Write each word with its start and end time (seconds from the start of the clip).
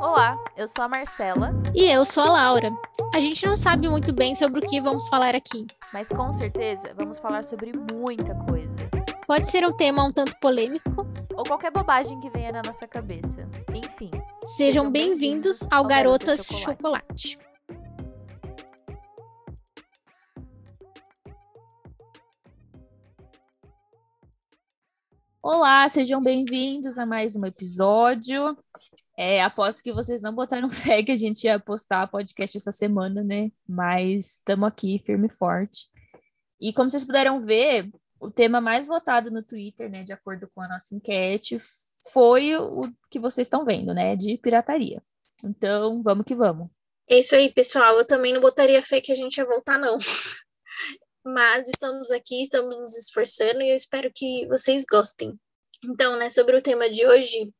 Olá, 0.00 0.38
eu 0.56 0.68
sou 0.68 0.84
a 0.84 0.88
Marcela. 0.88 1.52
E 1.74 1.84
eu 1.90 2.04
sou 2.04 2.22
a 2.22 2.30
Laura. 2.30 2.70
A 3.14 3.20
gente 3.20 3.44
não 3.46 3.56
sabe 3.56 3.88
muito 3.88 4.12
bem 4.12 4.34
sobre 4.34 4.60
o 4.60 4.62
que 4.62 4.80
vamos 4.80 5.08
falar 5.08 5.34
aqui. 5.34 5.66
Mas 5.92 6.08
com 6.08 6.32
certeza 6.32 6.94
vamos 6.96 7.18
falar 7.18 7.44
sobre 7.44 7.72
muita 7.92 8.34
coisa. 8.50 8.88
Pode 9.26 9.50
ser 9.50 9.66
um 9.66 9.76
tema 9.76 10.04
um 10.04 10.12
tanto 10.12 10.38
polêmico. 10.40 11.06
Ou 11.34 11.44
qualquer 11.44 11.70
bobagem 11.70 12.18
que 12.20 12.30
venha 12.30 12.52
na 12.52 12.62
nossa 12.64 12.86
cabeça. 12.86 13.48
Enfim. 13.74 14.10
Sejam 14.42 14.90
bem-vindos 14.90 15.62
ao, 15.70 15.82
ao 15.82 15.84
Garotas, 15.84 16.46
Garotas 16.48 16.60
Chocolate. 16.60 17.28
Chocolate. 17.28 17.47
Olá, 25.50 25.88
sejam 25.88 26.22
bem-vindos 26.22 26.98
a 26.98 27.06
mais 27.06 27.34
um 27.34 27.46
episódio. 27.46 28.54
É, 29.16 29.42
aposto 29.42 29.82
que 29.82 29.94
vocês 29.94 30.20
não 30.20 30.34
botaram 30.34 30.68
fé 30.68 31.02
que 31.02 31.10
a 31.10 31.16
gente 31.16 31.44
ia 31.44 31.58
postar 31.58 32.06
podcast 32.06 32.54
essa 32.54 32.70
semana, 32.70 33.24
né? 33.24 33.50
Mas 33.66 34.32
estamos 34.32 34.68
aqui 34.68 35.02
firme 35.06 35.26
e 35.26 35.32
forte. 35.32 35.88
E 36.60 36.70
como 36.70 36.90
vocês 36.90 37.02
puderam 37.02 37.46
ver, 37.46 37.90
o 38.20 38.30
tema 38.30 38.60
mais 38.60 38.84
votado 38.84 39.30
no 39.30 39.42
Twitter, 39.42 39.88
né, 39.88 40.04
de 40.04 40.12
acordo 40.12 40.46
com 40.54 40.60
a 40.60 40.68
nossa 40.68 40.94
enquete, 40.94 41.58
foi 42.12 42.54
o 42.54 42.92
que 43.08 43.18
vocês 43.18 43.46
estão 43.46 43.64
vendo, 43.64 43.94
né, 43.94 44.14
de 44.16 44.36
pirataria. 44.36 45.02
Então, 45.42 46.02
vamos 46.02 46.26
que 46.26 46.34
vamos. 46.34 46.68
É 47.08 47.20
isso 47.20 47.34
aí, 47.34 47.50
pessoal. 47.50 47.96
Eu 47.96 48.06
também 48.06 48.34
não 48.34 48.42
botaria 48.42 48.82
fé 48.82 49.00
que 49.00 49.12
a 49.12 49.16
gente 49.16 49.38
ia 49.38 49.46
voltar, 49.46 49.78
não. 49.78 49.96
Mas 51.24 51.68
estamos 51.68 52.10
aqui, 52.10 52.42
estamos 52.42 52.74
nos 52.74 52.96
esforçando 52.96 53.60
e 53.60 53.70
eu 53.70 53.76
espero 53.76 54.10
que 54.14 54.46
vocês 54.46 54.84
gostem. 54.90 55.38
Então, 55.84 56.16
né, 56.16 56.30
sobre 56.30 56.56
o 56.56 56.62
tema 56.62 56.88
de 56.90 57.06
hoje, 57.06 57.52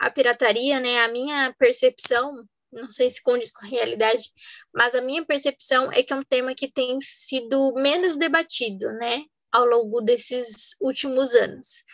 a 0.00 0.10
pirataria, 0.10 0.80
né, 0.80 1.00
a 1.00 1.08
minha 1.08 1.54
percepção, 1.58 2.44
não 2.72 2.90
sei 2.90 3.08
se 3.08 3.22
condiz 3.22 3.52
com 3.52 3.64
a 3.64 3.68
realidade, 3.68 4.32
mas 4.74 4.94
a 4.94 5.00
minha 5.00 5.24
percepção 5.24 5.90
é 5.92 6.02
que 6.02 6.12
é 6.12 6.16
um 6.16 6.24
tema 6.24 6.54
que 6.54 6.70
tem 6.70 6.98
sido 7.00 7.72
menos 7.74 8.16
debatido, 8.16 8.92
né, 8.94 9.22
ao 9.52 9.64
longo 9.64 10.00
desses 10.00 10.76
últimos 10.80 11.34
anos. 11.34 11.84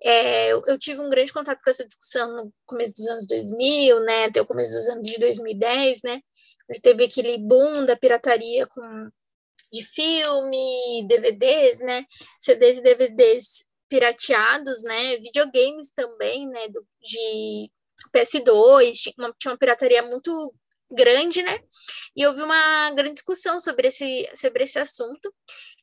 É, 0.00 0.52
eu, 0.52 0.78
tive 0.78 1.00
um 1.00 1.10
grande 1.10 1.32
contato 1.32 1.60
com 1.60 1.70
essa 1.70 1.84
discussão 1.84 2.32
no 2.36 2.52
começo 2.64 2.92
dos 2.92 3.06
anos 3.08 3.26
2000, 3.26 4.00
né, 4.00 4.26
até 4.26 4.40
o 4.40 4.46
começo 4.46 4.72
dos 4.72 4.88
anos 4.88 5.08
de 5.08 5.18
2010, 5.18 6.02
né, 6.04 6.20
gente 6.72 6.82
teve 6.82 7.04
aquele 7.04 7.38
boom 7.38 7.84
da 7.84 7.96
pirataria 7.96 8.66
com 8.66 9.10
de 9.70 9.84
filme, 9.84 11.06
DVDs, 11.06 11.80
né, 11.80 12.06
CDs 12.40 12.78
e 12.78 12.82
DVDs 12.82 13.67
pirateados, 13.88 14.82
né, 14.82 15.16
videogames 15.16 15.90
também, 15.92 16.46
né, 16.48 16.68
do, 16.68 16.86
de 17.00 17.70
PS2, 18.14 18.92
tinha 18.92 19.14
uma, 19.18 19.34
tinha 19.38 19.52
uma 19.52 19.58
pirataria 19.58 20.02
muito 20.02 20.54
grande, 20.90 21.42
né, 21.42 21.58
e 22.16 22.26
houve 22.26 22.42
uma 22.42 22.90
grande 22.92 23.14
discussão 23.14 23.60
sobre 23.60 23.88
esse, 23.88 24.28
sobre 24.34 24.64
esse 24.64 24.78
assunto, 24.78 25.32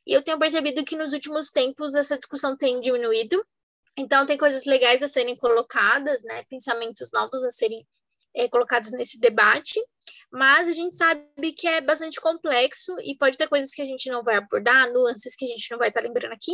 e 0.06 0.12
eu 0.12 0.22
tenho 0.22 0.38
percebido 0.38 0.84
que 0.84 0.96
nos 0.96 1.12
últimos 1.12 1.50
tempos 1.50 1.94
essa 1.94 2.16
discussão 2.16 2.56
tem 2.56 2.80
diminuído, 2.80 3.44
então 3.96 4.26
tem 4.26 4.36
coisas 4.36 4.66
legais 4.66 5.02
a 5.02 5.08
serem 5.08 5.36
colocadas, 5.36 6.22
né, 6.22 6.44
pensamentos 6.48 7.10
novos 7.12 7.42
a 7.42 7.50
serem 7.50 7.86
é, 8.36 8.48
colocados 8.48 8.92
nesse 8.92 9.18
debate, 9.18 9.80
mas 10.30 10.68
a 10.68 10.72
gente 10.72 10.94
sabe 10.94 11.52
que 11.56 11.66
é 11.66 11.80
bastante 11.80 12.20
complexo 12.20 12.94
e 13.00 13.16
pode 13.16 13.38
ter 13.38 13.48
coisas 13.48 13.72
que 13.72 13.80
a 13.80 13.86
gente 13.86 14.10
não 14.10 14.22
vai 14.22 14.36
abordar, 14.36 14.92
nuances 14.92 15.34
que 15.34 15.44
a 15.44 15.48
gente 15.48 15.70
não 15.70 15.78
vai 15.78 15.88
estar 15.88 16.02
lembrando 16.02 16.32
aqui, 16.32 16.52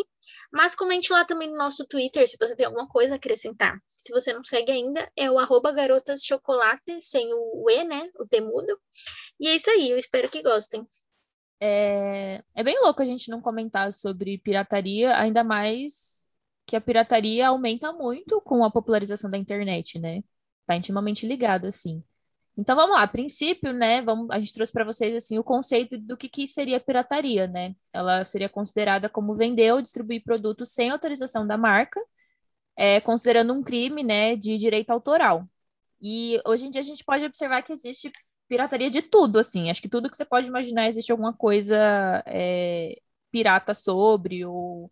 mas 0.53 0.77
comente 0.77 1.13
lá 1.13 1.25
também 1.25 1.51
no 1.51 1.57
nosso 1.57 1.85
Twitter 1.87 2.27
se 2.29 2.37
você 2.39 2.55
tem 2.55 2.67
alguma 2.67 2.89
coisa 2.89 3.15
a 3.15 3.17
acrescentar. 3.17 3.77
Se 3.87 4.13
você 4.13 4.33
não 4.33 4.45
segue 4.45 4.71
ainda, 4.71 5.11
é 5.17 5.31
o 5.31 5.39
arroba 5.39 5.73
garotaschocolate, 5.73 7.01
sem 7.01 7.29
o 7.33 7.69
E, 7.69 7.85
né, 7.85 8.09
o 8.19 8.27
temudo. 8.27 8.79
E 9.41 9.49
é 9.49 9.57
isso 9.57 9.69
aí, 9.71 9.91
eu 9.91 9.99
espero 9.99 10.29
que 10.31 10.43
gostem. 10.43 10.87
É, 11.61 12.43
é 12.55 12.63
bem 12.63 12.81
louco 12.81 13.03
a 13.03 13.05
gente 13.05 13.31
não 13.31 13.41
comentar 13.41 13.93
sobre 13.93 14.39
pirataria, 14.39 15.17
ainda 15.17 15.43
mais 15.43 16.27
que 16.67 16.77
a 16.77 16.81
pirataria 16.81 17.49
aumenta 17.49 17.93
muito 17.93 18.41
com 18.41 18.65
a 18.65 18.71
popularização 18.71 19.31
da 19.31 19.39
internet, 19.39 19.99
né? 19.99 20.23
Tá 20.73 20.77
intimamente 20.77 21.27
ligado, 21.27 21.67
assim. 21.67 22.03
Então 22.57 22.75
vamos 22.75 22.97
lá, 22.97 23.03
a 23.03 23.07
princípio, 23.09 23.73
né, 23.73 24.01
vamos, 24.03 24.31
a 24.31 24.39
gente 24.41 24.55
trouxe 24.55 24.73
para 24.73 24.85
vocês 24.85 25.15
assim 25.15 25.39
o 25.39 25.45
conceito 25.45 25.99
do 25.99 26.17
que, 26.17 26.29
que 26.29 26.47
seria 26.47 26.81
pirataria, 26.81 27.47
né? 27.47 27.75
Ela 27.93 28.25
seria 28.25 28.49
considerada 28.49 29.09
como 29.09 29.35
vender 29.35 29.73
ou 29.73 29.83
distribuir 29.83 30.23
produtos 30.23 30.71
sem 30.71 30.91
autorização 30.91 31.47
da 31.47 31.59
marca, 31.59 32.01
é, 32.77 33.01
considerando 33.01 33.53
um 33.53 33.63
crime, 33.63 34.03
né, 34.03 34.37
de 34.37 34.57
direito 34.59 34.91
autoral. 34.91 35.47
E 36.01 36.41
hoje 36.47 36.67
em 36.67 36.71
dia 36.71 36.81
a 36.81 36.85
gente 36.85 37.05
pode 37.05 37.25
observar 37.25 37.63
que 37.63 37.73
existe 37.73 38.11
pirataria 38.49 38.91
de 38.91 39.03
tudo, 39.03 39.39
assim. 39.39 39.71
Acho 39.71 39.83
que 39.83 39.89
tudo 39.89 40.11
que 40.11 40.17
você 40.17 40.25
pode 40.25 40.49
imaginar 40.49 40.89
existe 40.89 41.13
alguma 41.13 41.35
coisa 41.35 42.23
é, 42.27 42.99
pirata 43.31 43.75
sobre 43.75 44.45
ou 44.47 44.91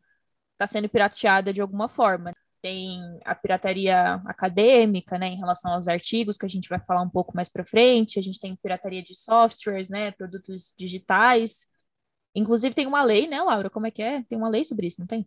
está 0.52 0.66
sendo 0.66 0.88
pirateada 0.90 1.52
de 1.52 1.62
alguma 1.62 1.88
forma 1.88 2.32
tem 2.62 3.00
a 3.24 3.34
pirataria 3.34 4.14
acadêmica, 4.26 5.18
né, 5.18 5.28
em 5.28 5.36
relação 5.36 5.72
aos 5.72 5.88
artigos, 5.88 6.36
que 6.36 6.46
a 6.46 6.48
gente 6.48 6.68
vai 6.68 6.80
falar 6.80 7.02
um 7.02 7.10
pouco 7.10 7.34
mais 7.34 7.48
para 7.48 7.64
frente, 7.64 8.18
a 8.18 8.22
gente 8.22 8.38
tem 8.38 8.56
pirataria 8.56 9.02
de 9.02 9.14
softwares, 9.14 9.88
né, 9.88 10.10
produtos 10.12 10.74
digitais. 10.78 11.66
Inclusive 12.34 12.74
tem 12.74 12.86
uma 12.86 13.02
lei, 13.02 13.26
né, 13.26 13.42
Laura? 13.42 13.70
Como 13.70 13.86
é 13.86 13.90
que 13.90 14.02
é? 14.02 14.22
Tem 14.24 14.38
uma 14.38 14.48
lei 14.48 14.64
sobre 14.64 14.86
isso, 14.86 15.00
não 15.00 15.06
tem? 15.06 15.26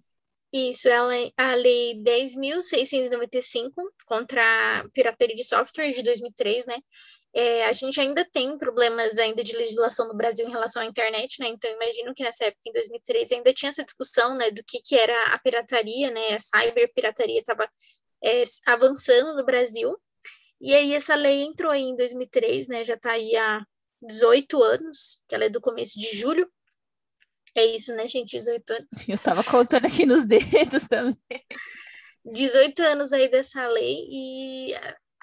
Isso, 0.54 0.88
é 0.88 1.32
a 1.36 1.56
Lei 1.56 1.96
10.695 2.04 3.72
contra 4.06 4.44
a 4.80 4.88
pirataria 4.90 5.36
de 5.36 5.44
software 5.44 5.90
de 5.90 6.04
2003, 6.04 6.68
né? 6.68 6.76
É, 7.36 7.66
a 7.66 7.74
gente 7.74 8.00
ainda 8.00 8.24
tem 8.32 8.58
problemas 8.60 9.18
ainda 9.18 9.44
de 9.44 9.56
legislação 9.56 10.08
no 10.08 10.14
Brasil 10.14 10.48
em 10.48 10.52
relação 10.52 10.84
à 10.84 10.86
internet, 10.86 11.40
né? 11.40 11.48
Então, 11.48 11.72
imagino 11.72 12.14
que 12.14 12.24
nessa 12.24 12.46
época, 12.46 12.70
em 12.70 12.74
2013, 12.74 13.36
ainda 13.36 13.54
tinha 13.54 13.70
essa 13.70 13.84
discussão, 13.84 14.36
né, 14.38 14.52
do 14.52 14.64
que, 14.64 14.80
que 14.82 14.96
era 14.96 15.34
a 15.34 15.40
pirataria, 15.40 16.12
né? 16.12 16.36
A 16.36 16.40
cyberpirataria 16.40 17.40
estava 17.40 17.68
é, 18.24 18.44
avançando 18.68 19.36
no 19.36 19.44
Brasil. 19.44 19.98
E 20.62 20.76
aí, 20.76 20.94
essa 20.94 21.16
lei 21.16 21.42
entrou 21.42 21.72
aí 21.72 21.82
em 21.82 21.96
2003, 21.96 22.68
né? 22.68 22.86
Já 22.86 22.94
está 22.94 23.14
aí 23.14 23.36
há 23.36 23.66
18 24.04 24.62
anos, 24.62 25.24
que 25.28 25.34
ela 25.34 25.46
é 25.46 25.50
do 25.50 25.60
começo 25.60 26.00
de 26.00 26.16
julho. 26.16 26.48
É 27.56 27.66
isso, 27.66 27.96
né, 27.96 28.08
gente? 28.08 28.38
18 28.38 28.74
anos. 28.74 28.88
Eu 29.08 29.16
estava 29.16 29.44
contando 29.44 29.86
aqui 29.86 30.06
nos 30.06 30.26
dedos 30.28 30.88
também. 30.88 31.18
18 32.26 32.80
anos 32.84 33.12
aí 33.12 33.28
dessa 33.28 33.68
lei 33.68 34.08
e 34.10 34.74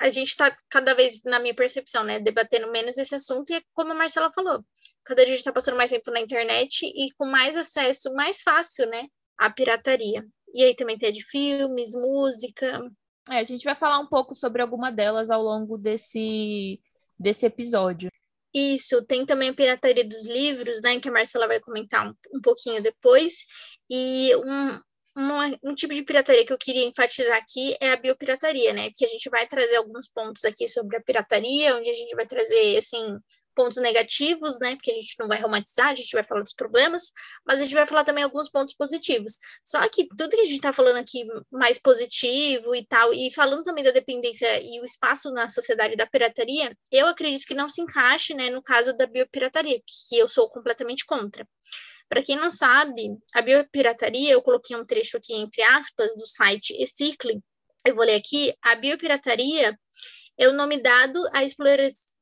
a 0.00 0.08
gente 0.08 0.28
está 0.28 0.56
cada 0.70 0.94
vez, 0.94 1.22
na 1.24 1.38
minha 1.38 1.54
percepção, 1.54 2.02
né, 2.02 2.18
debatendo 2.18 2.70
menos 2.72 2.96
esse 2.96 3.14
assunto, 3.14 3.50
e 3.50 3.56
é 3.56 3.62
como 3.74 3.92
a 3.92 3.94
Marcela 3.94 4.32
falou, 4.32 4.64
cada 5.04 5.22
dia 5.22 5.34
a 5.34 5.36
gente 5.36 5.40
está 5.40 5.52
passando 5.52 5.76
mais 5.76 5.90
tempo 5.90 6.10
na 6.10 6.20
internet 6.20 6.86
e 6.86 7.12
com 7.18 7.26
mais 7.26 7.54
acesso, 7.56 8.12
mais 8.14 8.42
fácil, 8.42 8.86
né, 8.86 9.06
à 9.38 9.50
pirataria. 9.50 10.26
E 10.54 10.64
aí 10.64 10.74
também 10.74 10.96
tem 10.96 11.12
de 11.12 11.22
filmes, 11.22 11.92
música. 11.94 12.90
É, 13.30 13.36
a 13.36 13.44
gente 13.44 13.62
vai 13.62 13.76
falar 13.76 13.98
um 13.98 14.08
pouco 14.08 14.34
sobre 14.34 14.62
alguma 14.62 14.90
delas 14.90 15.30
ao 15.30 15.42
longo 15.42 15.76
desse, 15.76 16.80
desse 17.18 17.44
episódio. 17.44 18.10
Isso, 18.52 19.04
tem 19.04 19.24
também 19.24 19.50
a 19.50 19.54
pirataria 19.54 20.04
dos 20.04 20.26
livros, 20.26 20.80
né, 20.82 20.98
que 20.98 21.10
a 21.10 21.12
Marcela 21.12 21.46
vai 21.46 21.60
comentar 21.60 22.08
um, 22.08 22.14
um 22.34 22.40
pouquinho 22.40 22.82
depois. 22.82 23.34
E 23.88 24.34
um, 24.36 24.80
um 25.62 25.74
tipo 25.74 25.92
de 25.94 26.02
pirataria 26.02 26.46
que 26.46 26.52
eu 26.52 26.58
queria 26.58 26.84
enfatizar 26.86 27.36
aqui 27.36 27.76
é 27.80 27.92
a 27.92 27.96
biopirataria, 27.96 28.72
né? 28.72 28.90
Que 28.94 29.04
a 29.04 29.08
gente 29.08 29.28
vai 29.28 29.46
trazer 29.46 29.76
alguns 29.76 30.08
pontos 30.08 30.44
aqui 30.44 30.68
sobre 30.68 30.96
a 30.96 31.02
pirataria, 31.02 31.76
onde 31.76 31.90
a 31.90 31.94
gente 31.94 32.14
vai 32.14 32.26
trazer, 32.26 32.78
assim, 32.78 33.18
pontos 33.54 33.78
negativos, 33.78 34.58
né? 34.60 34.74
Porque 34.76 34.90
a 34.90 34.94
gente 34.94 35.16
não 35.18 35.28
vai 35.28 35.40
romantizar, 35.40 35.88
a 35.88 35.94
gente 35.94 36.12
vai 36.12 36.22
falar 36.22 36.42
dos 36.42 36.54
problemas, 36.54 37.12
mas 37.44 37.60
a 37.60 37.64
gente 37.64 37.74
vai 37.74 37.86
falar 37.86 38.04
também 38.04 38.24
alguns 38.24 38.48
pontos 38.48 38.74
positivos. 38.74 39.38
Só 39.64 39.86
que 39.88 40.06
tudo 40.08 40.30
que 40.30 40.40
a 40.40 40.44
gente 40.44 40.54
está 40.54 40.72
falando 40.72 40.96
aqui 40.96 41.26
mais 41.50 41.78
positivo 41.78 42.74
e 42.74 42.86
tal, 42.86 43.12
e 43.12 43.32
falando 43.32 43.64
também 43.64 43.84
da 43.84 43.90
dependência 43.90 44.60
e 44.62 44.80
o 44.80 44.84
espaço 44.84 45.30
na 45.32 45.48
sociedade 45.48 45.96
da 45.96 46.06
pirataria, 46.06 46.76
eu 46.90 47.06
acredito 47.06 47.46
que 47.46 47.54
não 47.54 47.68
se 47.68 47.82
encaixe, 47.82 48.34
né, 48.34 48.50
no 48.50 48.62
caso 48.62 48.96
da 48.96 49.06
biopirataria, 49.06 49.80
que 49.84 50.18
eu 50.18 50.28
sou 50.28 50.48
completamente 50.48 51.04
contra. 51.04 51.46
Para 52.10 52.24
quem 52.24 52.36
não 52.36 52.50
sabe, 52.50 53.16
a 53.32 53.40
biopirataria, 53.40 54.32
eu 54.32 54.42
coloquei 54.42 54.76
um 54.76 54.84
trecho 54.84 55.16
aqui 55.16 55.32
entre 55.32 55.62
aspas 55.62 56.12
do 56.16 56.26
site 56.26 56.74
Ecycle, 56.82 57.40
eu 57.86 57.94
vou 57.94 58.04
ler 58.04 58.16
aqui, 58.16 58.52
a 58.62 58.74
biopirataria 58.74 59.78
é 60.36 60.48
o 60.48 60.54
nome 60.54 60.82
dado 60.82 61.22
à 61.32 61.44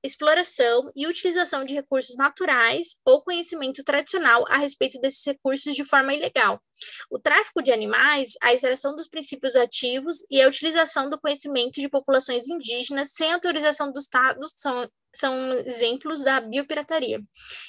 exploração 0.02 0.90
e 0.94 1.06
utilização 1.06 1.64
de 1.64 1.72
recursos 1.72 2.16
naturais 2.16 3.00
ou 3.04 3.22
conhecimento 3.22 3.82
tradicional 3.84 4.44
a 4.48 4.58
respeito 4.58 5.00
desses 5.00 5.24
recursos 5.24 5.74
de 5.74 5.84
forma 5.84 6.12
ilegal. 6.12 6.60
O 7.08 7.18
tráfico 7.18 7.62
de 7.62 7.72
animais, 7.72 8.32
a 8.42 8.52
extração 8.52 8.94
dos 8.94 9.08
princípios 9.08 9.54
ativos 9.54 10.18
e 10.30 10.42
a 10.42 10.48
utilização 10.48 11.08
do 11.08 11.20
conhecimento 11.20 11.80
de 11.80 11.88
populações 11.88 12.48
indígenas 12.48 13.12
sem 13.12 13.32
autorização 13.32 13.90
do 13.92 13.98
Estado 14.00 14.40
são, 14.56 14.90
são 15.14 15.52
exemplos 15.58 16.22
da 16.22 16.40
biopirataria. 16.40 17.20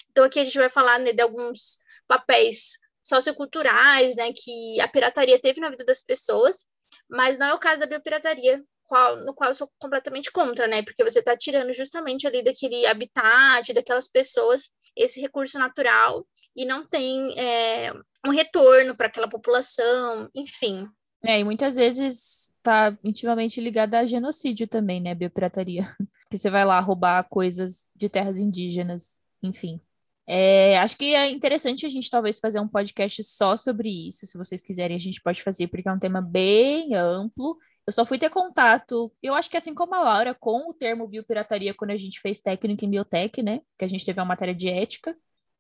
Então, 0.10 0.26
aqui 0.26 0.40
a 0.40 0.44
gente 0.44 0.58
vai 0.58 0.70
falar 0.70 1.00
né, 1.00 1.14
de 1.14 1.22
alguns 1.22 1.78
papéis 2.10 2.80
socioculturais, 3.02 4.16
né, 4.16 4.34
que 4.34 4.82
a 4.82 4.88
pirataria 4.88 5.40
teve 5.40 5.62
na 5.62 5.70
vida 5.70 5.86
das 5.86 6.04
pessoas, 6.04 6.68
mas 7.10 7.38
não 7.38 7.48
é 7.48 7.54
o 7.54 7.60
caso 7.60 7.80
da 7.80 7.88
biopirataria, 7.88 8.62
qual, 8.86 9.18
no 9.24 9.34
qual 9.34 9.52
eu 9.52 9.54
sou 9.54 9.72
completamente 9.78 10.32
contra, 10.32 10.68
né? 10.68 10.82
Porque 10.82 11.04
você 11.04 11.20
está 11.20 11.38
tirando 11.38 11.72
justamente 11.74 12.26
ali 12.26 12.44
daquele 12.44 12.88
habitat, 12.88 13.72
daquelas 13.72 14.08
pessoas, 14.08 14.72
esse 14.96 15.22
recurso 15.22 15.60
natural 15.60 16.26
e 16.56 16.66
não 16.66 16.88
tem 16.88 17.40
é, 17.40 17.94
um 18.26 18.32
retorno 18.32 18.98
para 18.98 19.06
aquela 19.06 19.30
população, 19.30 20.28
enfim. 20.36 20.88
É, 21.24 21.40
e 21.40 21.44
muitas 21.44 21.76
vezes 21.76 22.52
está 22.58 22.98
intimamente 23.04 23.62
ligada 23.62 24.00
a 24.00 24.08
genocídio 24.08 24.68
também, 24.68 25.00
né? 25.00 25.14
Biopirataria. 25.14 25.96
Que 26.32 26.38
você 26.38 26.48
vai 26.48 26.64
lá 26.64 26.80
roubar 26.80 27.28
coisas 27.28 27.90
de 27.96 28.08
terras 28.08 28.40
indígenas, 28.40 29.20
enfim. 29.42 29.82
É, 30.32 30.78
acho 30.78 30.96
que 30.96 31.16
é 31.16 31.28
interessante 31.32 31.88
a 31.88 31.90
gente 31.90 32.08
talvez 32.08 32.38
fazer 32.38 32.60
um 32.60 32.68
podcast 32.68 33.24
só 33.24 33.58
sobre 33.58 33.90
isso. 33.90 34.28
Se 34.28 34.38
vocês 34.38 34.62
quiserem, 34.62 34.96
a 34.96 35.00
gente 35.00 35.20
pode 35.24 35.42
fazer, 35.42 35.68
porque 35.68 35.90
é 35.90 35.92
um 35.92 35.98
tema 35.98 36.22
bem 36.22 36.94
amplo. 36.94 37.58
Eu 37.88 37.92
só 37.92 38.06
fui 38.06 38.20
ter 38.20 38.30
contato, 38.30 39.12
eu 39.24 39.34
acho 39.34 39.50
que 39.50 39.58
assim 39.58 39.74
como 39.74 39.96
a 39.96 40.04
Laura, 40.04 40.36
com 40.36 40.70
o 40.70 40.74
termo 40.76 41.08
biopirataria 41.08 41.74
quando 41.74 41.90
a 41.90 41.98
gente 41.98 42.22
fez 42.22 42.40
técnico 42.42 42.86
em 42.86 42.92
biotech, 42.92 43.42
né? 43.42 43.62
Que 43.76 43.84
a 43.84 43.88
gente 43.88 44.06
teve 44.06 44.20
uma 44.20 44.26
matéria 44.28 44.54
de 44.54 44.70
ética. 44.70 45.18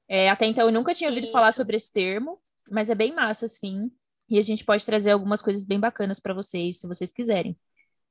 É, 0.07 0.29
até 0.29 0.45
então 0.45 0.67
eu 0.67 0.71
nunca 0.71 0.93
tinha 0.93 1.09
ouvido 1.09 1.23
Isso. 1.23 1.33
falar 1.33 1.51
sobre 1.51 1.75
esse 1.75 1.91
termo, 1.91 2.39
mas 2.69 2.91
é 2.91 2.95
bem 2.95 3.11
massa, 3.11 3.47
sim. 3.47 3.89
E 4.29 4.37
a 4.37 4.43
gente 4.43 4.63
pode 4.63 4.85
trazer 4.85 5.09
algumas 5.09 5.41
coisas 5.41 5.65
bem 5.65 5.79
bacanas 5.79 6.19
para 6.19 6.35
vocês, 6.35 6.79
se 6.79 6.87
vocês 6.87 7.11
quiserem. 7.11 7.57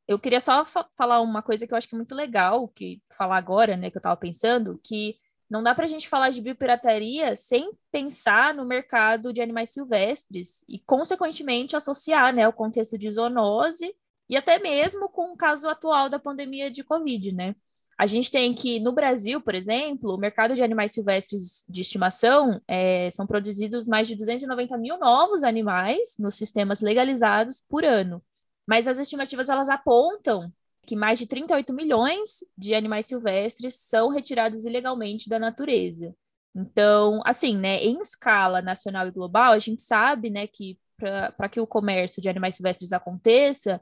Eu 0.08 0.18
queria 0.18 0.40
só 0.40 0.64
fa 0.64 0.84
falar 0.96 1.20
uma 1.20 1.40
coisa 1.40 1.68
que 1.68 1.72
eu 1.72 1.78
acho 1.78 1.88
que 1.88 1.94
é 1.94 1.98
muito 1.98 2.16
legal, 2.16 2.66
que 2.66 3.00
falar 3.16 3.36
agora, 3.36 3.76
né, 3.76 3.90
que 3.90 3.96
eu 3.96 4.00
estava 4.00 4.16
pensando, 4.16 4.80
que 4.82 5.16
não 5.50 5.62
dá 5.62 5.74
para 5.74 5.84
a 5.84 5.88
gente 5.88 6.08
falar 6.08 6.30
de 6.30 6.42
biopirataria 6.42 7.34
sem 7.34 7.72
pensar 7.90 8.52
no 8.54 8.64
mercado 8.64 9.32
de 9.32 9.40
animais 9.40 9.70
silvestres 9.70 10.62
e, 10.68 10.78
consequentemente, 10.78 11.76
associar 11.76 12.34
né, 12.34 12.46
o 12.46 12.52
contexto 12.52 12.98
de 12.98 13.10
zoonose 13.10 13.94
e 14.28 14.36
até 14.36 14.58
mesmo 14.58 15.08
com 15.08 15.32
o 15.32 15.36
caso 15.36 15.68
atual 15.68 16.08
da 16.08 16.18
pandemia 16.18 16.70
de 16.70 16.84
Covid, 16.84 17.32
né? 17.32 17.54
A 17.96 18.06
gente 18.06 18.30
tem 18.30 18.54
que, 18.54 18.78
no 18.78 18.92
Brasil, 18.92 19.40
por 19.40 19.56
exemplo, 19.56 20.14
o 20.14 20.18
mercado 20.18 20.54
de 20.54 20.62
animais 20.62 20.92
silvestres 20.92 21.64
de 21.68 21.80
estimação 21.80 22.60
é, 22.68 23.10
são 23.10 23.26
produzidos 23.26 23.88
mais 23.88 24.06
de 24.06 24.14
290 24.14 24.78
mil 24.78 24.98
novos 24.98 25.42
animais 25.42 26.14
nos 26.16 26.36
sistemas 26.36 26.80
legalizados 26.80 27.64
por 27.68 27.84
ano. 27.84 28.22
Mas 28.64 28.86
as 28.86 28.98
estimativas 28.98 29.48
elas 29.48 29.68
apontam 29.68 30.52
que 30.88 30.96
mais 30.96 31.18
de 31.18 31.26
38 31.26 31.70
milhões 31.74 32.42
de 32.56 32.74
animais 32.74 33.04
silvestres 33.04 33.74
são 33.74 34.08
retirados 34.08 34.64
ilegalmente 34.64 35.28
da 35.28 35.38
natureza. 35.38 36.14
Então, 36.56 37.20
assim, 37.26 37.58
né, 37.58 37.76
em 37.76 38.00
escala 38.00 38.62
nacional 38.62 39.06
e 39.06 39.10
global, 39.10 39.52
a 39.52 39.58
gente 39.58 39.82
sabe, 39.82 40.30
né, 40.30 40.46
que 40.46 40.78
para 40.96 41.48
que 41.50 41.60
o 41.60 41.66
comércio 41.66 42.22
de 42.22 42.28
animais 42.30 42.54
silvestres 42.54 42.94
aconteça, 42.94 43.78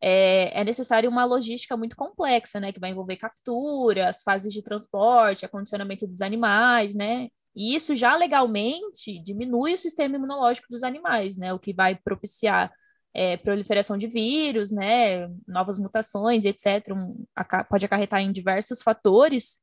é, 0.00 0.58
é 0.58 0.64
necessário 0.64 1.10
uma 1.10 1.26
logística 1.26 1.76
muito 1.76 1.94
complexa, 1.94 2.58
né, 2.58 2.72
que 2.72 2.80
vai 2.80 2.90
envolver 2.90 3.16
captura, 3.18 4.08
as 4.08 4.22
fases 4.22 4.50
de 4.50 4.62
transporte, 4.62 5.44
acondicionamento 5.44 6.06
dos 6.06 6.22
animais, 6.22 6.94
né, 6.94 7.28
e 7.54 7.74
isso 7.74 7.94
já 7.94 8.16
legalmente 8.16 9.22
diminui 9.22 9.74
o 9.74 9.78
sistema 9.78 10.16
imunológico 10.16 10.68
dos 10.70 10.82
animais, 10.82 11.36
né, 11.36 11.52
o 11.52 11.58
que 11.58 11.74
vai 11.74 11.94
propiciar 11.94 12.72
é, 13.18 13.38
proliferação 13.38 13.96
de 13.96 14.06
vírus, 14.06 14.70
né, 14.70 15.26
novas 15.48 15.78
mutações, 15.78 16.44
etc., 16.44 16.92
um, 16.92 17.24
pode 17.66 17.86
acarretar 17.86 18.20
em 18.20 18.30
diversos 18.30 18.82
fatores. 18.82 19.58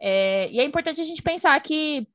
É, 0.00 0.48
e 0.48 0.60
é 0.60 0.64
importante 0.64 1.00
a 1.00 1.04
gente 1.04 1.20
pensar 1.20 1.60
que 1.60 2.06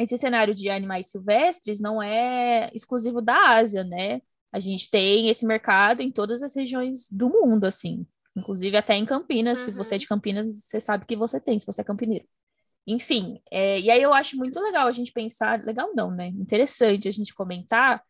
esse 0.00 0.16
cenário 0.16 0.54
de 0.54 0.70
animais 0.70 1.10
silvestres 1.10 1.80
não 1.80 2.02
é 2.02 2.70
exclusivo 2.72 3.20
da 3.20 3.56
Ásia, 3.56 3.84
né? 3.84 4.22
A 4.50 4.58
gente 4.58 4.88
tem 4.88 5.28
esse 5.28 5.44
mercado 5.44 6.00
em 6.00 6.10
todas 6.10 6.42
as 6.42 6.56
regiões 6.56 7.06
do 7.10 7.28
mundo, 7.28 7.66
assim. 7.66 8.06
Inclusive 8.34 8.78
até 8.78 8.94
em 8.94 9.04
Campinas. 9.04 9.58
Uhum. 9.58 9.64
Se 9.66 9.70
você 9.72 9.94
é 9.96 9.98
de 9.98 10.06
Campinas, 10.06 10.64
você 10.64 10.80
sabe 10.80 11.04
que 11.04 11.14
você 11.14 11.38
tem, 11.38 11.58
se 11.58 11.66
você 11.66 11.82
é 11.82 11.84
campineiro. 11.84 12.26
Enfim, 12.86 13.38
é, 13.50 13.78
e 13.80 13.90
aí 13.90 14.00
eu 14.00 14.14
acho 14.14 14.36
muito 14.38 14.58
legal 14.60 14.88
a 14.88 14.92
gente 14.92 15.12
pensar, 15.12 15.62
legal 15.62 15.92
não, 15.94 16.10
né? 16.10 16.28
Interessante 16.28 17.06
a 17.06 17.12
gente 17.12 17.34
comentar 17.34 18.02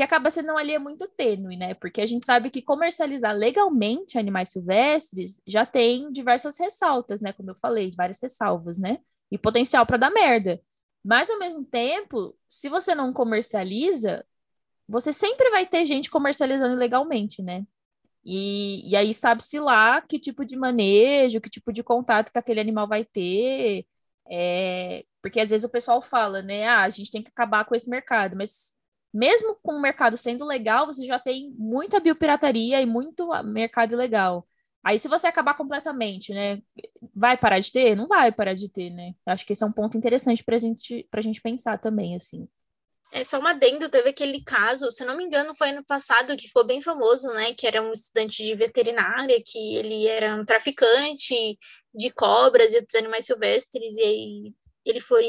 que 0.00 0.04
acaba 0.04 0.30
sendo 0.30 0.52
uma 0.52 0.62
linha 0.62 0.80
muito 0.80 1.06
tênue, 1.08 1.58
né? 1.58 1.74
Porque 1.74 2.00
a 2.00 2.06
gente 2.06 2.24
sabe 2.24 2.48
que 2.48 2.62
comercializar 2.62 3.36
legalmente 3.36 4.18
animais 4.18 4.48
silvestres 4.48 5.42
já 5.46 5.66
tem 5.66 6.10
diversas 6.10 6.58
ressaltas, 6.58 7.20
né? 7.20 7.34
Como 7.34 7.50
eu 7.50 7.54
falei, 7.54 7.92
várias 7.94 8.18
ressalvas, 8.18 8.78
né? 8.78 9.00
E 9.30 9.36
potencial 9.36 9.84
para 9.84 9.98
dar 9.98 10.10
merda. 10.10 10.58
Mas 11.04 11.28
ao 11.28 11.38
mesmo 11.38 11.66
tempo, 11.66 12.34
se 12.48 12.70
você 12.70 12.94
não 12.94 13.12
comercializa, 13.12 14.24
você 14.88 15.12
sempre 15.12 15.50
vai 15.50 15.66
ter 15.66 15.84
gente 15.84 16.10
comercializando 16.10 16.74
ilegalmente, 16.74 17.42
né? 17.42 17.66
E, 18.24 18.90
e 18.90 18.96
aí 18.96 19.12
sabe-se 19.12 19.60
lá 19.60 20.00
que 20.00 20.18
tipo 20.18 20.46
de 20.46 20.56
manejo, 20.56 21.42
que 21.42 21.50
tipo 21.50 21.70
de 21.74 21.82
contato 21.82 22.32
que 22.32 22.38
aquele 22.38 22.60
animal 22.60 22.88
vai 22.88 23.04
ter. 23.04 23.84
É... 24.30 25.04
Porque 25.20 25.40
às 25.40 25.50
vezes 25.50 25.64
o 25.64 25.70
pessoal 25.70 26.00
fala, 26.00 26.40
né? 26.40 26.66
Ah, 26.66 26.84
a 26.84 26.90
gente 26.90 27.10
tem 27.10 27.22
que 27.22 27.30
acabar 27.30 27.66
com 27.66 27.74
esse 27.74 27.90
mercado, 27.90 28.34
mas 28.34 28.74
mesmo 29.12 29.56
com 29.62 29.72
o 29.72 29.80
mercado 29.80 30.16
sendo 30.16 30.44
legal, 30.44 30.86
você 30.86 31.04
já 31.04 31.18
tem 31.18 31.52
muita 31.56 32.00
biopirataria 32.00 32.80
e 32.80 32.86
muito 32.86 33.28
mercado 33.44 33.92
ilegal. 33.92 34.46
Aí, 34.82 34.98
se 34.98 35.08
você 35.08 35.26
acabar 35.26 35.54
completamente, 35.54 36.32
né, 36.32 36.62
vai 37.14 37.36
parar 37.36 37.58
de 37.58 37.70
ter? 37.70 37.94
Não 37.94 38.08
vai 38.08 38.32
parar 38.32 38.54
de 38.54 38.68
ter, 38.68 38.88
né? 38.90 39.14
Acho 39.26 39.44
que 39.44 39.52
esse 39.52 39.62
é 39.62 39.66
um 39.66 39.72
ponto 39.72 39.96
interessante 39.96 40.42
para 40.42 40.56
gente, 40.56 41.06
a 41.12 41.20
gente 41.20 41.40
pensar 41.40 41.76
também, 41.78 42.16
assim. 42.16 42.48
É 43.12 43.24
só 43.24 43.40
uma 43.40 43.50
adendo, 43.50 43.88
teve 43.88 44.10
aquele 44.10 44.40
caso, 44.42 44.90
se 44.90 45.04
não 45.04 45.16
me 45.16 45.24
engano, 45.24 45.54
foi 45.56 45.70
ano 45.70 45.84
passado, 45.84 46.36
que 46.36 46.46
ficou 46.46 46.64
bem 46.64 46.80
famoso, 46.80 47.26
né? 47.34 47.52
Que 47.52 47.66
era 47.66 47.82
um 47.82 47.90
estudante 47.90 48.44
de 48.44 48.54
veterinária, 48.54 49.42
que 49.44 49.76
ele 49.76 50.06
era 50.06 50.36
um 50.36 50.44
traficante 50.44 51.58
de 51.92 52.10
cobras 52.10 52.72
e 52.72 52.76
outros 52.76 52.94
animais 52.94 53.26
silvestres, 53.26 53.96
e 53.96 54.00
aí 54.00 54.54
ele 54.84 55.00
foi 55.00 55.24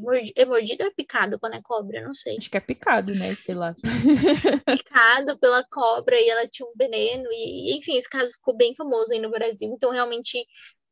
mordido, 0.00 0.32
é 0.36 0.44
mordido 0.44 0.82
ou 0.82 0.90
é 0.90 0.92
picado 0.92 1.38
quando 1.38 1.54
é 1.54 1.62
cobra? 1.62 2.02
Não 2.02 2.14
sei. 2.14 2.36
Acho 2.38 2.50
que 2.50 2.56
é 2.56 2.60
picado, 2.60 3.14
né? 3.14 3.34
Sei 3.34 3.54
lá. 3.54 3.74
picado 4.66 5.38
pela 5.38 5.64
cobra 5.64 6.20
e 6.20 6.28
ela 6.28 6.48
tinha 6.48 6.66
um 6.66 6.72
veneno. 6.76 7.28
E, 7.30 7.76
enfim, 7.76 7.96
esse 7.96 8.08
caso 8.08 8.32
ficou 8.32 8.56
bem 8.56 8.74
famoso 8.74 9.12
aí 9.12 9.20
no 9.20 9.30
Brasil. 9.30 9.72
Então, 9.72 9.90
realmente, 9.90 10.44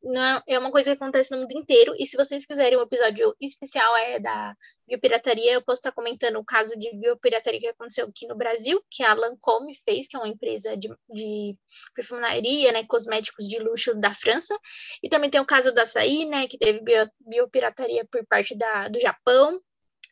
não, 0.03 0.41
é 0.47 0.57
uma 0.57 0.71
coisa 0.71 0.91
que 0.91 1.03
acontece 1.03 1.31
no 1.31 1.41
mundo 1.41 1.53
inteiro. 1.53 1.93
E 1.97 2.07
se 2.07 2.17
vocês 2.17 2.45
quiserem 2.45 2.77
um 2.77 2.81
episódio 2.81 3.35
especial 3.39 3.95
é 3.97 4.19
da 4.19 4.55
biopirataria, 4.87 5.53
eu 5.53 5.61
posso 5.61 5.79
estar 5.79 5.91
comentando 5.91 6.37
o 6.37 6.43
caso 6.43 6.75
de 6.77 6.91
biopirataria 6.95 7.59
que 7.59 7.67
aconteceu 7.67 8.07
aqui 8.07 8.27
no 8.27 8.35
Brasil, 8.35 8.83
que 8.89 9.03
a 9.03 9.13
Lancôme 9.13 9.75
fez, 9.75 10.07
que 10.07 10.15
é 10.15 10.19
uma 10.19 10.27
empresa 10.27 10.75
de, 10.75 10.89
de 11.09 11.55
perfumaria, 11.93 12.71
né, 12.71 12.83
cosméticos 12.85 13.47
de 13.47 13.59
luxo 13.59 13.93
da 13.93 14.13
França. 14.13 14.57
E 15.03 15.09
também 15.09 15.29
tem 15.29 15.39
o 15.39 15.45
caso 15.45 15.71
da 15.71 15.83
açaí, 15.83 16.25
né, 16.25 16.47
que 16.47 16.57
teve 16.57 16.81
bio, 16.81 17.07
biopirataria 17.19 18.03
por 18.11 18.25
parte 18.25 18.57
da, 18.57 18.87
do 18.87 18.99
Japão. 18.99 19.61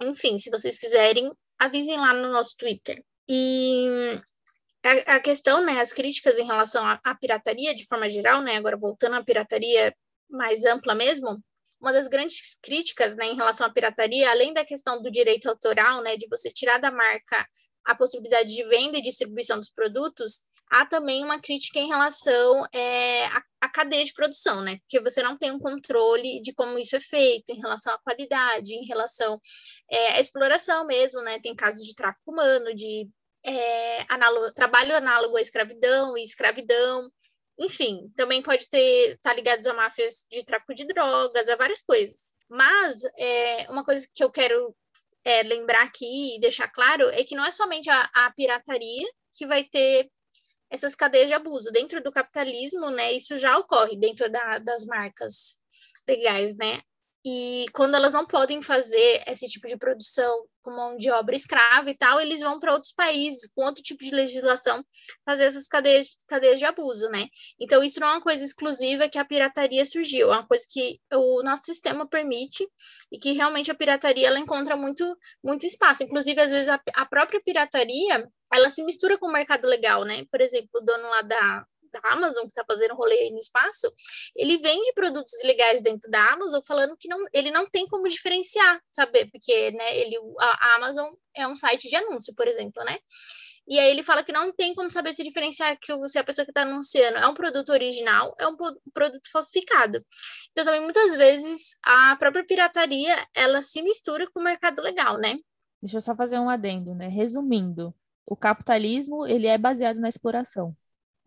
Enfim, 0.03 0.37
se 0.37 0.51
vocês 0.51 0.77
quiserem, 0.77 1.31
avisem 1.57 1.97
lá 1.97 2.13
no 2.13 2.31
nosso 2.31 2.55
Twitter. 2.57 3.03
E 3.27 4.19
a, 5.15 5.19
questão, 5.19 5.63
né, 5.63 5.79
as 5.79 5.91
críticas 5.91 6.37
em 6.37 6.45
relação 6.45 6.85
à, 6.85 6.99
à 7.03 7.15
pirataria, 7.15 7.73
de 7.75 7.85
forma 7.85 8.09
geral, 8.09 8.41
né, 8.41 8.55
agora 8.55 8.77
voltando 8.77 9.15
à 9.15 9.23
pirataria 9.23 9.93
mais 10.29 10.63
ampla 10.63 10.95
mesmo, 10.95 11.43
uma 11.79 11.93
das 11.93 12.07
grandes 12.07 12.57
críticas, 12.61 13.15
né, 13.15 13.25
em 13.27 13.35
relação 13.35 13.67
à 13.67 13.69
pirataria, 13.69 14.29
além 14.29 14.53
da 14.53 14.65
questão 14.65 15.01
do 15.01 15.09
direito 15.09 15.49
autoral, 15.49 16.01
né, 16.01 16.15
de 16.17 16.27
você 16.27 16.49
tirar 16.51 16.77
da 16.77 16.91
marca 16.91 17.47
a 17.85 17.95
possibilidade 17.95 18.53
de 18.53 18.63
venda 18.65 18.97
e 18.97 19.01
distribuição 19.01 19.57
dos 19.57 19.71
produtos, 19.71 20.45
há 20.69 20.85
também 20.85 21.23
uma 21.23 21.39
crítica 21.39 21.79
em 21.79 21.87
relação 21.87 22.65
é, 22.73 23.25
à, 23.25 23.43
à, 23.61 23.69
cadeia 23.69 24.05
de 24.05 24.13
produção, 24.13 24.61
né? 24.61 24.77
Porque 24.77 25.01
você 25.01 25.23
não 25.23 25.37
tem 25.37 25.51
um 25.51 25.59
controle 25.59 26.41
de 26.41 26.53
como 26.53 26.77
isso 26.77 26.95
é 26.95 26.99
feito, 26.99 27.49
em 27.49 27.59
relação 27.59 27.93
à 27.93 27.97
qualidade, 27.97 28.75
em 28.75 28.85
relação 28.85 29.39
é, 29.89 30.13
à 30.13 30.19
exploração 30.19 30.85
mesmo, 30.85 31.21
né? 31.21 31.39
Tem 31.39 31.55
casos 31.55 31.85
de 31.85 31.95
tráfico 31.95 32.31
humano, 32.31 32.75
de 32.75 33.09
é, 33.45 34.05
análogo, 34.09 34.51
trabalho 34.53 34.95
análogo 34.95 35.37
à 35.37 35.41
escravidão 35.41 36.17
e 36.17 36.23
escravidão, 36.23 37.11
enfim, 37.59 38.11
também 38.15 38.41
pode 38.41 38.67
ter 38.69 39.11
estar 39.11 39.31
tá 39.31 39.33
ligados 39.33 39.65
a 39.67 39.73
máfias 39.73 40.25
de 40.29 40.43
tráfico 40.45 40.73
de 40.73 40.85
drogas, 40.87 41.49
a 41.49 41.55
várias 41.55 41.81
coisas. 41.81 42.33
Mas 42.49 43.01
é, 43.17 43.69
uma 43.69 43.83
coisa 43.83 44.07
que 44.13 44.23
eu 44.23 44.31
quero 44.31 44.75
é, 45.25 45.43
lembrar 45.43 45.83
aqui 45.83 46.35
e 46.35 46.39
deixar 46.39 46.69
claro 46.69 47.09
é 47.09 47.23
que 47.23 47.35
não 47.35 47.45
é 47.45 47.51
somente 47.51 47.89
a, 47.89 48.09
a 48.15 48.31
pirataria 48.31 49.07
que 49.33 49.45
vai 49.45 49.63
ter 49.63 50.09
essas 50.69 50.95
cadeias 50.95 51.27
de 51.27 51.33
abuso. 51.33 51.71
Dentro 51.71 52.01
do 52.01 52.11
capitalismo, 52.11 52.89
né, 52.89 53.11
isso 53.11 53.37
já 53.37 53.57
ocorre 53.57 53.97
dentro 53.97 54.29
da, 54.29 54.59
das 54.59 54.85
marcas 54.85 55.59
legais, 56.07 56.55
né? 56.55 56.79
E 57.25 57.65
quando 57.73 57.95
elas 57.95 58.13
não 58.13 58.25
podem 58.25 58.61
fazer 58.61 59.23
esse 59.27 59.45
tipo 59.47 59.67
de 59.67 59.77
produção 59.77 60.45
com 60.61 60.71
mão 60.71 60.95
de 60.95 61.09
obra 61.11 61.35
escrava 61.35 61.89
e 61.89 61.95
tal, 61.95 62.19
eles 62.19 62.41
vão 62.41 62.59
para 62.59 62.73
outros 62.73 62.93
países 62.93 63.51
com 63.53 63.65
outro 63.65 63.83
tipo 63.83 64.03
de 64.03 64.11
legislação 64.11 64.83
fazer 65.25 65.45
essas 65.45 65.67
cadeias, 65.67 66.07
cadeias 66.27 66.59
de 66.59 66.65
abuso, 66.65 67.09
né? 67.09 67.25
Então, 67.59 67.83
isso 67.83 67.99
não 67.99 68.07
é 68.07 68.11
uma 68.13 68.21
coisa 68.21 68.43
exclusiva 68.43 69.09
que 69.09 69.17
a 69.17 69.25
pirataria 69.25 69.83
surgiu, 69.83 70.31
é 70.31 70.37
uma 70.37 70.47
coisa 70.47 70.63
que 70.71 70.99
o 71.13 71.43
nosso 71.43 71.65
sistema 71.65 72.07
permite 72.07 72.65
e 73.11 73.19
que 73.19 73.33
realmente 73.33 73.69
a 73.69 73.75
pirataria 73.75 74.27
ela 74.27 74.39
encontra 74.39 74.77
muito, 74.77 75.03
muito 75.43 75.65
espaço. 75.65 76.03
Inclusive, 76.03 76.39
às 76.39 76.51
vezes, 76.51 76.69
a, 76.69 76.79
a 76.95 77.05
própria 77.05 77.41
pirataria 77.43 78.25
ela 78.51 78.69
se 78.69 78.83
mistura 78.83 79.17
com 79.17 79.27
o 79.27 79.31
mercado 79.31 79.67
legal, 79.67 80.03
né? 80.03 80.25
Por 80.31 80.41
exemplo, 80.41 80.69
o 80.75 80.81
dono 80.81 81.03
lá 81.03 81.21
da, 81.21 81.65
da 81.91 81.99
Amazon, 82.11 82.43
que 82.43 82.49
está 82.49 82.63
fazendo 82.65 82.95
rolê 82.95 83.15
aí 83.15 83.31
no 83.31 83.39
espaço, 83.39 83.91
ele 84.35 84.57
vende 84.57 84.93
produtos 84.93 85.33
ilegais 85.43 85.81
dentro 85.81 86.09
da 86.09 86.33
Amazon, 86.33 86.61
falando 86.65 86.95
que 86.97 87.07
não, 87.07 87.23
ele 87.33 87.51
não 87.51 87.69
tem 87.69 87.85
como 87.85 88.07
diferenciar, 88.07 88.81
saber, 88.93 89.29
porque 89.31 89.71
né, 89.71 89.97
ele, 89.97 90.17
a, 90.39 90.75
Amazon 90.75 91.11
é 91.35 91.47
um 91.47 91.55
site 91.55 91.89
de 91.89 91.95
anúncio, 91.95 92.33
por 92.35 92.47
exemplo, 92.47 92.83
né? 92.83 92.97
E 93.67 93.79
aí 93.79 93.91
ele 93.91 94.01
fala 94.01 94.23
que 94.23 94.31
não 94.31 94.51
tem 94.51 94.73
como 94.73 94.89
saber 94.89 95.13
se 95.13 95.23
diferenciar 95.23 95.77
que 95.79 95.93
se 96.07 96.17
a 96.17 96.23
pessoa 96.23 96.43
que 96.43 96.49
está 96.49 96.63
anunciando 96.63 97.19
é 97.19 97.27
um 97.27 97.35
produto 97.35 97.69
original, 97.69 98.33
é 98.39 98.47
um 98.47 98.57
produto 98.91 99.29
falsificado. 99.31 100.03
Então 100.51 100.65
também 100.65 100.81
muitas 100.81 101.15
vezes 101.15 101.77
a 101.83 102.15
própria 102.15 102.43
pirataria 102.43 103.15
ela 103.35 103.61
se 103.61 103.83
mistura 103.83 104.25
com 104.31 104.39
o 104.39 104.43
mercado 104.43 104.81
legal, 104.81 105.19
né? 105.19 105.37
Deixa 105.79 105.97
eu 105.97 106.01
só 106.01 106.15
fazer 106.15 106.39
um 106.39 106.49
adendo, 106.49 106.95
né? 106.95 107.07
Resumindo, 107.07 107.93
o 108.25 108.35
capitalismo 108.35 109.25
ele 109.27 109.45
é 109.45 109.57
baseado 109.57 109.99
na 109.99 110.09
exploração. 110.09 110.75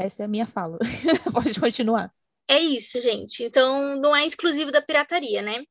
Essa 0.07 0.23
é 0.23 0.27
a 0.27 0.29
minha 0.29 0.47
fala. 0.47 0.79
Pode 1.33 1.59
continuar. 1.59 2.13
É 2.49 2.59
isso, 2.59 3.01
gente. 3.01 3.45
Então, 3.45 3.97
não 3.97 4.15
é 4.15 4.27
exclusivo 4.27 4.71
da 4.71 4.83
pirataria, 4.83 5.43
né? 5.43 5.65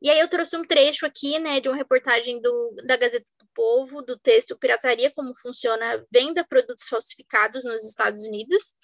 E 0.00 0.10
aí 0.10 0.18
eu 0.18 0.28
trouxe 0.28 0.56
um 0.56 0.64
trecho 0.64 1.04
aqui, 1.04 1.38
né, 1.38 1.60
de 1.60 1.68
uma 1.68 1.76
reportagem 1.76 2.40
do, 2.40 2.74
da 2.86 2.96
Gazeta 2.96 3.30
do 3.38 3.46
Povo, 3.54 4.02
do 4.02 4.18
texto 4.18 4.58
Pirataria, 4.58 5.10
como 5.14 5.36
funciona 5.36 6.04
venda 6.12 6.46
produtos 6.46 6.86
falsificados 6.88 7.64
nos 7.64 7.84
Estados 7.84 8.22
Unidos. 8.22 8.74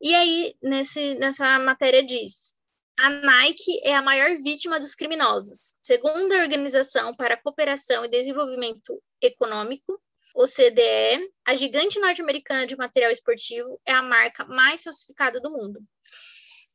E 0.00 0.14
aí, 0.14 0.54
nesse, 0.62 1.14
nessa 1.14 1.58
matéria 1.58 2.04
diz, 2.04 2.54
a 2.98 3.10
Nike 3.10 3.80
é 3.82 3.94
a 3.94 4.02
maior 4.02 4.36
vítima 4.42 4.80
dos 4.80 4.94
criminosos. 4.94 5.76
Segundo 5.82 6.32
a 6.32 6.42
Organização 6.42 7.14
para 7.14 7.34
a 7.34 7.42
Cooperação 7.42 8.04
e 8.04 8.10
Desenvolvimento 8.10 9.00
Econômico, 9.22 10.00
OCDE, 10.36 11.32
a 11.46 11.54
gigante 11.54 11.98
norte-americana 11.98 12.66
de 12.66 12.76
material 12.76 13.10
esportivo 13.10 13.80
é 13.86 13.92
a 13.92 14.02
marca 14.02 14.44
mais 14.44 14.82
falsificada 14.82 15.40
do 15.40 15.50
mundo. 15.50 15.80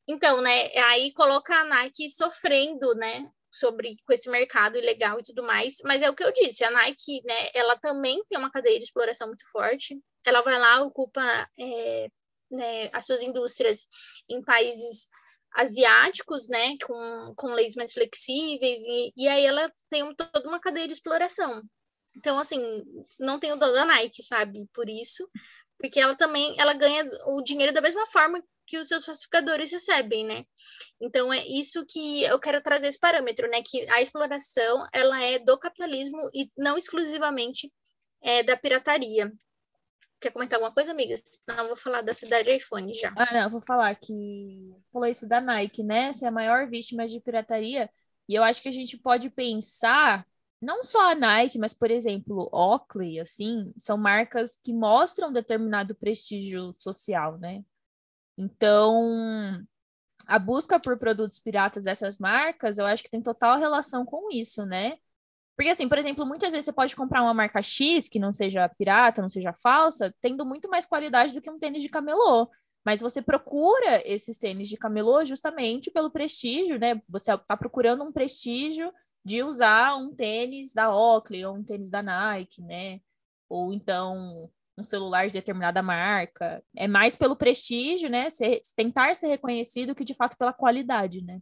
Então, 0.07 0.41
né, 0.41 0.75
aí 0.87 1.13
coloca 1.13 1.55
a 1.55 1.63
Nike 1.63 2.09
sofrendo, 2.09 2.95
né, 2.95 3.29
sobre 3.53 3.95
com 4.03 4.13
esse 4.13 4.31
mercado 4.31 4.79
ilegal 4.79 5.19
e 5.19 5.23
tudo 5.23 5.43
mais, 5.43 5.75
mas 5.83 6.01
é 6.01 6.09
o 6.09 6.15
que 6.15 6.23
eu 6.23 6.33
disse, 6.33 6.63
a 6.63 6.71
Nike, 6.71 7.21
né, 7.23 7.49
ela 7.53 7.77
também 7.77 8.23
tem 8.27 8.39
uma 8.39 8.49
cadeia 8.49 8.79
de 8.79 8.85
exploração 8.85 9.27
muito 9.27 9.47
forte. 9.51 9.95
Ela 10.25 10.41
vai 10.41 10.57
lá, 10.57 10.81
ocupa 10.81 11.21
é, 11.59 12.07
né, 12.49 12.89
as 12.93 13.05
suas 13.05 13.21
indústrias 13.21 13.87
em 14.27 14.41
países 14.41 15.07
asiáticos, 15.53 16.47
né, 16.47 16.77
com, 16.83 17.33
com 17.35 17.53
leis 17.53 17.75
mais 17.75 17.93
flexíveis, 17.93 18.79
e, 18.87 19.13
e 19.15 19.27
aí 19.27 19.45
ela 19.45 19.71
tem 19.87 20.15
toda 20.15 20.47
uma 20.47 20.59
cadeia 20.59 20.87
de 20.87 20.93
exploração. 20.93 21.61
Então, 22.15 22.37
assim, 22.39 22.83
não 23.19 23.39
tem 23.39 23.51
o 23.51 23.55
dó 23.55 23.71
da 23.71 23.85
Nike, 23.85 24.23
sabe? 24.23 24.67
Por 24.73 24.89
isso, 24.89 25.29
porque 25.79 25.99
ela 25.99 26.15
também 26.15 26.55
ela 26.59 26.73
ganha 26.73 27.09
o 27.27 27.41
dinheiro 27.41 27.73
da 27.73 27.81
mesma 27.81 28.05
forma 28.05 28.43
que 28.67 28.77
os 28.77 28.87
seus 28.87 29.03
falsificadores 29.03 29.71
recebem, 29.71 30.23
né? 30.25 30.45
Então 31.01 31.33
é 31.33 31.45
isso 31.45 31.85
que 31.85 32.23
eu 32.23 32.39
quero 32.39 32.61
trazer 32.61 32.87
esse 32.87 32.99
parâmetro, 32.99 33.49
né? 33.49 33.61
Que 33.61 33.89
a 33.91 34.01
exploração 34.01 34.87
ela 34.93 35.21
é 35.21 35.39
do 35.39 35.57
capitalismo 35.57 36.29
e 36.33 36.49
não 36.57 36.77
exclusivamente 36.77 37.71
é 38.21 38.43
da 38.43 38.55
pirataria. 38.55 39.31
Quer 40.21 40.31
comentar 40.31 40.57
alguma 40.57 40.73
coisa, 40.73 40.91
amiga? 40.91 41.15
Não, 41.47 41.67
vou 41.67 41.75
falar 41.75 42.01
da 42.01 42.13
cidade 42.13 42.55
iPhone 42.55 42.93
já. 42.93 43.11
Ah, 43.17 43.33
não, 43.33 43.49
vou 43.49 43.61
falar 43.61 43.93
que 43.95 44.71
falou 44.93 45.07
isso 45.07 45.27
da 45.27 45.41
Nike, 45.41 45.81
né? 45.83 46.13
Ser 46.13 46.25
é 46.25 46.27
a 46.27 46.31
maior 46.31 46.69
vítima 46.69 47.07
de 47.07 47.19
pirataria. 47.19 47.89
E 48.29 48.35
eu 48.35 48.43
acho 48.43 48.61
que 48.61 48.69
a 48.69 48.71
gente 48.71 48.97
pode 48.97 49.29
pensar 49.31 50.25
não 50.61 50.83
só 50.83 51.11
a 51.11 51.15
Nike, 51.15 51.57
mas, 51.57 51.73
por 51.73 51.89
exemplo, 51.89 52.49
Oakley, 52.53 53.19
assim, 53.19 53.73
são 53.77 53.97
marcas 53.97 54.57
que 54.63 54.71
mostram 54.73 55.33
determinado 55.33 55.95
prestígio 55.95 56.75
social, 56.77 57.37
né? 57.39 57.63
Então, 58.37 59.65
a 60.27 60.39
busca 60.39 60.79
por 60.79 60.97
produtos 60.97 61.39
piratas 61.39 61.85
dessas 61.85 62.19
marcas, 62.19 62.77
eu 62.77 62.85
acho 62.85 63.03
que 63.03 63.09
tem 63.09 63.21
total 63.21 63.57
relação 63.59 64.05
com 64.05 64.29
isso, 64.31 64.65
né? 64.65 64.97
Porque, 65.55 65.69
assim, 65.69 65.87
por 65.87 65.97
exemplo, 65.97 66.25
muitas 66.25 66.51
vezes 66.51 66.65
você 66.65 66.73
pode 66.73 66.95
comprar 66.95 67.21
uma 67.21 67.33
marca 67.33 67.61
X 67.61 68.07
que 68.07 68.19
não 68.19 68.33
seja 68.33 68.69
pirata, 68.69 69.21
não 69.21 69.29
seja 69.29 69.53
falsa, 69.53 70.13
tendo 70.21 70.45
muito 70.45 70.69
mais 70.69 70.85
qualidade 70.85 71.33
do 71.33 71.41
que 71.41 71.49
um 71.49 71.59
tênis 71.59 71.81
de 71.81 71.89
camelô. 71.89 72.49
Mas 72.85 73.01
você 73.01 73.21
procura 73.21 74.01
esses 74.05 74.37
tênis 74.37 74.69
de 74.69 74.77
camelô 74.77 75.23
justamente 75.25 75.91
pelo 75.91 76.09
prestígio, 76.11 76.79
né? 76.79 77.01
Você 77.09 77.33
está 77.33 77.55
procurando 77.57 78.03
um 78.03 78.11
prestígio 78.11 78.91
de 79.23 79.43
usar 79.43 79.95
um 79.95 80.13
tênis 80.13 80.73
da 80.73 80.93
Oakley 80.95 81.45
ou 81.45 81.55
um 81.55 81.63
tênis 81.63 81.89
da 81.89 82.01
Nike, 82.01 82.61
né? 82.61 82.99
Ou 83.49 83.73
então 83.73 84.49
um 84.77 84.83
celular 84.83 85.27
de 85.27 85.33
determinada 85.33 85.81
marca. 85.81 86.63
É 86.75 86.87
mais 86.87 87.15
pelo 87.15 87.35
prestígio, 87.35 88.09
né? 88.09 88.29
Ser, 88.29 88.61
tentar 88.75 89.15
ser 89.15 89.27
reconhecido 89.27 89.95
que 89.95 90.03
de 90.03 90.15
fato 90.15 90.37
pela 90.37 90.53
qualidade, 90.53 91.21
né? 91.23 91.39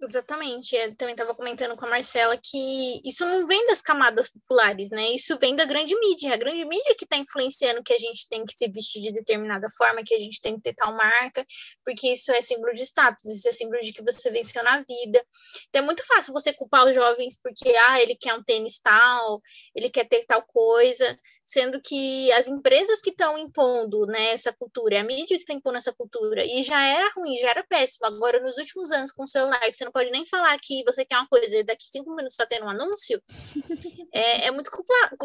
Exatamente. 0.00 0.76
Eu 0.76 0.94
também 0.94 1.12
estava 1.12 1.34
comentando 1.34 1.76
com 1.76 1.84
a 1.84 1.88
Marcela 1.88 2.38
que 2.40 3.00
isso 3.04 3.26
não 3.26 3.46
vem 3.48 3.66
das 3.66 3.82
camadas 3.82 4.28
populares, 4.28 4.90
né? 4.90 5.10
Isso 5.10 5.36
vem 5.40 5.56
da 5.56 5.64
grande 5.64 5.98
mídia. 5.98 6.34
A 6.34 6.36
grande 6.36 6.64
mídia 6.64 6.94
que 6.96 7.04
está 7.04 7.16
influenciando 7.16 7.82
que 7.82 7.92
a 7.92 7.98
gente 7.98 8.28
tem 8.28 8.44
que 8.44 8.52
se 8.52 8.70
vestir 8.70 9.02
de 9.02 9.12
determinada 9.12 9.66
forma, 9.76 10.04
que 10.04 10.14
a 10.14 10.18
gente 10.20 10.40
tem 10.40 10.54
que 10.54 10.62
ter 10.62 10.74
tal 10.74 10.94
marca, 10.94 11.44
porque 11.84 12.12
isso 12.12 12.30
é 12.30 12.40
símbolo 12.40 12.72
de 12.74 12.82
status, 12.82 13.24
isso 13.24 13.48
é 13.48 13.52
símbolo 13.52 13.80
de 13.80 13.92
que 13.92 14.02
você 14.02 14.30
venceu 14.30 14.62
na 14.62 14.78
vida. 14.84 15.24
Então 15.68 15.82
é 15.82 15.84
muito 15.84 16.06
fácil 16.06 16.32
você 16.32 16.52
culpar 16.52 16.86
os 16.86 16.94
jovens 16.94 17.36
porque, 17.42 17.68
ah, 17.88 18.00
ele 18.00 18.14
quer 18.14 18.34
um 18.34 18.42
tênis 18.42 18.78
tal, 18.78 19.40
ele 19.74 19.90
quer 19.90 20.04
ter 20.04 20.24
tal 20.26 20.42
coisa, 20.42 21.18
sendo 21.44 21.80
que 21.80 22.30
as 22.32 22.46
empresas 22.46 23.00
que 23.00 23.10
estão 23.10 23.36
impondo 23.38 24.06
né, 24.06 24.32
essa 24.32 24.52
cultura, 24.52 24.96
é 24.96 25.00
a 25.00 25.04
mídia 25.04 25.36
que 25.36 25.42
está 25.42 25.54
impondo 25.54 25.78
essa 25.78 25.94
cultura, 25.94 26.44
e 26.44 26.62
já 26.62 26.80
era 26.86 27.10
ruim, 27.16 27.36
já 27.36 27.50
era 27.50 27.64
péssimo. 27.66 28.06
Agora, 28.06 28.38
nos 28.40 28.58
últimos 28.58 28.92
anos, 28.92 29.10
com 29.12 29.24
o 29.24 29.28
celular, 29.28 29.58
que 29.60 29.74
você 29.74 29.87
não 29.88 29.92
pode 29.92 30.10
nem 30.10 30.26
falar 30.26 30.56
que 30.60 30.84
você 30.84 31.04
quer 31.04 31.16
uma 31.16 31.26
coisa 31.26 31.56
e 31.56 31.64
daqui 31.64 31.84
cinco 31.84 32.10
minutos 32.10 32.34
está 32.34 32.46
tendo 32.46 32.66
um 32.66 32.70
anúncio, 32.70 33.20
é, 34.12 34.46
é 34.46 34.50
muito 34.50 34.70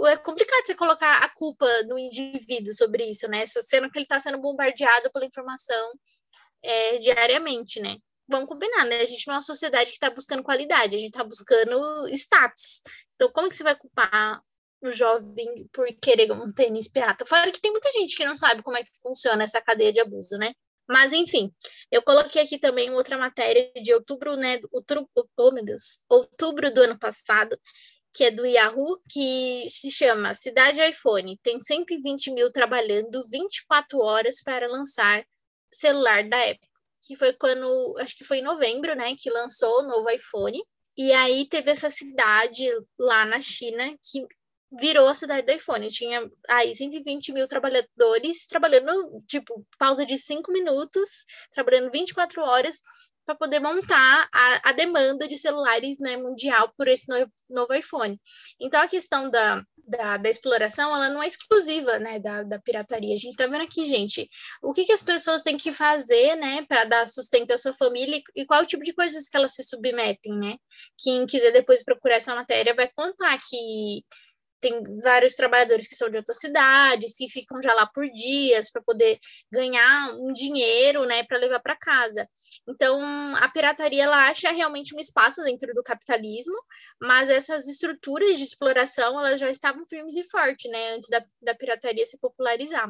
é 0.08 0.18
complicado 0.18 0.66
você 0.66 0.74
colocar 0.74 1.24
a 1.24 1.30
culpa 1.30 1.68
no 1.84 2.00
indivíduo 2.00 2.74
sobre 2.74 3.06
isso, 3.06 3.28
né? 3.28 3.46
Sendo 3.46 3.92
que 3.92 4.00
ele 4.00 4.06
está 4.06 4.20
sendo 4.20 4.40
bombardeado 4.40 5.12
pela 5.12 5.26
informação 5.26 5.92
é, 6.64 6.98
diariamente, 6.98 7.82
né? 7.82 7.98
Vamos 8.28 8.48
combinar, 8.48 8.86
né? 8.86 9.02
A 9.02 9.06
gente 9.06 9.28
não 9.28 9.34
é 9.34 9.38
uma 9.38 9.42
sociedade 9.42 9.90
que 9.90 9.98
está 9.98 10.10
buscando 10.10 10.42
qualidade, 10.42 10.96
a 10.96 11.00
gente 11.00 11.12
está 11.12 11.24
buscando 11.24 12.08
status. 12.10 12.82
Então, 13.16 13.30
como 13.34 13.50
que 13.50 13.58
você 13.58 13.64
vai 13.64 13.76
culpar 13.76 14.42
o 14.82 14.92
jovem 14.94 15.68
por 15.74 15.86
querer 16.02 16.32
um 16.32 16.52
tênis 16.54 16.88
pirata? 16.88 17.26
Fora 17.26 17.52
que 17.52 17.60
tem 17.60 17.72
muita 17.72 17.92
gente 17.92 18.16
que 18.16 18.26
não 18.26 18.38
sabe 18.38 18.64
como 18.64 18.78
é 18.78 18.84
que 18.84 18.92
funciona 19.02 19.44
essa 19.44 19.62
cadeia 19.62 19.92
de 19.92 20.00
abuso, 20.00 20.38
né? 20.38 20.54
Mas, 20.88 21.14
enfim, 21.14 21.52
eu 21.92 22.02
coloquei 22.02 22.42
aqui 22.42 22.60
também 22.60 22.92
outra 22.92 23.18
matéria 23.18 23.72
de 23.82 23.94
outubro, 23.94 24.36
né? 24.36 24.60
Outubro, 24.72 25.10
oh, 25.38 25.52
meu 25.52 25.64
Deus, 25.64 26.04
outubro 26.10 26.74
do 26.74 26.82
ano 26.82 27.00
passado, 27.00 27.58
que 28.14 28.26
é 28.26 28.32
do 28.32 28.46
Yahoo, 28.46 29.02
que 29.10 29.66
se 29.70 29.90
chama 29.90 30.36
Cidade 30.36 30.82
iPhone. 30.82 31.38
Tem 31.42 31.60
120 31.60 32.32
mil 32.32 32.52
trabalhando 32.52 33.24
24 33.30 34.00
horas 34.00 34.42
para 34.44 34.68
lançar 34.68 35.26
celular 35.74 36.28
da 36.28 36.38
Apple. 36.44 36.70
Que 37.06 37.16
foi 37.16 37.34
quando, 37.34 37.96
acho 38.00 38.18
que 38.18 38.24
foi 38.24 38.38
em 38.38 38.44
novembro, 38.44 38.96
né? 38.96 39.16
Que 39.18 39.30
lançou 39.30 39.80
o 39.80 39.88
novo 39.88 40.10
iPhone. 40.10 40.62
E 40.96 41.12
aí 41.12 41.48
teve 41.48 41.72
essa 41.72 41.90
cidade 41.90 42.70
lá 43.00 43.26
na 43.26 43.42
China 43.42 43.84
que 44.02 44.26
virou 44.80 45.08
a 45.08 45.14
cidade 45.14 45.46
do 45.46 45.54
iPhone. 45.54 45.88
Tinha 45.90 46.30
aí 46.50 46.76
120 46.76 47.32
mil 47.34 47.48
trabalhadores 47.48 48.46
trabalhando, 48.48 49.16
tipo, 49.28 49.66
pausa 49.78 50.06
de 50.06 50.18
5 50.18 50.52
minutos, 50.52 51.26
trabalhando 51.54 51.92
24 51.92 52.42
horas 52.42 52.82
para 53.26 53.36
poder 53.36 53.60
montar 53.60 54.28
a, 54.34 54.70
a, 54.70 54.72
demanda 54.74 55.28
de 55.28 55.38
celulares 55.38 55.98
né, 56.00 56.18
mundial 56.18 56.74
por 56.78 56.88
esse 56.88 57.08
novo, 57.08 57.32
novo 57.50 57.74
iPhone. 57.74 58.20
Então, 58.60 58.82
a 58.82 58.88
questão 58.88 59.30
da, 59.30 59.64
da, 59.88 60.18
da, 60.18 60.30
exploração, 60.30 60.94
ela 60.94 61.10
não 61.10 61.24
é 61.24 61.28
exclusiva 61.28 62.00
né, 62.00 62.20
da, 62.20 62.44
da 62.44 62.60
pirataria. 62.60 63.14
A 63.14 63.18
gente 63.18 63.32
está 63.32 63.48
vendo 63.48 63.64
aqui, 63.64 63.86
gente, 63.86 64.28
o 64.62 64.74
que, 64.74 64.86
que 64.86 64.92
as 64.92 65.02
pessoas 65.02 65.42
têm 65.42 65.58
que 65.58 65.72
fazer 65.72 66.36
né, 66.36 66.66
para 66.68 66.84
dar 66.84 67.08
sustento 67.08 67.52
à 67.52 67.58
sua 67.58 67.74
família 67.74 68.18
e, 68.18 68.42
e 68.42 68.46
qual 68.46 68.66
tipo 68.66 68.84
de 68.84 68.94
coisas 68.94 69.30
que 69.30 69.38
elas 69.38 69.54
se 69.56 69.64
submetem, 69.64 70.38
né? 70.38 70.58
Quem 70.98 71.26
quiser 71.26 71.52
depois 71.52 71.84
procurar 71.84 72.16
essa 72.16 72.36
matéria 72.36 72.76
vai 72.76 72.90
contar 72.94 73.38
que 73.38 74.04
tem 74.64 74.82
vários 75.04 75.36
trabalhadores 75.36 75.88
que 75.88 75.96
são 75.96 76.10
de 76.10 76.18
outras 76.18 76.40
cidades, 76.40 77.18
que 77.18 77.28
ficam 77.30 77.62
já 77.62 77.74
lá 77.74 77.86
por 77.86 78.10
dias 78.10 78.72
para 78.72 78.82
poder 78.82 79.20
ganhar 79.52 80.16
um 80.16 80.32
dinheiro, 80.32 81.06
né, 81.06 81.24
para 81.26 81.38
levar 81.38 81.60
para 81.60 81.76
casa. 81.76 82.26
Então, 82.68 82.98
a 83.36 83.50
pirataria 83.50 84.04
ela 84.06 84.30
acha 84.30 84.50
realmente 84.52 84.96
um 84.96 85.00
espaço 85.00 85.44
dentro 85.44 85.74
do 85.74 85.84
capitalismo, 85.84 86.56
mas 87.02 87.30
essas 87.30 87.68
estruturas 87.68 88.38
de 88.38 88.46
exploração 88.46 89.20
elas 89.20 89.40
já 89.40 89.50
estavam 89.50 89.86
firmes 89.86 90.16
e 90.16 90.24
fortes, 90.24 90.72
né, 90.72 90.94
antes 90.94 91.10
da, 91.10 91.24
da 91.42 91.54
pirataria 91.54 92.06
se 92.06 92.18
popularizar. 92.18 92.90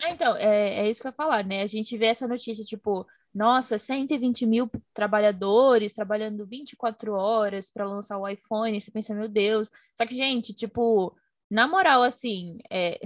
É, 0.00 0.12
então, 0.12 0.36
é, 0.36 0.78
é 0.78 0.88
isso 0.88 1.00
que 1.00 1.08
eu 1.08 1.10
ia 1.10 1.16
falar, 1.16 1.44
né? 1.44 1.62
A 1.62 1.66
gente 1.66 1.98
vê 1.98 2.06
essa 2.06 2.26
notícia, 2.26 2.64
tipo, 2.64 3.06
nossa, 3.34 3.78
120 3.78 4.44
mil 4.46 4.70
trabalhadores 4.92 5.92
trabalhando 5.92 6.46
24 6.46 7.12
horas 7.14 7.70
para 7.70 7.88
lançar 7.88 8.18
o 8.18 8.28
iPhone, 8.28 8.80
você 8.80 8.90
pensa, 8.90 9.14
meu 9.14 9.28
Deus. 9.28 9.70
Só 9.96 10.04
que, 10.04 10.14
gente, 10.14 10.52
tipo, 10.52 11.14
na 11.50 11.68
moral, 11.68 12.02
assim, 12.02 12.58
é... 12.70 13.00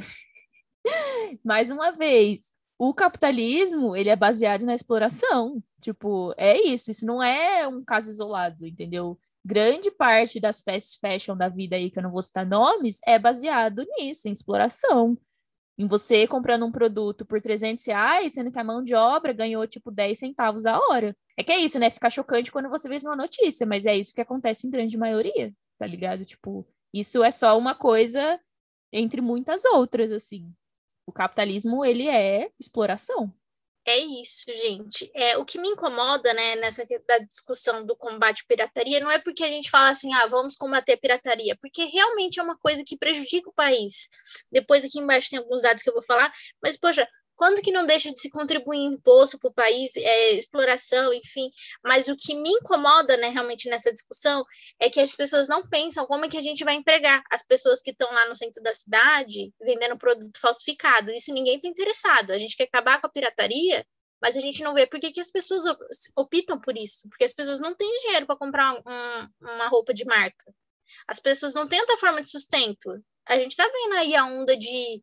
mais 1.44 1.70
uma 1.70 1.92
vez, 1.92 2.54
o 2.78 2.92
capitalismo, 2.92 3.96
ele 3.96 4.10
é 4.10 4.16
baseado 4.16 4.64
na 4.64 4.74
exploração. 4.74 5.62
Tipo, 5.80 6.34
é 6.36 6.58
isso. 6.58 6.90
Isso 6.90 7.06
não 7.06 7.22
é 7.22 7.66
um 7.68 7.84
caso 7.84 8.10
isolado, 8.10 8.66
entendeu? 8.66 9.18
Grande 9.44 9.90
parte 9.90 10.40
das 10.40 10.60
fast 10.62 10.98
fashion 10.98 11.36
da 11.36 11.48
vida 11.48 11.76
aí, 11.76 11.90
que 11.90 11.98
eu 11.98 12.02
não 12.02 12.10
vou 12.10 12.22
citar 12.22 12.46
nomes, 12.46 12.98
é 13.06 13.18
baseado 13.18 13.84
nisso, 13.98 14.28
em 14.28 14.32
exploração. 14.32 15.18
Em 15.76 15.86
você 15.86 16.26
comprando 16.26 16.64
um 16.64 16.70
produto 16.70 17.26
por 17.26 17.40
300 17.40 17.84
reais, 17.84 18.34
sendo 18.34 18.52
que 18.52 18.58
a 18.58 18.64
mão 18.64 18.82
de 18.82 18.94
obra 18.94 19.32
ganhou, 19.32 19.66
tipo, 19.66 19.90
10 19.90 20.18
centavos 20.18 20.66
a 20.66 20.78
hora. 20.78 21.16
É 21.36 21.42
que 21.42 21.50
é 21.50 21.58
isso, 21.58 21.78
né? 21.78 21.90
Fica 21.90 22.08
chocante 22.10 22.52
quando 22.52 22.68
você 22.68 22.88
vê 22.88 22.96
isso 22.96 23.06
numa 23.06 23.16
notícia, 23.16 23.66
mas 23.66 23.84
é 23.84 23.96
isso 23.96 24.14
que 24.14 24.20
acontece 24.20 24.66
em 24.66 24.70
grande 24.70 24.96
maioria, 24.96 25.52
tá 25.78 25.86
ligado? 25.86 26.24
Tipo, 26.24 26.64
isso 26.92 27.24
é 27.24 27.30
só 27.30 27.58
uma 27.58 27.74
coisa 27.74 28.38
entre 28.92 29.20
muitas 29.20 29.64
outras, 29.64 30.12
assim. 30.12 30.52
O 31.06 31.12
capitalismo, 31.12 31.84
ele 31.84 32.08
é 32.08 32.50
exploração. 32.58 33.32
É 33.86 33.98
isso, 33.98 34.46
gente. 34.46 35.10
É, 35.14 35.36
o 35.36 35.44
que 35.44 35.58
me 35.58 35.68
incomoda, 35.68 36.32
né, 36.32 36.56
nessa 36.56 36.84
da 37.06 37.18
discussão 37.18 37.84
do 37.84 37.94
combate 37.94 38.42
à 38.42 38.46
pirataria, 38.48 38.98
não 38.98 39.10
é 39.10 39.18
porque 39.18 39.44
a 39.44 39.48
gente 39.48 39.70
fala 39.70 39.90
assim, 39.90 40.12
ah, 40.14 40.26
vamos 40.26 40.56
combater 40.56 40.94
a 40.94 40.98
pirataria, 40.98 41.54
porque 41.60 41.84
realmente 41.84 42.40
é 42.40 42.42
uma 42.42 42.56
coisa 42.56 42.82
que 42.86 42.96
prejudica 42.96 43.50
o 43.50 43.52
país. 43.52 44.08
Depois 44.50 44.86
aqui 44.86 44.98
embaixo 44.98 45.28
tem 45.28 45.38
alguns 45.38 45.60
dados 45.60 45.82
que 45.82 45.90
eu 45.90 45.94
vou 45.94 46.02
falar, 46.02 46.32
mas, 46.62 46.78
poxa, 46.78 47.06
quando 47.36 47.62
que 47.62 47.72
não 47.72 47.86
deixa 47.86 48.12
de 48.12 48.20
se 48.20 48.30
contribuir 48.30 48.84
imposto 48.84 49.38
para 49.38 49.50
o 49.50 49.54
país, 49.54 49.96
é, 49.96 50.30
exploração, 50.32 51.12
enfim. 51.12 51.50
Mas 51.82 52.08
o 52.08 52.16
que 52.16 52.34
me 52.34 52.50
incomoda, 52.50 53.16
né, 53.16 53.28
realmente 53.28 53.68
nessa 53.68 53.92
discussão, 53.92 54.44
é 54.80 54.88
que 54.88 55.00
as 55.00 55.14
pessoas 55.14 55.48
não 55.48 55.68
pensam 55.68 56.06
como 56.06 56.24
é 56.24 56.28
que 56.28 56.36
a 56.36 56.42
gente 56.42 56.64
vai 56.64 56.74
empregar 56.74 57.22
as 57.30 57.42
pessoas 57.44 57.82
que 57.82 57.90
estão 57.90 58.12
lá 58.12 58.28
no 58.28 58.36
centro 58.36 58.62
da 58.62 58.74
cidade 58.74 59.52
vendendo 59.60 59.98
produto 59.98 60.38
falsificado. 60.40 61.10
Isso 61.10 61.32
ninguém 61.32 61.56
está 61.56 61.68
interessado. 61.68 62.30
A 62.30 62.38
gente 62.38 62.56
quer 62.56 62.64
acabar 62.64 63.00
com 63.00 63.06
a 63.06 63.10
pirataria, 63.10 63.84
mas 64.20 64.36
a 64.36 64.40
gente 64.40 64.62
não 64.62 64.74
vê 64.74 64.86
por 64.86 65.00
que, 65.00 65.12
que 65.12 65.20
as 65.20 65.30
pessoas 65.30 65.64
optam 66.16 66.60
por 66.60 66.76
isso. 66.76 67.08
Porque 67.08 67.24
as 67.24 67.32
pessoas 67.32 67.60
não 67.60 67.74
têm 67.74 67.98
dinheiro 68.00 68.26
para 68.26 68.36
comprar 68.36 68.74
um, 68.74 69.28
uma 69.40 69.68
roupa 69.68 69.92
de 69.92 70.04
marca. 70.04 70.54
As 71.08 71.20
pessoas 71.20 71.54
não 71.54 71.66
têm 71.66 71.80
outra 71.80 71.96
forma 71.96 72.20
de 72.20 72.30
sustento. 72.30 73.02
A 73.26 73.36
gente 73.36 73.50
está 73.50 73.64
vendo 73.64 73.94
aí 73.94 74.14
a 74.14 74.26
onda 74.26 74.56
de 74.56 75.02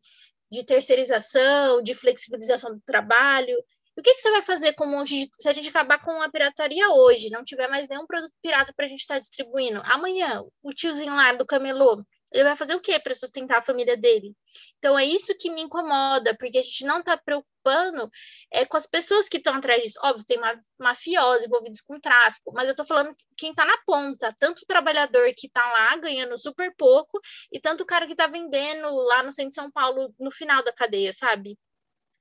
de 0.52 0.66
terceirização, 0.66 1.82
de 1.82 1.94
flexibilização 1.94 2.74
do 2.74 2.80
trabalho. 2.84 3.56
O 3.96 4.02
que, 4.02 4.14
que 4.14 4.20
você 4.20 4.30
vai 4.30 4.42
fazer 4.42 4.74
com 4.74 5.02
de, 5.02 5.26
se 5.32 5.48
a 5.48 5.52
gente 5.52 5.70
acabar 5.70 5.98
com 5.98 6.10
a 6.20 6.30
pirataria 6.30 6.90
hoje, 6.90 7.30
não 7.30 7.42
tiver 7.42 7.68
mais 7.68 7.88
nenhum 7.88 8.06
produto 8.06 8.32
pirata 8.42 8.70
para 8.76 8.84
a 8.84 8.88
gente 8.88 9.00
estar 9.00 9.14
tá 9.14 9.20
distribuindo? 9.20 9.80
Amanhã, 9.86 10.44
o 10.62 10.72
tiozinho 10.72 11.14
lá 11.14 11.32
do 11.32 11.46
camelô 11.46 12.04
ele 12.32 12.44
vai 12.44 12.56
fazer 12.56 12.74
o 12.74 12.80
quê 12.80 12.98
para 12.98 13.14
sustentar 13.14 13.58
a 13.58 13.62
família 13.62 13.96
dele? 13.96 14.34
Então 14.78 14.98
é 14.98 15.04
isso 15.04 15.34
que 15.38 15.50
me 15.50 15.62
incomoda, 15.62 16.36
porque 16.38 16.58
a 16.58 16.62
gente 16.62 16.84
não 16.84 17.00
está 17.00 17.16
preocupando 17.16 18.10
é, 18.52 18.64
com 18.64 18.76
as 18.76 18.86
pessoas 18.86 19.28
que 19.28 19.36
estão 19.36 19.54
atrás 19.54 19.82
disso. 19.82 19.98
Óbvio, 20.02 20.26
tem 20.26 20.38
mafiosos 20.78 21.44
envolvidos 21.44 21.80
com 21.80 22.00
tráfico, 22.00 22.52
mas 22.52 22.64
eu 22.64 22.72
estou 22.72 22.86
falando 22.86 23.12
quem 23.36 23.50
está 23.50 23.64
na 23.64 23.76
ponta, 23.86 24.34
tanto 24.38 24.62
o 24.62 24.66
trabalhador 24.66 25.30
que 25.36 25.46
está 25.46 25.64
lá 25.72 25.96
ganhando 25.96 26.36
super 26.38 26.74
pouco, 26.76 27.20
e 27.52 27.60
tanto 27.60 27.82
o 27.82 27.86
cara 27.86 28.06
que 28.06 28.12
está 28.12 28.26
vendendo 28.26 28.88
lá 29.04 29.22
no 29.22 29.32
centro 29.32 29.50
de 29.50 29.56
São 29.56 29.70
Paulo 29.70 30.14
no 30.18 30.30
final 30.30 30.62
da 30.62 30.72
cadeia, 30.72 31.12
sabe? 31.12 31.58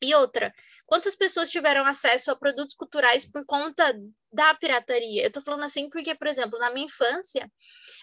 E 0.03 0.15
outra, 0.15 0.51
quantas 0.87 1.15
pessoas 1.15 1.49
tiveram 1.49 1.85
acesso 1.85 2.31
a 2.31 2.35
produtos 2.35 2.73
culturais 2.73 3.31
por 3.31 3.45
conta 3.45 3.93
da 4.33 4.51
pirataria? 4.55 5.23
Eu 5.23 5.31
tô 5.31 5.41
falando 5.41 5.63
assim 5.63 5.89
porque, 5.89 6.15
por 6.15 6.25
exemplo, 6.25 6.57
na 6.57 6.71
minha 6.71 6.87
infância, 6.87 7.47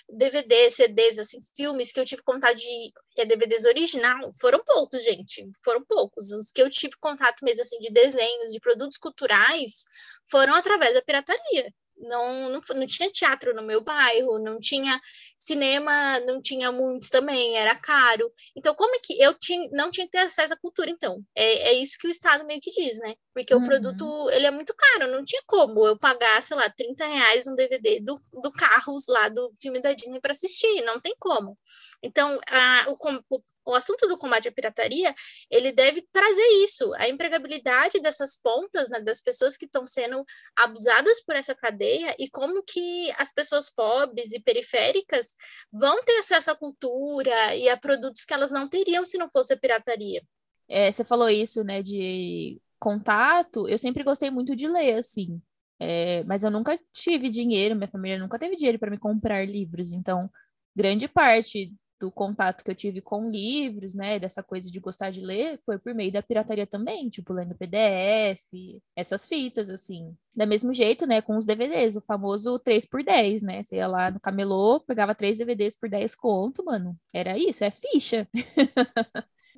DVDs, 0.09 0.77
CDs, 0.77 1.19
assim, 1.19 1.39
filmes 1.57 1.91
que 1.91 1.99
eu 1.99 2.05
tive 2.07 2.23
contato 2.23 2.55
de 2.55 2.93
é, 3.17 3.25
DVDs 3.25 3.65
original, 3.65 4.31
foram 4.41 4.63
poucos, 4.65 5.03
gente, 5.03 5.45
foram 5.65 5.85
poucos. 5.85 6.31
Os 6.31 6.53
que 6.53 6.63
eu 6.63 6.71
tive 6.71 6.95
contato 7.01 7.45
mesmo, 7.45 7.63
assim, 7.63 7.81
de 7.81 7.91
desenhos, 7.91 8.53
de 8.53 8.61
produtos 8.61 8.97
culturais, 8.97 9.85
foram 10.31 10.55
através 10.55 10.95
da 10.95 11.03
pirataria 11.03 11.75
não, 12.01 12.51
não, 12.51 12.61
não 12.75 12.87
tinha 12.87 13.11
teatro 13.11 13.55
no 13.55 13.63
meu 13.63 13.83
bairro, 13.83 14.39
não 14.39 14.59
tinha 14.59 15.01
cinema, 15.37 16.21
não 16.21 16.41
tinha 16.41 16.73
muitos 16.73 17.11
também, 17.11 17.57
era 17.57 17.75
caro. 17.77 18.33
Então, 18.57 18.75
como 18.75 18.95
é 18.95 18.99
que 19.03 19.21
eu 19.21 19.35
tinha, 19.39 19.69
não 19.73 19.91
tinha 19.91 20.07
que 20.07 20.13
ter 20.13 20.19
acesso 20.19 20.55
à 20.55 20.57
cultura, 20.57 20.91
então? 20.91 21.23
É, 21.35 21.71
é 21.71 21.73
isso 21.75 21.97
que 21.99 22.07
o 22.07 22.11
Estado 22.11 22.45
meio 22.45 22.61
que 22.61 22.71
diz, 22.71 22.99
né? 22.99 23.15
Porque 23.33 23.55
uhum. 23.55 23.63
o 23.63 23.65
produto, 23.65 24.31
ele 24.31 24.47
é 24.47 24.51
muito 24.51 24.75
caro, 24.75 25.11
não 25.11 25.23
tinha 25.23 25.43
como 25.47 25.87
eu 25.87 25.97
pagar, 25.99 26.43
sei 26.43 26.57
lá, 26.57 26.69
30 26.69 27.07
reais 27.07 27.47
um 27.47 27.55
DVD 27.55 28.01
do, 28.01 28.17
do 28.43 28.51
Carros 28.53 29.07
lá, 29.09 29.29
do 29.29 29.51
filme 29.61 29.81
da 29.81 29.93
Disney 29.93 30.21
para 30.21 30.33
assistir, 30.33 30.83
não 30.83 31.01
tem 31.01 31.15
como. 31.19 31.57
Então, 32.03 32.39
a, 32.49 32.87
o, 32.89 32.97
o, 33.31 33.43
o 33.67 33.75
assunto 33.75 34.09
do 34.09 34.19
combate 34.19 34.49
à 34.49 34.53
pirataria, 34.53 35.15
ele 35.51 35.73
deve 35.73 36.03
trazer 36.13 36.47
isso, 36.65 36.93
a 36.95 37.09
empregabilidade 37.09 38.01
dessas 38.01 38.37
pontas, 38.37 38.89
né, 38.89 39.01
das 39.01 39.21
pessoas 39.21 39.57
que 39.57 39.67
estão 39.67 39.87
sendo 39.87 40.25
abusadas 40.57 41.23
por 41.23 41.37
essa 41.37 41.55
cadeia 41.55 41.88
e 42.19 42.29
como 42.31 42.63
que 42.63 43.11
as 43.19 43.33
pessoas 43.33 43.71
pobres 43.71 44.33
e 44.33 44.41
periféricas 44.41 45.35
vão 45.73 46.03
ter 46.05 46.19
acesso 46.19 46.51
à 46.51 46.57
cultura 46.57 47.55
e 47.55 47.69
a 47.69 47.77
produtos 47.77 48.25
que 48.25 48.35
elas 48.35 48.53
não 48.53 48.69
teriam 48.69 49.05
se 49.05 49.19
não 49.19 49.31
fosse 49.31 49.53
a 49.53 49.57
pirataria. 49.57 50.23
É, 50.69 50.93
você 50.93 51.03
falou 51.03 51.29
isso, 51.29 51.65
né, 51.65 51.83
de 51.83 52.61
contato. 52.79 53.69
Eu 53.69 53.79
sempre 53.79 54.05
gostei 54.05 54.31
muito 54.31 54.55
de 54.55 54.69
ler, 54.69 54.99
assim. 54.99 55.41
É, 55.81 56.25
mas 56.25 56.43
eu 56.43 56.51
nunca 56.51 56.79
tive 56.93 57.29
dinheiro, 57.29 57.77
minha 57.77 57.89
família 57.89 58.19
nunca 58.19 58.39
teve 58.39 58.57
dinheiro 58.57 58.79
para 58.79 58.91
me 58.91 58.99
comprar 58.99 59.47
livros. 59.47 59.93
Então, 59.93 60.31
grande 60.75 61.09
parte 61.09 61.73
do 62.01 62.11
contato 62.11 62.65
que 62.65 62.71
eu 62.71 62.75
tive 62.75 63.01
com 63.01 63.29
livros, 63.29 63.95
né, 63.95 64.19
dessa 64.19 64.43
coisa 64.43 64.71
de 64.71 64.81
gostar 64.81 65.11
de 65.11 65.21
ler, 65.21 65.61
foi 65.65 65.79
por 65.79 65.95
meio 65.95 66.13
da 66.13 66.23
pirataria 66.23 66.67
também, 66.67 67.09
tipo, 67.09 67.33
lendo 67.33 67.57
PDF, 67.57 68.81
essas 68.97 69.27
fitas, 69.27 69.71
assim. 69.71 70.17
Da 70.35 70.47
mesmo 70.47 70.73
jeito, 70.73 71.07
né, 71.07 71.21
com 71.21 71.37
os 71.37 71.45
DVDs, 71.45 71.97
o 71.97 72.01
famoso 72.03 72.59
3 72.59 72.87
por 72.87 73.03
10, 73.03 73.43
né, 73.43 73.63
você 73.63 73.77
ia 73.77 73.87
lá 73.87 74.11
no 74.11 74.21
camelô, 74.21 74.81
pegava 74.81 75.15
três 75.15 75.39
DVDs 75.39 75.77
por 75.77 75.89
10 75.89 76.15
conto, 76.15 76.65
mano, 76.65 76.97
era 77.13 77.37
isso, 77.37 77.65
é 77.65 77.71
ficha. 77.71 78.29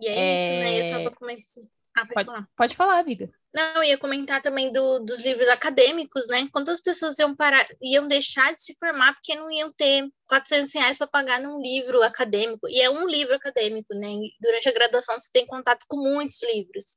E 0.03 0.09
é, 0.09 0.19
é... 0.19 0.35
isso, 0.35 0.51
né, 0.51 0.81
eu 0.81 1.05
tava 1.05 1.17
comentando. 1.17 1.69
Ah, 1.95 2.07
pode, 2.07 2.15
pode, 2.15 2.27
falar. 2.27 2.49
pode 2.57 2.77
falar, 2.77 2.99
amiga. 3.01 3.31
Não, 3.53 3.77
eu 3.79 3.85
ia 3.85 3.99
comentar 3.99 4.41
também 4.41 4.71
do, 4.71 5.01
dos 5.01 5.25
livros 5.25 5.49
acadêmicos, 5.49 6.29
né? 6.29 6.49
Quantas 6.53 6.81
pessoas 6.81 7.19
iam 7.19 7.35
parar, 7.35 7.67
iam 7.83 8.07
deixar 8.07 8.55
de 8.55 8.63
se 8.63 8.77
formar 8.79 9.13
porque 9.15 9.35
não 9.35 9.51
iam 9.51 9.73
ter 9.73 10.09
400 10.29 10.73
reais 10.75 10.99
para 10.99 11.09
pagar 11.09 11.41
num 11.41 11.61
livro 11.61 12.01
acadêmico. 12.03 12.69
E 12.69 12.81
é 12.81 12.89
um 12.89 13.09
livro 13.09 13.35
acadêmico, 13.35 13.93
né? 13.95 14.09
E 14.09 14.33
durante 14.41 14.69
a 14.69 14.73
graduação 14.73 15.19
você 15.19 15.29
tem 15.33 15.47
contato 15.47 15.85
com 15.89 15.97
muitos 15.97 16.41
livros. 16.45 16.95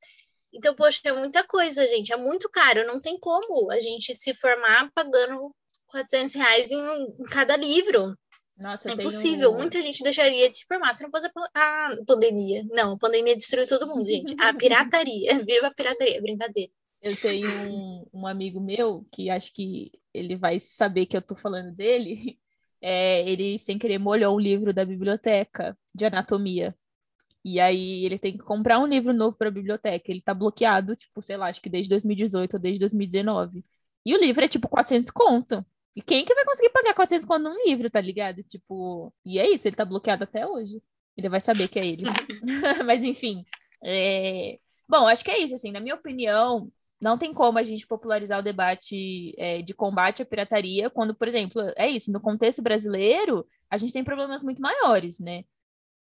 Então, 0.53 0.75
poxa, 0.75 0.99
é 1.05 1.11
muita 1.11 1.43
coisa, 1.43 1.87
gente. 1.87 2.13
É 2.13 2.17
muito 2.17 2.47
caro. 2.49 2.85
Não 2.85 3.01
tem 3.01 3.17
como 3.19 3.71
a 3.71 3.79
gente 3.79 4.13
se 4.15 4.35
formar 4.35 4.91
pagando 4.93 5.51
400 5.87 6.35
reais 6.35 6.71
em, 6.71 7.03
em 7.19 7.23
cada 7.31 7.57
livro. 7.57 8.15
Nossa, 8.57 8.89
é 8.89 8.93
impossível. 8.93 9.49
Tenho... 9.49 9.59
Muita 9.59 9.81
gente 9.81 10.03
deixaria 10.03 10.49
de 10.49 10.57
se 10.57 10.65
formar 10.65 10.93
se 10.93 11.03
não 11.03 11.09
fosse 11.09 11.29
a 11.55 11.97
pandemia. 12.05 12.63
Não, 12.71 12.93
a 12.93 12.97
pandemia 12.97 13.35
destruiu 13.35 13.67
todo 13.67 13.87
mundo, 13.87 14.05
gente. 14.05 14.35
A 14.39 14.53
pirataria. 14.53 15.39
Viva 15.45 15.67
a 15.67 15.73
pirataria, 15.73 16.21
brincadeira. 16.21 16.71
Eu 17.01 17.15
tenho 17.17 17.47
um, 17.69 18.05
um, 18.13 18.27
amigo 18.27 18.61
meu 18.61 19.05
que 19.11 19.29
acho 19.29 19.53
que 19.53 19.91
ele 20.13 20.37
vai 20.37 20.59
saber 20.59 21.05
que 21.05 21.17
eu 21.17 21.21
tô 21.21 21.35
falando 21.35 21.71
dele. 21.73 22.39
É, 22.85 23.21
ele, 23.29 23.57
sem 23.57 23.79
querer, 23.79 23.97
molhou 23.97 24.35
um 24.35 24.39
livro 24.41 24.73
da 24.73 24.83
biblioteca 24.83 25.77
de 25.95 26.03
anatomia. 26.03 26.75
E 27.41 27.57
aí 27.57 28.03
ele 28.03 28.19
tem 28.19 28.33
que 28.37 28.43
comprar 28.43 28.77
um 28.77 28.85
livro 28.85 29.13
novo 29.13 29.37
para 29.37 29.47
a 29.47 29.51
biblioteca. 29.51 30.11
Ele 30.11 30.21
tá 30.21 30.33
bloqueado, 30.33 30.93
tipo, 30.93 31.21
sei 31.21 31.37
lá, 31.37 31.47
acho 31.47 31.61
que 31.61 31.69
desde 31.69 31.89
2018 31.89 32.55
ou 32.55 32.59
desde 32.59 32.79
2019. 32.81 33.63
E 34.05 34.13
o 34.13 34.19
livro 34.19 34.43
é 34.43 34.49
tipo 34.49 34.67
400 34.67 35.09
conto. 35.11 35.65
E 35.95 36.01
quem 36.01 36.25
que 36.25 36.34
vai 36.34 36.45
conseguir 36.45 36.69
pagar 36.69 36.93
400 36.93 37.25
conto 37.25 37.43
num 37.43 37.65
livro, 37.65 37.89
tá 37.89 38.01
ligado? 38.01 38.41
Tipo, 38.43 39.13
e 39.25 39.39
é 39.39 39.49
isso, 39.49 39.67
ele 39.67 39.75
tá 39.75 39.86
bloqueado 39.86 40.23
até 40.23 40.47
hoje. 40.47 40.82
Ele 41.15 41.29
vai 41.29 41.39
saber 41.39 41.67
que 41.67 41.79
é 41.79 41.86
ele. 41.86 42.03
Mas 42.86 43.03
enfim. 43.03 43.43
É... 43.84 44.60
Bom, 44.88 45.08
acho 45.08 45.23
que 45.23 45.32
é 45.32 45.39
isso, 45.39 45.56
assim, 45.56 45.71
na 45.71 45.79
minha 45.79 45.95
opinião, 45.95 46.71
não 46.99 47.17
tem 47.17 47.34
como 47.34 47.60
a 47.60 47.63
gente 47.63 47.86
popularizar 47.86 48.39
o 48.39 48.43
debate 48.43 49.36
é, 49.38 49.62
de 49.62 49.73
combate 49.73 50.21
à 50.21 50.25
pirataria 50.25 50.89
quando, 50.89 51.15
por 51.15 51.27
exemplo, 51.27 51.62
é 51.75 51.89
isso, 51.89 52.12
no 52.12 52.21
contexto 52.21 52.62
brasileiro, 52.62 53.45
a 53.69 53.77
gente 53.77 53.93
tem 53.93 54.03
problemas 54.03 54.41
muito 54.41 54.62
maiores, 54.62 55.19
né? 55.19 55.43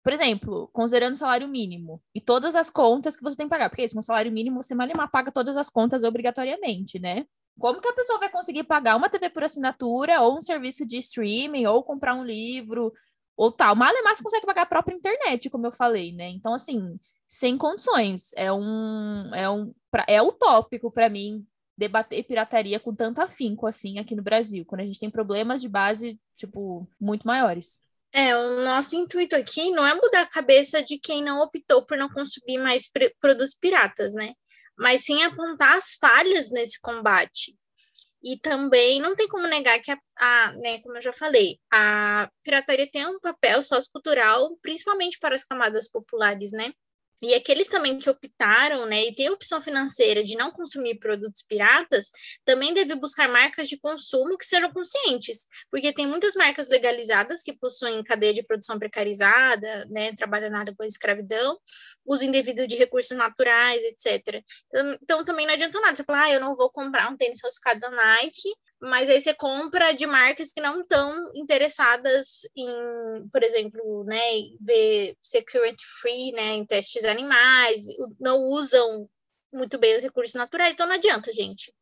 Por 0.02 0.12
exemplo, 0.12 0.68
considerando 0.72 1.14
o 1.14 1.16
salário 1.16 1.48
mínimo 1.48 2.02
e 2.14 2.20
todas 2.20 2.54
as 2.56 2.68
contas 2.68 3.16
que 3.16 3.22
você 3.22 3.36
tem 3.36 3.46
que 3.46 3.50
pagar, 3.50 3.68
porque 3.70 3.84
isso, 3.84 3.96
no 3.96 4.02
salário 4.02 4.32
mínimo, 4.32 4.62
você 4.62 4.74
mal 4.74 4.88
paga 5.10 5.30
todas 5.30 5.56
as 5.56 5.68
contas 5.70 6.02
obrigatoriamente, 6.04 6.98
né? 6.98 7.24
Como 7.58 7.80
que 7.80 7.88
a 7.88 7.92
pessoa 7.92 8.18
vai 8.18 8.30
conseguir 8.30 8.64
pagar 8.64 8.96
uma 8.96 9.08
TV 9.08 9.30
por 9.30 9.44
assinatura, 9.44 10.20
ou 10.20 10.38
um 10.38 10.42
serviço 10.42 10.86
de 10.86 10.98
streaming, 10.98 11.66
ou 11.66 11.82
comprar 11.82 12.14
um 12.14 12.24
livro, 12.24 12.92
ou 13.36 13.52
tal? 13.52 13.74
Malemar 13.76 14.16
você 14.16 14.22
consegue 14.22 14.46
pagar 14.46 14.62
a 14.62 14.66
própria 14.66 14.94
internet, 14.94 15.50
como 15.50 15.66
eu 15.66 15.72
falei, 15.72 16.12
né? 16.12 16.28
Então, 16.28 16.54
assim, 16.54 16.98
sem 17.26 17.56
condições. 17.56 18.32
É 18.36 18.52
um, 18.52 19.34
é 19.34 19.48
um, 19.48 19.74
é 20.06 20.20
utópico 20.20 20.90
para 20.90 21.08
mim 21.08 21.46
debater 21.76 22.24
pirataria 22.24 22.78
com 22.78 22.94
tanto 22.94 23.20
afinco 23.20 23.66
assim 23.66 23.98
aqui 23.98 24.14
no 24.14 24.22
Brasil, 24.22 24.64
quando 24.64 24.82
a 24.82 24.84
gente 24.84 25.00
tem 25.00 25.10
problemas 25.10 25.60
de 25.60 25.68
base, 25.68 26.20
tipo, 26.36 26.88
muito 27.00 27.26
maiores. 27.26 27.80
É, 28.12 28.36
o 28.36 28.62
nosso 28.62 28.94
intuito 28.94 29.34
aqui 29.34 29.70
não 29.70 29.86
é 29.86 29.94
mudar 29.94 30.20
a 30.20 30.28
cabeça 30.28 30.82
de 30.82 30.98
quem 30.98 31.24
não 31.24 31.40
optou 31.40 31.86
por 31.86 31.96
não 31.96 32.10
consumir 32.10 32.58
mais 32.58 32.90
produtos 33.18 33.54
piratas, 33.54 34.12
né? 34.12 34.34
Mas 34.78 35.04
sim 35.04 35.22
apontar 35.22 35.76
as 35.76 35.94
falhas 35.94 36.50
nesse 36.50 36.80
combate. 36.80 37.56
E 38.24 38.38
também 38.38 39.00
não 39.00 39.16
tem 39.16 39.26
como 39.26 39.46
negar 39.48 39.80
que, 39.80 39.90
a, 39.90 39.98
a, 40.16 40.52
né, 40.52 40.78
como 40.80 40.96
eu 40.96 41.02
já 41.02 41.12
falei, 41.12 41.58
a 41.72 42.30
pirataria 42.44 42.88
tem 42.90 43.04
um 43.06 43.18
papel 43.18 43.62
sociocultural, 43.62 44.56
principalmente 44.62 45.18
para 45.18 45.34
as 45.34 45.42
camadas 45.42 45.90
populares, 45.90 46.52
né? 46.52 46.72
E 47.22 47.34
aqueles 47.34 47.68
também 47.68 47.98
que 47.98 48.10
optaram, 48.10 48.86
né, 48.86 49.04
e 49.04 49.14
têm 49.14 49.30
opção 49.30 49.60
financeira 49.60 50.22
de 50.22 50.36
não 50.36 50.50
consumir 50.50 50.98
produtos 50.98 51.42
piratas, 51.42 52.06
também 52.44 52.74
deve 52.74 52.94
buscar 52.94 53.28
marcas 53.28 53.68
de 53.68 53.78
consumo 53.78 54.36
que 54.36 54.44
sejam 54.44 54.72
conscientes, 54.72 55.46
porque 55.70 55.92
tem 55.92 56.06
muitas 56.06 56.34
marcas 56.34 56.68
legalizadas 56.68 57.42
que 57.42 57.56
possuem 57.56 58.02
cadeia 58.02 58.32
de 58.32 58.42
produção 58.42 58.78
precarizada, 58.78 59.86
né, 59.90 60.12
área 60.52 60.74
com 60.76 60.84
escravidão, 60.84 61.58
uso 62.04 62.24
indevido 62.24 62.66
de 62.66 62.76
recursos 62.76 63.16
naturais, 63.16 63.80
etc. 63.82 64.42
Então, 64.68 65.22
então, 65.22 65.22
também 65.22 65.46
não 65.46 65.54
adianta 65.54 65.80
nada 65.80 65.94
você 65.94 66.04
falar, 66.04 66.24
ah, 66.24 66.32
eu 66.32 66.40
não 66.40 66.56
vou 66.56 66.70
comprar 66.70 67.10
um 67.10 67.16
tênis 67.16 67.38
falsificado 67.40 67.80
da 67.80 67.90
Nike, 67.90 68.48
mas 68.82 69.08
aí 69.08 69.22
você 69.22 69.32
compra 69.32 69.92
de 69.92 70.06
marcas 70.06 70.52
que 70.52 70.60
não 70.60 70.80
estão 70.80 71.30
interessadas 71.36 72.40
em, 72.56 72.68
por 73.30 73.42
exemplo, 73.42 74.04
né, 74.04 74.20
ver 74.60 75.16
security 75.20 75.84
free, 76.00 76.32
né, 76.32 76.54
em 76.54 76.66
testes 76.66 77.04
animais, 77.04 77.84
não 78.18 78.42
usam 78.42 79.08
muito 79.52 79.78
bem 79.78 79.96
os 79.96 80.02
recursos 80.02 80.34
naturais, 80.34 80.72
então 80.72 80.86
não 80.86 80.96
adianta, 80.96 81.30
gente. 81.30 81.72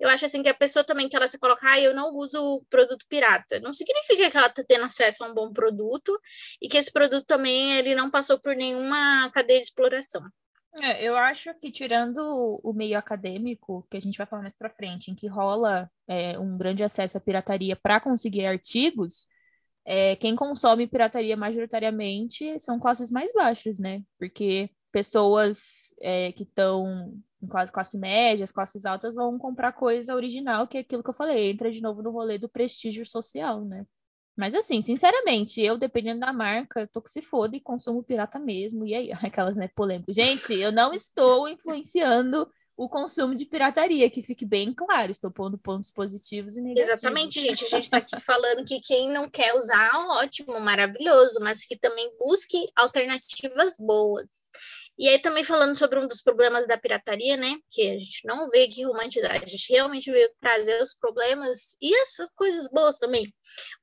Eu 0.00 0.08
acho 0.08 0.24
assim 0.24 0.42
que 0.42 0.48
a 0.48 0.54
pessoa 0.54 0.82
também 0.82 1.10
que 1.10 1.16
ela 1.16 1.28
se 1.28 1.38
colocar, 1.38 1.72
ah, 1.72 1.80
eu 1.80 1.94
não 1.94 2.14
uso 2.14 2.64
produto 2.70 3.04
pirata, 3.06 3.60
não 3.60 3.74
significa 3.74 4.30
que 4.30 4.36
ela 4.36 4.46
está 4.46 4.64
tendo 4.64 4.84
acesso 4.84 5.24
a 5.24 5.28
um 5.28 5.34
bom 5.34 5.52
produto 5.52 6.18
e 6.60 6.68
que 6.68 6.78
esse 6.78 6.90
produto 6.90 7.26
também 7.26 7.76
ele 7.76 7.94
não 7.94 8.10
passou 8.10 8.38
por 8.40 8.56
nenhuma 8.56 9.30
cadeia 9.30 9.60
de 9.60 9.66
exploração. 9.66 10.22
É, 10.82 11.02
eu 11.02 11.16
acho 11.16 11.54
que 11.54 11.70
tirando 11.70 12.18
o 12.62 12.72
meio 12.72 12.98
acadêmico, 12.98 13.86
que 13.90 13.96
a 13.96 14.00
gente 14.00 14.18
vai 14.18 14.26
falar 14.26 14.42
mais 14.42 14.54
para 14.54 14.70
frente, 14.70 15.10
em 15.10 15.14
que 15.14 15.26
rola 15.26 15.90
é, 16.06 16.38
um 16.38 16.56
grande 16.58 16.84
acesso 16.84 17.16
à 17.16 17.20
pirataria 17.20 17.74
para 17.74 17.98
conseguir 17.98 18.46
artigos, 18.46 19.26
é, 19.84 20.16
quem 20.16 20.36
consome 20.36 20.86
pirataria 20.86 21.36
majoritariamente 21.36 22.58
são 22.58 22.78
classes 22.78 23.10
mais 23.10 23.32
baixas, 23.32 23.78
né? 23.78 24.02
Porque 24.18 24.70
pessoas 24.92 25.94
é, 26.00 26.32
que 26.32 26.42
estão 26.42 27.14
em 27.42 27.46
classe, 27.46 27.72
classe 27.72 27.98
média, 27.98 28.44
as 28.44 28.52
classes 28.52 28.84
altas 28.84 29.14
vão 29.14 29.38
comprar 29.38 29.72
coisa 29.72 30.14
original, 30.14 30.66
que 30.66 30.78
é 30.78 30.80
aquilo 30.80 31.02
que 31.02 31.10
eu 31.10 31.14
falei, 31.14 31.50
entra 31.50 31.70
de 31.70 31.80
novo 31.80 32.02
no 32.02 32.10
rolê 32.10 32.38
do 32.38 32.48
prestígio 32.48 33.06
social, 33.06 33.64
né? 33.64 33.86
Mas 34.36 34.54
assim, 34.54 34.80
sinceramente, 34.80 35.62
eu, 35.62 35.78
dependendo 35.78 36.20
da 36.20 36.32
marca, 36.32 36.86
tô 36.86 37.00
que 37.00 37.10
se 37.10 37.22
foda 37.22 37.56
e 37.56 37.60
consumo 37.60 38.02
pirata 38.02 38.38
mesmo. 38.38 38.86
E 38.86 38.94
aí, 38.94 39.10
aquelas, 39.24 39.56
né, 39.56 39.68
polêmicas. 39.68 40.14
Gente, 40.14 40.52
eu 40.54 40.70
não 40.70 40.92
estou 40.92 41.48
influenciando 41.48 42.48
o 42.76 42.90
consumo 42.90 43.34
de 43.34 43.46
pirataria, 43.46 44.10
que 44.10 44.22
fique 44.22 44.44
bem 44.44 44.74
claro. 44.74 45.10
Estou 45.10 45.30
pondo 45.30 45.56
pontos 45.56 45.90
positivos 45.90 46.58
e 46.58 46.60
negativos. 46.60 46.90
Exatamente, 46.90 47.40
gente. 47.40 47.64
A 47.64 47.68
gente 47.68 47.84
está 47.84 47.96
aqui 47.96 48.20
falando 48.20 48.66
que 48.66 48.80
quem 48.80 49.10
não 49.10 49.28
quer 49.28 49.54
usar, 49.54 49.90
ótimo, 50.18 50.60
maravilhoso, 50.60 51.40
mas 51.40 51.64
que 51.64 51.78
também 51.78 52.12
busque 52.18 52.58
alternativas 52.76 53.76
boas. 53.78 54.30
E 54.98 55.08
aí 55.08 55.18
também 55.20 55.44
falando 55.44 55.76
sobre 55.76 55.98
um 55.98 56.06
dos 56.06 56.22
problemas 56.22 56.66
da 56.66 56.78
pirataria, 56.78 57.36
né? 57.36 57.54
Que 57.70 57.90
a 57.90 57.98
gente 57.98 58.26
não 58.26 58.48
vê 58.48 58.64
aqui 58.64 58.82
romantizar, 58.84 59.30
a 59.30 59.46
gente 59.46 59.72
realmente 59.72 60.10
veio 60.10 60.30
trazer 60.40 60.82
os 60.82 60.94
problemas 60.94 61.76
e 61.80 61.94
essas 62.02 62.30
coisas 62.30 62.70
boas 62.70 62.98
também. 62.98 63.32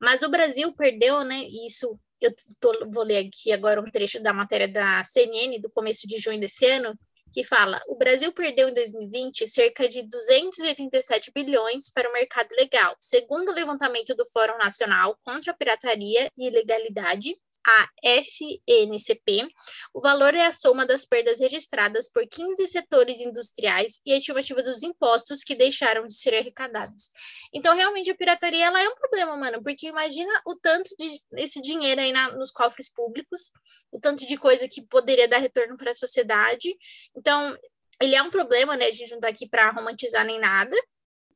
Mas 0.01 0.23
o 0.23 0.29
Brasil 0.29 0.73
perdeu, 0.75 1.23
né? 1.23 1.43
Isso 1.67 1.99
eu 2.19 2.33
tô, 2.59 2.89
vou 2.89 3.03
ler 3.03 3.27
aqui 3.27 3.51
agora 3.51 3.81
um 3.81 3.91
trecho 3.91 4.21
da 4.21 4.33
matéria 4.33 4.67
da 4.67 5.03
CNN 5.03 5.59
do 5.59 5.69
começo 5.69 6.07
de 6.07 6.17
junho 6.17 6.39
desse 6.39 6.65
ano, 6.65 6.97
que 7.33 7.43
fala: 7.43 7.79
o 7.87 7.97
Brasil 7.97 8.31
perdeu 8.31 8.69
em 8.69 8.73
2020 8.73 9.45
cerca 9.47 9.89
de 9.89 10.03
287 10.03 11.31
bilhões 11.33 11.91
para 11.91 12.09
o 12.09 12.13
mercado 12.13 12.49
legal, 12.57 12.95
segundo 12.99 13.49
o 13.49 13.53
levantamento 13.53 14.15
do 14.15 14.25
Fórum 14.27 14.57
Nacional 14.57 15.19
contra 15.23 15.51
a 15.51 15.55
Pirataria 15.55 16.31
e 16.37 16.47
Ilegalidade, 16.47 17.35
a 17.65 17.87
FNCP, 18.03 19.47
o 19.93 20.01
valor 20.01 20.33
é 20.33 20.45
a 20.45 20.51
soma 20.51 20.85
das 20.85 21.05
perdas 21.05 21.39
registradas 21.39 22.09
por 22.09 22.27
15 22.27 22.67
setores 22.67 23.19
industriais 23.19 24.01
e 24.05 24.13
a 24.13 24.17
estimativa 24.17 24.61
dos 24.61 24.83
impostos 24.83 25.43
que 25.43 25.55
deixaram 25.55 26.05
de 26.05 26.13
ser 26.13 26.35
arrecadados. 26.35 27.09
Então, 27.53 27.75
realmente, 27.75 28.11
a 28.11 28.15
pirataria 28.15 28.65
ela 28.65 28.81
é 28.81 28.87
um 28.87 28.95
problema, 28.95 29.37
mano, 29.37 29.63
porque 29.63 29.87
imagina 29.87 30.41
o 30.45 30.55
tanto 30.55 30.89
de 30.97 31.09
esse 31.37 31.61
dinheiro 31.61 32.01
aí 32.01 32.11
na, 32.11 32.31
nos 32.33 32.51
cofres 32.51 32.91
públicos, 32.91 33.51
o 33.91 33.99
tanto 33.99 34.25
de 34.25 34.37
coisa 34.37 34.67
que 34.67 34.85
poderia 34.85 35.27
dar 35.27 35.37
retorno 35.37 35.77
para 35.77 35.91
a 35.91 35.95
sociedade. 35.95 36.75
Então, 37.15 37.57
ele 38.01 38.15
é 38.15 38.21
um 38.21 38.29
problema, 38.29 38.75
né? 38.75 38.85
A 38.85 38.91
gente 38.91 39.11
não 39.11 39.17
está 39.17 39.29
aqui 39.29 39.47
para 39.47 39.71
romantizar 39.71 40.25
nem 40.25 40.39
nada, 40.39 40.75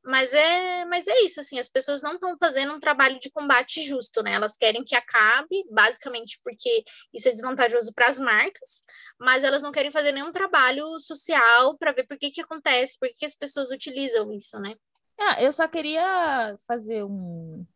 mas 0.04 0.32
é, 0.32 0.84
mas 0.86 1.06
é 1.06 1.20
isso, 1.24 1.40
assim, 1.40 1.58
as 1.58 1.68
pessoas 1.68 2.02
não 2.02 2.14
estão 2.14 2.36
fazendo 2.38 2.72
um 2.72 2.80
trabalho 2.80 3.18
de 3.20 3.30
combate 3.30 3.80
justo, 3.86 4.22
né? 4.22 4.32
Elas 4.32 4.56
querem 4.56 4.84
que 4.84 4.94
acabe, 4.94 5.64
basicamente 5.70 6.38
porque 6.42 6.84
isso 7.12 7.28
é 7.28 7.32
desvantajoso 7.32 7.92
para 7.94 8.08
as 8.08 8.18
marcas, 8.18 8.82
mas 9.18 9.44
elas 9.44 9.62
não 9.62 9.72
querem 9.72 9.90
fazer 9.90 10.12
nenhum 10.12 10.32
trabalho 10.32 10.98
social 11.00 11.76
para 11.78 11.92
ver 11.92 12.06
por 12.06 12.18
que 12.18 12.30
que 12.30 12.40
acontece, 12.40 12.98
por 12.98 13.08
que, 13.08 13.14
que 13.14 13.26
as 13.26 13.34
pessoas 13.34 13.70
utilizam 13.70 14.32
isso, 14.32 14.58
né? 14.58 14.74
Ah, 15.18 15.42
eu 15.42 15.52
só 15.52 15.66
queria 15.66 16.56
fazer 16.66 17.04
um, 17.04 17.66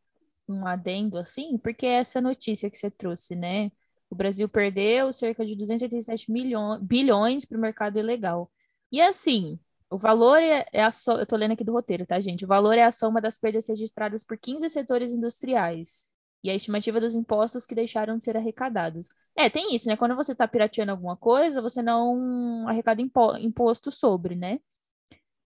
um 0.49 0.67
adendo, 0.67 1.19
assim, 1.19 1.59
porque 1.59 1.87
essa 1.87 2.21
notícia 2.21 2.71
que 2.71 2.79
você 2.79 2.91
trouxe, 2.91 3.35
né? 3.35 3.71
O 4.09 4.15
Brasil 4.15 4.49
perdeu 4.49 5.13
cerca 5.13 5.45
de 5.45 5.57
287 5.57 6.31
milhões, 6.31 6.81
bilhões 6.83 7.45
para 7.45 7.57
o 7.57 7.61
mercado 7.61 7.99
ilegal. 7.99 8.51
E 8.93 9.01
assim, 9.01 9.59
o 9.93 9.99
valor 9.99 10.43
é, 10.43 10.65
é 10.73 10.83
a 10.83 10.91
so... 10.91 11.13
Eu 11.13 11.27
tô 11.27 11.37
lendo 11.37 11.53
aqui 11.53 11.65
do 11.65 11.73
roteiro, 11.73 12.07
tá, 12.07 12.21
gente? 12.21 12.45
O 12.45 12.49
valor 12.49 12.77
é 12.79 12.83
a 12.83 12.93
soma 12.93 13.21
das 13.21 13.39
perdas 13.39 13.67
registradas 13.69 14.25
por 14.25 14.39
15 14.39 14.69
setores 14.71 15.13
industriais 15.13 16.15
e 16.43 16.51
a 16.51 16.55
estimativa 16.55 17.01
dos 17.01 17.15
impostos 17.15 17.67
que 17.67 17.75
deixaram 17.75 18.17
de 18.17 18.25
ser 18.25 18.37
arrecadados. 18.37 19.09
É, 19.37 19.49
tem 19.49 19.75
isso, 19.75 19.89
né? 19.89 19.97
Quando 19.97 20.17
você 20.17 20.33
está 20.33 20.49
pirateando 20.49 20.93
alguma 20.93 21.17
coisa, 21.17 21.63
você 21.63 21.83
não 21.83 22.67
arrecada 22.69 23.01
impo... 23.01 23.37
imposto 23.37 23.91
sobre, 23.93 24.35
né? 24.35 24.59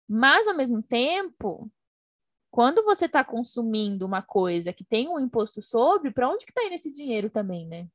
Mas, 0.08 0.48
ao 0.48 0.56
mesmo 0.56 0.84
tempo, 0.84 1.72
quando 2.52 2.84
você 2.84 3.06
está 3.06 3.24
consumindo 3.24 4.06
uma 4.06 4.22
coisa 4.22 4.72
que 4.72 4.84
tem 4.84 5.08
um 5.10 5.20
imposto 5.20 5.62
sobre, 5.62 6.12
para 6.12 6.30
onde 6.30 6.46
que 6.46 6.52
está 6.52 6.64
indo 6.64 6.76
esse 6.76 6.92
dinheiro 6.92 7.30
também, 7.30 7.68
né? 7.68 7.88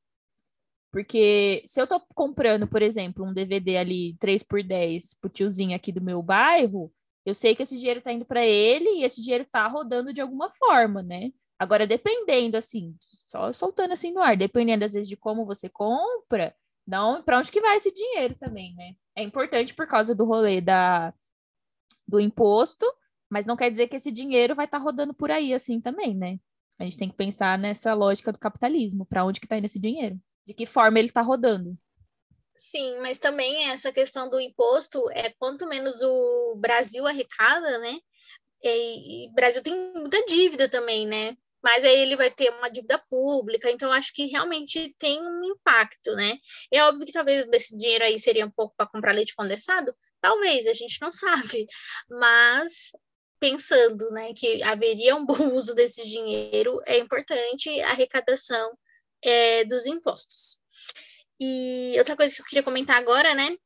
Porque 0.91 1.63
se 1.67 1.81
eu 1.81 1.87
tô 1.87 2.01
comprando, 2.15 2.67
por 2.67 2.83
exemplo, 2.83 3.25
um 3.25 3.33
DVD 3.33 3.77
ali 3.77 4.17
3 4.19 4.43
por 4.43 4.63
10 4.63 5.15
pro 5.15 5.31
tiozinho 5.31 5.77
aqui 5.77 5.93
do 5.93 6.01
meu 6.01 6.23
bairro, 6.23 6.93
eu 7.25 7.35
sei 7.35 7.55
que 7.55 7.63
esse 7.63 7.79
dinheiro 7.79 8.01
tá 8.01 8.13
indo 8.13 8.25
para 8.25 8.45
ele 8.45 9.01
e 9.01 9.05
esse 9.05 9.23
dinheiro 9.23 9.47
tá 9.51 9.67
rodando 9.69 10.13
de 10.13 10.21
alguma 10.21 10.51
forma, 10.51 11.03
né? 11.03 11.31
Agora, 11.59 11.87
dependendo, 11.87 12.57
assim, 12.57 12.97
só 13.01 13.53
soltando 13.53 13.93
assim 13.93 14.13
no 14.13 14.21
ar, 14.21 14.37
dependendo 14.37 14.85
às 14.85 14.95
vezes 14.95 15.09
de 15.09 15.17
como 15.17 15.45
você 15.45 15.69
compra, 15.69 16.55
para 17.25 17.39
onde 17.39 17.53
que 17.53 17.61
vai 17.61 17.77
esse 17.77 17.93
dinheiro 17.93 18.35
também, 18.35 18.75
né? 18.75 18.95
É 19.15 19.23
importante 19.23 19.75
por 19.75 19.87
causa 19.87 20.15
do 20.15 20.25
rolê 20.25 20.61
da, 20.61 21.15
do 22.09 22.19
imposto, 22.19 22.87
mas 23.29 23.47
não 23.47 23.57
quer 23.57 23.71
dizer 23.71 23.89
que 23.89 23.97
esse 23.97 24.11
dinheiro 24.11 24.55
vai 24.55 24.65
estar 24.65 24.79
tá 24.79 24.85
rodando 24.85 25.15
por 25.15 25.31
aí 25.31 25.55
assim 25.55 25.81
também, 25.81 26.15
né? 26.15 26.41
A 26.79 26.85
gente 26.85 26.99
tem 26.99 27.09
que 27.09 27.17
pensar 27.17 27.59
nessa 27.59 27.95
lógica 27.95 28.33
do 28.33 28.39
capitalismo, 28.39 29.05
para 29.05 29.25
onde 29.25 29.39
que 29.39 29.47
tá 29.47 29.57
indo 29.57 29.67
esse 29.67 29.79
dinheiro? 29.79 30.19
De 30.47 30.55
que 30.55 30.67
forma 30.67 30.99
ele 30.99 31.09
está 31.09 31.21
rodando. 31.21 31.77
Sim, 32.57 32.99
mas 33.01 33.19
também 33.19 33.71
essa 33.71 33.91
questão 33.91 34.29
do 34.29 34.39
imposto 34.39 35.03
é 35.13 35.31
quanto 35.39 35.67
menos 35.67 36.03
o 36.03 36.57
Brasil 36.57 37.07
arrecada, 37.07 37.79
né? 37.79 37.99
E 38.63 39.29
o 39.31 39.33
Brasil 39.33 39.63
tem 39.63 39.75
muita 39.95 40.23
dívida 40.27 40.69
também, 40.69 41.07
né? 41.07 41.37
Mas 41.63 41.85
aí 41.85 42.01
ele 42.01 42.17
vai 42.17 42.31
ter 42.31 42.51
uma 42.51 42.69
dívida 42.69 42.99
pública, 43.09 43.71
então 43.71 43.91
acho 43.93 44.13
que 44.15 44.27
realmente 44.27 44.95
tem 44.99 45.21
um 45.21 45.45
impacto, 45.45 46.15
né? 46.15 46.39
É 46.71 46.83
óbvio 46.85 47.07
que 47.07 47.13
talvez 47.13 47.47
desse 47.47 47.77
dinheiro 47.77 48.05
aí 48.05 48.19
seria 48.21 48.47
um 48.47 48.51
pouco 48.51 48.75
para 48.77 48.87
comprar 48.87 49.13
leite 49.15 49.35
condensado, 49.35 49.95
talvez, 50.21 50.67
a 50.67 50.73
gente 50.73 51.01
não 51.01 51.11
sabe, 51.13 51.67
mas 52.11 52.93
pensando, 53.39 54.11
né, 54.11 54.35
que 54.35 54.63
haveria 54.65 55.17
um 55.17 55.25
bom 55.25 55.55
uso 55.55 55.75
desse 55.75 56.07
dinheiro, 56.07 56.79
é 56.87 56.99
importante 56.99 57.81
a 57.81 57.91
arrecadação 57.91 58.77
é, 59.23 59.65
dos 59.65 59.87
impostos. 59.87 60.59
E 61.39 61.95
outra 61.99 62.17
coisa 62.17 62.35
que 62.35 62.43
eu 62.43 62.47
queria 62.47 62.63
comentar 62.63 62.97
agora, 62.97 63.35
né, 63.35 63.57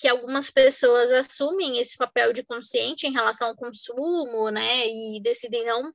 que 0.00 0.08
algumas 0.08 0.50
pessoas 0.50 1.10
assumem 1.12 1.78
esse 1.78 1.96
papel 1.98 2.32
de 2.32 2.42
consciente 2.42 3.06
em 3.06 3.12
relação 3.12 3.48
ao 3.48 3.56
consumo, 3.56 4.50
né, 4.50 4.86
e 4.86 5.20
decidem 5.22 5.64
não 5.66 5.92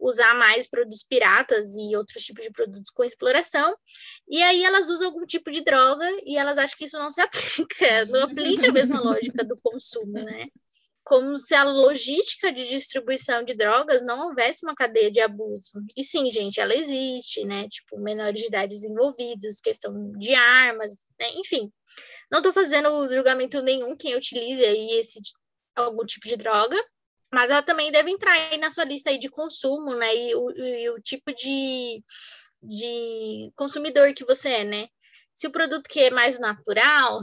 usar 0.00 0.34
mais 0.34 0.66
produtos 0.66 1.04
piratas 1.04 1.68
e 1.76 1.94
outros 1.94 2.24
tipos 2.24 2.42
de 2.42 2.50
produtos 2.50 2.90
com 2.90 3.04
exploração, 3.04 3.76
e 4.26 4.42
aí 4.42 4.64
elas 4.64 4.88
usam 4.88 5.08
algum 5.08 5.26
tipo 5.26 5.50
de 5.50 5.62
droga 5.62 6.08
e 6.24 6.38
elas 6.38 6.56
acham 6.56 6.76
que 6.78 6.86
isso 6.86 6.98
não 6.98 7.10
se 7.10 7.20
aplica, 7.68 8.06
não 8.06 8.22
aplica 8.22 8.70
a 8.70 8.72
mesma 8.72 9.00
lógica 9.00 9.44
do 9.44 9.56
consumo, 9.58 10.14
né? 10.14 10.46
Como 11.04 11.36
se 11.36 11.54
a 11.54 11.64
logística 11.64 12.52
de 12.52 12.68
distribuição 12.68 13.42
de 13.42 13.54
drogas 13.54 14.04
não 14.04 14.28
houvesse 14.28 14.64
uma 14.64 14.74
cadeia 14.74 15.10
de 15.10 15.20
abuso. 15.20 15.72
E 15.96 16.04
sim, 16.04 16.30
gente, 16.30 16.60
ela 16.60 16.74
existe, 16.74 17.44
né? 17.44 17.68
Tipo, 17.68 17.98
menores 17.98 18.40
de 18.40 18.46
idade 18.46 18.74
envolvidos, 18.86 19.60
questão 19.60 20.12
de 20.12 20.34
armas, 20.34 21.06
né? 21.18 21.26
enfim. 21.36 21.70
Não 22.30 22.38
estou 22.38 22.52
fazendo 22.52 23.08
julgamento 23.08 23.60
nenhum 23.62 23.96
quem 23.96 24.16
utilize 24.16 24.64
aí 24.64 24.98
esse 24.98 25.20
algum 25.74 26.04
tipo 26.04 26.26
de 26.28 26.36
droga, 26.36 26.76
mas 27.32 27.50
ela 27.50 27.62
também 27.62 27.90
deve 27.90 28.10
entrar 28.10 28.32
aí 28.32 28.58
na 28.58 28.70
sua 28.70 28.84
lista 28.84 29.10
aí 29.10 29.18
de 29.18 29.28
consumo, 29.28 29.94
né? 29.96 30.14
E 30.14 30.34
o, 30.34 30.50
e 30.50 30.90
o 30.90 31.00
tipo 31.00 31.32
de, 31.34 32.02
de 32.62 33.50
consumidor 33.56 34.12
que 34.14 34.24
você 34.24 34.48
é, 34.50 34.64
né? 34.64 34.88
Se 35.34 35.46
o 35.46 35.52
produto 35.52 35.88
que 35.88 36.00
é 36.00 36.10
mais 36.10 36.38
natural, 36.38 37.20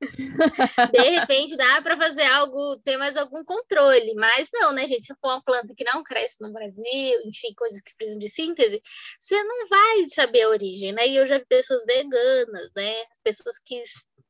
de 0.92 1.00
repente 1.00 1.56
dá 1.56 1.82
para 1.82 1.96
fazer 1.96 2.24
algo, 2.24 2.76
ter 2.84 2.96
mais 2.96 3.16
algum 3.16 3.42
controle, 3.44 4.14
mas 4.14 4.48
não, 4.52 4.72
né, 4.72 4.86
gente? 4.86 5.06
Se 5.06 5.14
for 5.20 5.28
uma 5.28 5.42
planta 5.42 5.74
que 5.76 5.84
não 5.84 6.04
cresce 6.04 6.40
no 6.40 6.52
Brasil, 6.52 7.20
enfim, 7.24 7.52
coisas 7.56 7.80
que 7.80 7.96
precisam 7.96 8.18
de 8.18 8.28
síntese, 8.28 8.80
você 9.18 9.42
não 9.42 9.68
vai 9.68 10.06
saber 10.06 10.42
a 10.42 10.50
origem, 10.50 10.92
né? 10.92 11.06
E 11.06 11.16
eu 11.16 11.26
já 11.26 11.38
vi 11.38 11.46
pessoas 11.46 11.84
veganas, 11.84 12.70
né? 12.76 12.94
Pessoas 13.24 13.58
que 13.58 13.82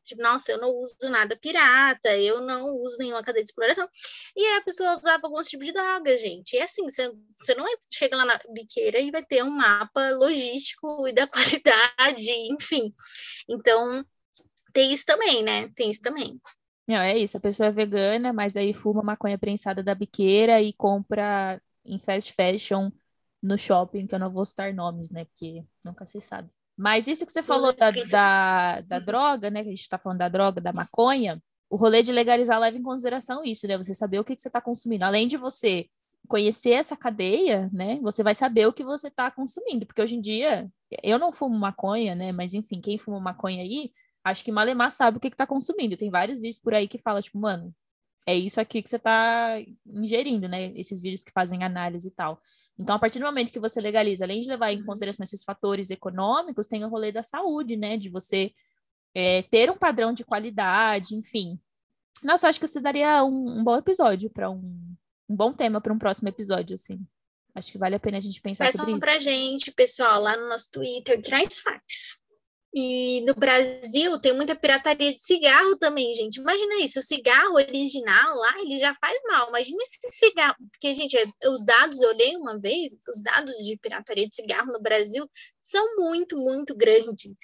Tipo, 0.08 0.22
nossa, 0.22 0.50
eu 0.52 0.58
não 0.58 0.70
uso 0.70 0.96
nada 1.10 1.36
pirata, 1.36 2.16
eu 2.16 2.40
não 2.40 2.64
uso 2.82 2.96
nenhuma 2.98 3.22
cadeia 3.22 3.44
de 3.44 3.50
exploração. 3.50 3.88
E 4.36 4.44
aí 4.44 4.56
a 4.56 4.62
pessoa 4.62 4.92
usava 4.92 5.26
alguns 5.26 5.48
tipos 5.48 5.66
de 5.66 5.72
droga, 5.72 6.16
gente. 6.16 6.56
E 6.56 6.60
assim, 6.60 6.82
você, 6.82 7.12
você 7.36 7.54
não 7.54 7.66
chega 7.92 8.16
lá 8.16 8.24
na 8.24 8.38
biqueira 8.52 8.98
e 8.98 9.10
vai 9.10 9.24
ter 9.24 9.42
um 9.44 9.50
mapa 9.50 10.10
logístico 10.12 11.06
e 11.06 11.12
da 11.12 11.26
qualidade, 11.28 12.30
enfim. 12.50 12.92
Então, 13.48 14.04
tem 14.72 14.92
isso 14.92 15.04
também, 15.04 15.42
né? 15.42 15.68
Tem 15.74 15.90
isso 15.90 16.00
também. 16.00 16.40
Não, 16.86 16.96
é 16.96 17.16
isso. 17.18 17.36
A 17.36 17.40
pessoa 17.40 17.68
é 17.68 17.72
vegana, 17.72 18.32
mas 18.32 18.56
aí 18.56 18.72
fuma 18.72 19.02
maconha 19.02 19.38
prensada 19.38 19.82
da 19.82 19.94
biqueira 19.94 20.62
e 20.62 20.72
compra 20.72 21.60
em 21.84 21.98
fast 21.98 22.32
fashion 22.32 22.90
no 23.42 23.58
shopping, 23.58 24.06
que 24.06 24.14
eu 24.14 24.18
não 24.18 24.30
vou 24.30 24.44
citar 24.44 24.72
nomes, 24.72 25.10
né? 25.10 25.24
Porque 25.26 25.64
nunca 25.84 26.06
se 26.06 26.20
sabe. 26.20 26.50
Mas 26.78 27.08
isso 27.08 27.26
que 27.26 27.32
você 27.32 27.42
falou 27.42 27.74
da, 27.74 27.90
da, 27.90 28.80
da, 28.82 28.98
droga, 29.00 29.50
né? 29.50 29.62
Que 29.62 29.68
a 29.68 29.72
gente 29.72 29.80
está 29.80 29.98
falando 29.98 30.18
da 30.18 30.28
droga, 30.28 30.60
da 30.60 30.72
maconha, 30.72 31.42
o 31.68 31.76
rolê 31.76 32.02
de 32.02 32.12
legalizar 32.12 32.60
leva 32.60 32.76
em 32.78 32.82
consideração 32.82 33.42
isso, 33.44 33.66
né? 33.66 33.76
Você 33.76 33.92
saber 33.94 34.20
o 34.20 34.24
que, 34.24 34.36
que 34.36 34.40
você 34.40 34.48
está 34.48 34.60
consumindo. 34.60 35.04
Além 35.04 35.26
de 35.26 35.36
você 35.36 35.88
conhecer 36.28 36.70
essa 36.70 36.96
cadeia, 36.96 37.68
né? 37.72 37.98
Você 38.00 38.22
vai 38.22 38.32
saber 38.32 38.68
o 38.68 38.72
que 38.72 38.84
você 38.84 39.08
está 39.08 39.28
consumindo. 39.28 39.86
Porque 39.86 40.00
hoje 40.00 40.14
em 40.14 40.20
dia, 40.20 40.70
eu 41.02 41.18
não 41.18 41.32
fumo 41.32 41.58
maconha, 41.58 42.14
né? 42.14 42.30
Mas 42.30 42.54
enfim, 42.54 42.80
quem 42.80 42.96
fuma 42.96 43.18
maconha 43.18 43.62
aí, 43.62 43.92
acho 44.22 44.44
que 44.44 44.52
Malemar 44.52 44.92
sabe 44.92 45.16
o 45.16 45.20
que, 45.20 45.26
está 45.26 45.48
consumindo. 45.48 45.96
Tem 45.96 46.10
vários 46.10 46.40
vídeos 46.40 46.60
por 46.60 46.74
aí 46.74 46.86
que 46.86 46.98
falam, 46.98 47.20
tipo, 47.20 47.40
mano, 47.40 47.74
é 48.24 48.36
isso 48.36 48.60
aqui 48.60 48.82
que 48.82 48.88
você 48.88 48.96
está 48.96 49.58
ingerindo, 49.84 50.48
né? 50.48 50.66
Esses 50.76 51.02
vídeos 51.02 51.24
que 51.24 51.32
fazem 51.32 51.64
análise 51.64 52.06
e 52.06 52.12
tal. 52.12 52.40
Então, 52.78 52.94
a 52.94 52.98
partir 52.98 53.18
do 53.18 53.24
momento 53.24 53.52
que 53.52 53.58
você 53.58 53.80
legaliza, 53.80 54.24
além 54.24 54.40
de 54.40 54.48
levar 54.48 54.70
em 54.70 54.84
consideração 54.84 55.24
esses 55.24 55.42
fatores 55.42 55.90
econômicos, 55.90 56.68
tem 56.68 56.84
o 56.84 56.88
rolê 56.88 57.10
da 57.10 57.22
saúde, 57.22 57.76
né? 57.76 57.96
De 57.96 58.08
você 58.08 58.52
é, 59.14 59.42
ter 59.42 59.70
um 59.70 59.76
padrão 59.76 60.12
de 60.12 60.24
qualidade, 60.24 61.14
enfim. 61.14 61.58
Nossa, 62.22 62.48
acho 62.48 62.58
que 62.58 62.66
isso 62.66 62.80
daria 62.80 63.24
um, 63.24 63.58
um 63.58 63.64
bom 63.64 63.76
episódio 63.76 64.30
para 64.30 64.48
um, 64.48 64.94
um 65.28 65.36
bom 65.36 65.52
tema 65.52 65.80
para 65.80 65.92
um 65.92 65.98
próximo 65.98 66.28
episódio, 66.28 66.74
assim. 66.74 67.04
Acho 67.54 67.72
que 67.72 67.78
vale 67.78 67.96
a 67.96 68.00
pena 68.00 68.18
a 68.18 68.20
gente 68.20 68.40
pensar 68.40 68.66
Peçam 68.66 68.78
sobre 68.78 68.92
isso. 68.92 69.00
pra 69.00 69.18
gente, 69.18 69.72
pessoal, 69.72 70.22
lá 70.22 70.36
no 70.36 70.48
nosso 70.48 70.70
Twitter, 70.70 71.20
Traz 71.20 71.60
Facts. 71.60 72.20
E 72.74 73.22
no 73.22 73.34
Brasil 73.34 74.18
tem 74.18 74.34
muita 74.34 74.54
pirataria 74.54 75.10
de 75.10 75.18
cigarro 75.18 75.76
também, 75.78 76.12
gente. 76.12 76.36
Imagina 76.36 76.76
isso, 76.82 76.98
o 76.98 77.02
cigarro 77.02 77.54
original 77.54 78.36
lá, 78.36 78.60
ele 78.60 78.78
já 78.78 78.94
faz 78.94 79.18
mal. 79.26 79.48
Imagina 79.48 79.78
esse 79.82 79.98
cigarro. 80.12 80.56
Porque, 80.70 80.92
gente, 80.92 81.16
os 81.46 81.64
dados, 81.64 82.00
eu 82.00 82.10
olhei 82.10 82.36
uma 82.36 82.58
vez, 82.58 82.92
os 83.08 83.22
dados 83.22 83.54
de 83.64 83.76
pirataria 83.78 84.28
de 84.28 84.36
cigarro 84.36 84.70
no 84.70 84.80
Brasil 84.80 85.28
são 85.60 85.96
muito, 85.96 86.36
muito 86.36 86.76
grandes. 86.76 87.36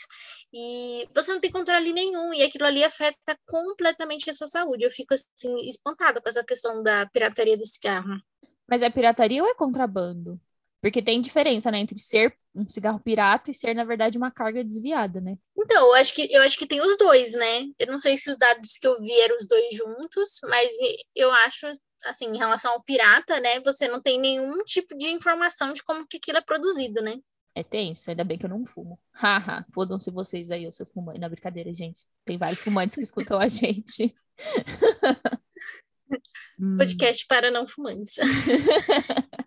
E 0.53 1.09
você 1.15 1.33
não 1.33 1.41
tem 1.41 1.51
controle 1.51 1.93
nenhum, 1.93 2.33
e 2.35 2.43
aquilo 2.43 2.67
ali 2.67 2.85
afeta 2.85 3.37
completamente 3.47 4.29
a 4.29 4.33
sua 4.33 4.47
saúde. 4.47 4.85
Eu 4.85 4.91
fico, 4.91 5.15
assim, 5.15 5.57
espantada 5.69 6.21
com 6.21 6.29
essa 6.29 6.45
questão 6.45 6.83
da 6.83 7.07
pirataria 7.07 7.57
do 7.57 7.67
cigarro. 7.67 8.21
Mas 8.69 8.83
é 8.83 8.91
pirataria 8.91 9.43
ou 9.43 9.49
é 9.49 9.55
contrabando? 9.55 10.39
Porque 10.83 11.03
tem 11.03 11.21
diferença, 11.21 11.71
né, 11.71 11.79
entre 11.79 11.99
ser 11.99 12.37
um 12.55 12.69
cigarro 12.69 13.01
pirata 13.01 13.51
e 13.51 13.55
ser, 13.55 13.75
na 13.75 13.85
verdade, 13.85 14.17
uma 14.17 14.31
carga 14.31 14.63
desviada, 14.63 15.21
né? 15.21 15.37
Então, 15.59 15.89
eu 15.89 15.95
acho 15.95 16.15
que 16.15 16.33
eu 16.33 16.43
acho 16.43 16.59
que 16.59 16.67
tem 16.67 16.81
os 16.81 16.97
dois, 16.97 17.35
né? 17.35 17.65
Eu 17.79 17.89
não 17.89 17.99
sei 17.99 18.17
se 18.17 18.31
os 18.31 18.37
dados 18.37 18.79
que 18.79 18.87
eu 18.87 19.01
vi 19.01 19.13
eram 19.21 19.37
os 19.37 19.47
dois 19.47 19.75
juntos, 19.75 20.41
mas 20.49 20.73
eu 21.15 21.31
acho 21.33 21.67
assim, 22.07 22.27
em 22.27 22.37
relação 22.37 22.73
ao 22.73 22.83
pirata, 22.83 23.41
né, 23.41 23.61
você 23.61 23.89
não 23.89 24.01
tem 24.01 24.21
nenhum 24.21 24.63
tipo 24.65 24.95
de 24.95 25.11
informação 25.11 25.73
de 25.73 25.83
como 25.83 26.07
que 26.07 26.19
aquilo 26.19 26.37
é 26.37 26.43
produzido, 26.43 27.01
né? 27.01 27.17
É 27.55 27.63
tenso, 27.63 28.11
ainda 28.11 28.25
bem 28.25 28.37
que 28.37 28.45
eu 28.45 28.51
não 28.51 28.67
fumo. 28.67 28.99
Haha, 29.13 29.65
fodam-se 29.73 30.11
vocês 30.11 30.51
aí, 30.51 30.67
os 30.67 30.77
seus 30.77 30.91
fumantes. 30.91 31.21
Na 31.21 31.29
brincadeira, 31.29 31.73
gente. 31.73 32.05
Tem 32.25 32.37
vários 32.37 32.61
fumantes 32.61 32.97
que 32.97 33.03
escutam 33.03 33.39
a 33.39 33.49
gente. 33.49 34.13
Podcast 36.79 37.27
para 37.27 37.51
não 37.51 37.67
fumantes. 37.67 38.17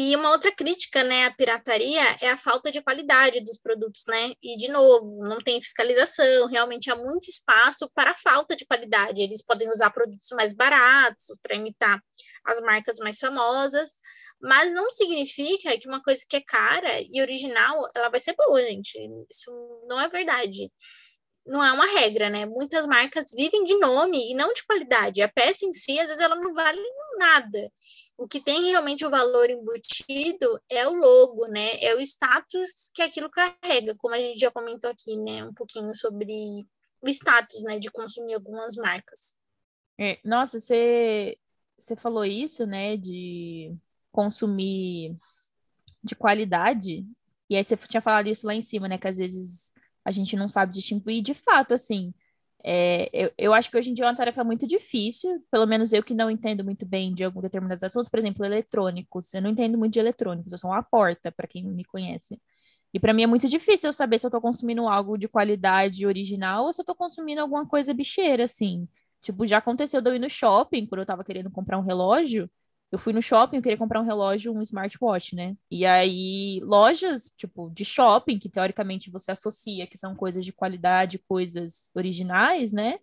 E 0.00 0.14
uma 0.14 0.30
outra 0.30 0.52
crítica, 0.52 1.02
né, 1.02 1.24
à 1.24 1.32
pirataria 1.32 2.00
é 2.22 2.30
a 2.30 2.36
falta 2.36 2.70
de 2.70 2.80
qualidade 2.80 3.40
dos 3.40 3.58
produtos, 3.58 4.04
né? 4.06 4.32
E 4.40 4.56
de 4.56 4.68
novo, 4.68 5.24
não 5.24 5.38
tem 5.38 5.60
fiscalização, 5.60 6.46
realmente 6.46 6.88
há 6.88 6.94
muito 6.94 7.28
espaço 7.28 7.90
para 7.92 8.16
falta 8.16 8.54
de 8.54 8.64
qualidade. 8.64 9.20
Eles 9.20 9.42
podem 9.42 9.68
usar 9.68 9.90
produtos 9.90 10.28
mais 10.36 10.52
baratos 10.52 11.36
para 11.42 11.56
imitar 11.56 12.00
as 12.44 12.60
marcas 12.60 13.00
mais 13.00 13.18
famosas, 13.18 13.90
mas 14.40 14.72
não 14.72 14.88
significa 14.88 15.76
que 15.76 15.88
uma 15.88 16.00
coisa 16.00 16.24
que 16.28 16.36
é 16.36 16.42
cara 16.42 17.00
e 17.00 17.20
original, 17.20 17.88
ela 17.92 18.08
vai 18.08 18.20
ser 18.20 18.36
boa, 18.36 18.62
gente. 18.62 18.96
Isso 19.28 19.50
não 19.88 20.00
é 20.00 20.08
verdade 20.08 20.70
não 21.48 21.64
é 21.64 21.72
uma 21.72 21.86
regra, 21.86 22.28
né? 22.28 22.44
Muitas 22.44 22.86
marcas 22.86 23.32
vivem 23.32 23.64
de 23.64 23.76
nome 23.78 24.30
e 24.30 24.34
não 24.34 24.52
de 24.52 24.64
qualidade. 24.66 25.22
A 25.22 25.28
peça 25.28 25.64
em 25.64 25.72
si, 25.72 25.98
às 25.98 26.08
vezes, 26.08 26.22
ela 26.22 26.36
não 26.36 26.52
vale 26.52 26.80
nada. 27.16 27.72
O 28.18 28.28
que 28.28 28.40
tem 28.40 28.70
realmente 28.70 29.06
o 29.06 29.10
valor 29.10 29.48
embutido 29.48 30.60
é 30.68 30.86
o 30.86 30.94
logo, 30.94 31.46
né? 31.46 31.80
É 31.80 31.94
o 31.94 32.00
status 32.00 32.90
que 32.94 33.00
aquilo 33.00 33.30
carrega, 33.30 33.94
como 33.96 34.14
a 34.14 34.18
gente 34.18 34.38
já 34.38 34.50
comentou 34.50 34.90
aqui, 34.90 35.16
né? 35.16 35.44
Um 35.44 35.54
pouquinho 35.54 35.94
sobre 35.96 36.66
o 37.00 37.08
status, 37.08 37.62
né? 37.62 37.78
De 37.78 37.90
consumir 37.90 38.34
algumas 38.34 38.76
marcas. 38.76 39.34
É, 39.98 40.18
nossa, 40.22 40.60
você, 40.60 41.38
você 41.78 41.96
falou 41.96 42.26
isso, 42.26 42.66
né? 42.66 42.96
De 42.96 43.74
consumir 44.12 45.16
de 46.04 46.14
qualidade. 46.14 47.06
E 47.48 47.56
aí 47.56 47.64
você 47.64 47.74
tinha 47.76 48.02
falado 48.02 48.28
isso 48.28 48.46
lá 48.46 48.54
em 48.54 48.62
cima, 48.62 48.86
né? 48.86 48.98
Que 48.98 49.08
às 49.08 49.16
vezes 49.16 49.72
a 50.08 50.10
gente 50.10 50.34
não 50.36 50.48
sabe 50.48 50.72
distinguir. 50.72 51.22
De 51.22 51.34
fato, 51.34 51.74
assim, 51.74 52.14
é, 52.64 53.10
eu, 53.12 53.30
eu 53.36 53.54
acho 53.54 53.70
que 53.70 53.76
hoje 53.76 53.90
em 53.90 53.94
dia 53.94 54.06
é 54.06 54.08
uma 54.08 54.16
tarefa 54.16 54.42
muito 54.42 54.66
difícil, 54.66 55.44
pelo 55.50 55.66
menos 55.66 55.92
eu 55.92 56.02
que 56.02 56.14
não 56.14 56.30
entendo 56.30 56.64
muito 56.64 56.86
bem 56.86 57.12
de 57.14 57.24
algum 57.24 57.42
determinados 57.42 57.82
assuntos, 57.82 58.08
por 58.08 58.18
exemplo, 58.18 58.44
eletrônicos. 58.44 59.34
Eu 59.34 59.42
não 59.42 59.50
entendo 59.50 59.76
muito 59.76 59.92
de 59.92 60.00
eletrônicos, 60.00 60.50
eu 60.50 60.58
sou 60.58 60.70
uma 60.70 60.82
porta, 60.82 61.30
para 61.30 61.46
quem 61.46 61.64
me 61.64 61.84
conhece. 61.84 62.40
E 62.94 62.98
para 62.98 63.12
mim 63.12 63.22
é 63.22 63.26
muito 63.26 63.46
difícil 63.48 63.90
eu 63.90 63.92
saber 63.92 64.18
se 64.18 64.24
eu 64.26 64.28
estou 64.28 64.40
consumindo 64.40 64.88
algo 64.88 65.18
de 65.18 65.28
qualidade 65.28 66.06
original 66.06 66.64
ou 66.64 66.72
se 66.72 66.80
eu 66.80 66.84
estou 66.84 66.94
consumindo 66.96 67.42
alguma 67.42 67.66
coisa 67.66 67.92
bicheira, 67.92 68.44
assim. 68.44 68.88
Tipo, 69.20 69.46
já 69.46 69.58
aconteceu 69.58 70.00
de 70.00 70.08
eu 70.10 70.14
ir 70.14 70.18
no 70.18 70.30
shopping, 70.30 70.86
quando 70.86 71.00
eu 71.00 71.02
estava 71.02 71.22
querendo 71.24 71.50
comprar 71.50 71.78
um 71.78 71.82
relógio, 71.82 72.50
eu 72.90 72.98
fui 72.98 73.12
no 73.12 73.20
shopping, 73.22 73.56
eu 73.58 73.62
queria 73.62 73.76
comprar 73.76 74.00
um 74.00 74.04
relógio, 74.04 74.52
um 74.54 74.62
smartwatch, 74.62 75.34
né? 75.36 75.56
E 75.70 75.84
aí, 75.84 76.60
lojas, 76.62 77.32
tipo, 77.36 77.70
de 77.70 77.84
shopping, 77.84 78.38
que 78.38 78.48
teoricamente 78.48 79.10
você 79.10 79.30
associa 79.30 79.86
que 79.86 79.98
são 79.98 80.14
coisas 80.16 80.44
de 80.44 80.52
qualidade, 80.52 81.18
coisas 81.18 81.90
originais, 81.94 82.72
né? 82.72 82.98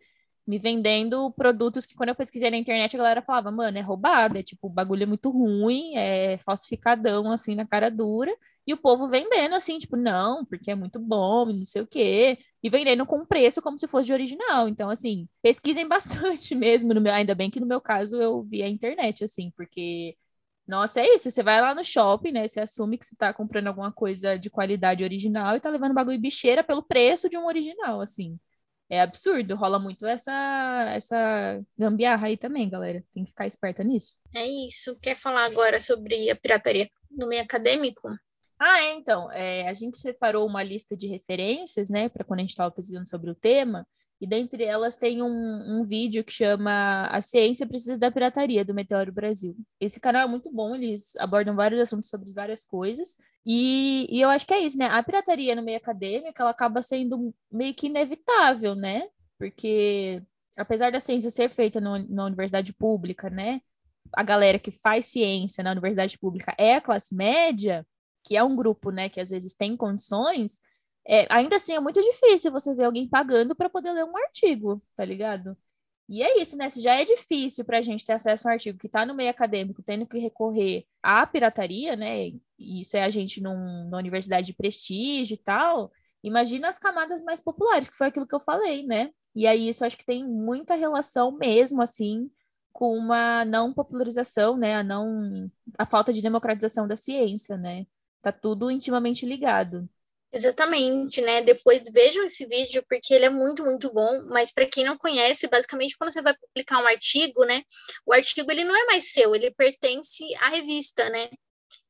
Me 0.48 0.58
vendendo 0.60 1.32
produtos 1.32 1.86
que 1.86 1.96
quando 1.96 2.10
eu 2.10 2.16
pesquisei 2.16 2.50
na 2.52 2.58
internet 2.58 2.96
a 2.96 3.00
galera 3.00 3.22
falava, 3.22 3.52
mano, 3.52 3.78
é 3.78 3.82
roubada, 3.82 4.40
é 4.40 4.44
tipo, 4.44 4.68
o 4.68 4.70
bagulho 4.70 5.04
é 5.04 5.06
muito 5.06 5.30
ruim, 5.30 5.96
é 5.96 6.38
falsificadão, 6.40 7.32
assim, 7.32 7.56
na 7.56 7.66
cara 7.66 7.90
dura. 7.92 8.36
E 8.68 8.74
o 8.74 8.78
povo 8.78 9.08
vendendo 9.08 9.54
assim, 9.54 9.78
tipo, 9.78 9.96
não, 9.96 10.44
porque 10.46 10.72
é 10.72 10.76
muito 10.76 11.00
bom, 11.00 11.46
não 11.46 11.64
sei 11.64 11.82
o 11.84 11.88
quê. 11.88 12.40
E 12.64 12.70
vendendo 12.70 13.06
com 13.06 13.26
preço 13.26 13.62
como 13.62 13.78
se 13.78 13.88
fosse 13.88 14.08
de 14.08 14.14
original. 14.14 14.68
Então, 14.68 14.90
assim, 14.90 15.28
pesquisem 15.42 15.88
bastante 15.88 16.56
mesmo. 16.56 16.94
No 16.94 17.02
meu, 17.02 17.14
ainda 17.14 17.36
bem 17.36 17.50
que 17.52 17.60
no 17.60 17.68
meu 17.68 17.80
caso 17.80 18.22
eu 18.22 18.44
vi 18.44 18.64
a 18.64 18.68
internet, 18.68 19.24
assim, 19.24 19.52
porque. 19.56 20.18
Nossa, 20.68 21.00
é 21.02 21.16
isso. 21.16 21.30
Você 21.30 21.44
vai 21.44 21.62
lá 21.62 21.76
no 21.76 21.84
shopping, 21.84 22.32
né? 22.32 22.48
Você 22.48 22.60
assume 22.60 22.98
que 22.98 23.06
você 23.06 23.16
tá 23.16 23.32
comprando 23.34 23.68
alguma 23.68 23.92
coisa 23.92 24.38
de 24.38 24.50
qualidade 24.50 25.04
original 25.04 25.56
e 25.56 25.60
tá 25.60 25.70
levando 25.70 25.94
bagulho 25.94 26.20
bicheira 26.20 26.64
pelo 26.64 26.82
preço 26.84 27.30
de 27.30 27.38
um 27.38 27.46
original, 27.46 28.02
assim. 28.02 28.40
É 28.90 29.02
absurdo, 29.02 29.56
rola 29.56 29.80
muito 29.80 30.06
essa 30.06 30.32
essa 30.96 31.64
gambiarra 31.78 32.28
aí 32.28 32.38
também, 32.38 32.70
galera. 32.70 33.04
Tem 33.14 33.24
que 33.24 33.30
ficar 33.30 33.48
esperta 33.48 33.84
nisso. 33.84 34.20
É 34.36 34.46
isso. 34.46 34.98
Quer 35.00 35.16
falar 35.16 35.46
agora 35.46 35.80
sobre 35.82 36.30
a 36.30 36.36
pirataria 36.36 36.88
no 37.12 37.28
meio 37.28 37.44
acadêmico? 37.44 38.10
Ah, 38.60 38.82
é, 38.82 38.94
então, 38.94 39.32
é, 39.32 39.68
a 39.68 39.74
gente 39.74 39.98
separou 39.98 40.48
uma 40.48 40.64
lista 40.64 40.96
de 40.96 41.08
referências, 41.08 41.90
né, 41.90 42.08
para 42.10 42.24
quando 42.24 42.40
a 42.40 42.44
gente 42.44 42.52
estava 42.52 42.72
pesquisando 42.72 43.08
sobre 43.08 43.30
o 43.30 43.36
tema, 43.36 43.86
E 44.20 44.26
dentre 44.26 44.64
elas 44.64 44.96
tem 44.96 45.22
um, 45.22 45.28
um 45.80 45.84
vídeo 45.84 46.24
que 46.24 46.32
chama 46.32 47.06
A 47.08 47.22
Ciência 47.22 47.68
Precisa 47.68 48.00
da 48.00 48.10
Pirataria, 48.12 48.64
do 48.64 48.74
Meteoro 48.74 49.12
Brasil. 49.12 49.56
Esse 49.80 50.00
canal 50.00 50.24
é 50.24 50.28
muito 50.28 50.50
bom, 50.52 50.74
eles 50.74 51.16
abordam 51.18 51.56
vários 51.56 51.82
assuntos 51.82 52.10
sobre 52.10 52.32
várias 52.34 52.64
coisas. 52.64 53.18
E, 53.46 54.08
e 54.10 54.22
eu 54.22 54.30
acho 54.30 54.46
que 54.46 54.54
é 54.54 54.60
isso, 54.60 54.78
né? 54.78 54.86
A 54.88 55.04
pirataria 55.04 55.54
no 55.54 55.62
meio 55.62 55.78
acadêmico, 55.78 56.42
ela 56.42 56.50
acaba 56.52 56.82
sendo 56.82 57.34
meio 57.52 57.74
que 57.74 57.88
inevitável, 57.88 58.74
né? 58.74 59.08
Porque 59.38 60.24
apesar 60.58 60.92
da 60.92 61.00
ciência 61.02 61.30
ser 61.30 61.50
feita 61.50 61.82
no, 61.82 61.98
na 62.08 62.26
universidade 62.26 62.74
pública, 62.74 63.30
né? 63.30 63.60
A 64.14 64.24
galera 64.24 64.58
que 64.58 64.72
faz 64.72 65.08
ciência 65.08 65.64
na 65.64 65.72
universidade 65.72 66.18
pública 66.18 66.56
é 66.58 66.76
a 66.76 66.82
classe 66.82 67.14
média, 67.14 67.86
que 68.26 68.36
é 68.36 68.44
um 68.44 68.56
grupo, 68.56 68.92
né, 68.92 69.10
que 69.10 69.22
às 69.22 69.30
vezes 69.30 69.54
tem 69.54 69.78
condições, 69.78 70.62
é, 71.08 71.28
ainda 71.30 71.58
assim 71.58 71.74
é 71.74 71.80
muito 71.80 72.02
difícil 72.02 72.52
você 72.52 72.74
ver 72.74 72.86
alguém 72.86 73.08
pagando 73.08 73.56
para 73.56 73.70
poder 73.70 73.92
ler 73.94 74.06
um 74.06 74.18
artigo, 74.18 74.82
tá 74.96 75.06
ligado? 75.06 75.56
E 76.08 76.22
é 76.22 76.40
isso, 76.42 76.56
né? 76.58 76.70
Se 76.70 76.82
já 76.82 76.94
é 76.94 77.04
difícil 77.04 77.66
para 77.66 77.80
a 77.80 77.82
gente 77.82 78.06
ter 78.06 78.14
acesso 78.14 78.48
a 78.48 78.52
um 78.52 78.54
artigo 78.54 78.78
que 78.78 78.88
está 78.88 79.06
no 79.06 79.16
meio 79.16 79.30
acadêmico, 79.30 79.82
tendo 79.84 80.06
que 80.06 80.20
recorrer 80.20 80.86
à 81.02 81.26
pirataria, 81.26 81.96
né? 81.96 82.32
Isso 82.60 82.96
é 82.96 83.04
a 83.04 83.10
gente 83.10 83.42
num, 83.42 83.86
numa 83.86 83.98
universidade 83.98 84.48
de 84.48 84.54
prestígio 84.54 85.34
e 85.34 85.38
tal. 85.38 85.92
Imagina 86.24 86.70
as 86.70 86.80
camadas 86.80 87.24
mais 87.24 87.40
populares, 87.40 87.90
que 87.90 87.98
foi 87.98 88.08
aquilo 88.08 88.28
que 88.28 88.36
eu 88.36 88.40
falei, 88.40 88.86
né? 88.86 89.12
E 89.34 89.48
aí 89.48 89.68
isso 89.70 89.84
acho 89.86 89.98
que 89.98 90.06
tem 90.06 90.24
muita 90.28 90.76
relação 90.76 91.32
mesmo, 91.32 91.82
assim, 91.82 92.30
com 92.72 92.96
uma 92.98 93.44
não 93.46 93.74
popularização, 93.74 94.58
né? 94.58 94.76
A 94.78 94.84
não 94.84 95.30
a 95.78 95.86
falta 95.86 96.14
de 96.14 96.22
democratização 96.22 96.88
da 96.88 96.98
ciência, 96.98 97.58
né? 97.58 97.86
Tá 98.26 98.32
tudo 98.32 98.72
intimamente 98.72 99.24
ligado. 99.24 99.88
Exatamente, 100.34 101.22
né? 101.22 101.44
Depois 101.44 101.88
vejam 101.94 102.26
esse 102.26 102.44
vídeo 102.48 102.84
porque 102.90 103.14
ele 103.14 103.26
é 103.26 103.30
muito, 103.30 103.64
muito 103.64 103.94
bom. 103.94 104.26
Mas 104.26 104.52
para 104.52 104.66
quem 104.66 104.84
não 104.84 104.98
conhece, 104.98 105.48
basicamente 105.48 105.96
quando 105.96 106.12
você 106.12 106.24
vai 106.24 106.36
publicar 106.36 106.82
um 106.82 106.88
artigo, 106.88 107.46
né? 107.46 107.62
O 108.04 108.12
artigo 108.12 108.52
ele 108.52 108.64
não 108.64 108.76
é 108.76 108.86
mais 108.86 109.12
seu, 109.12 109.36
ele 109.36 109.52
pertence 109.52 110.24
à 110.38 110.50
revista, 110.50 111.08
né? 111.12 111.30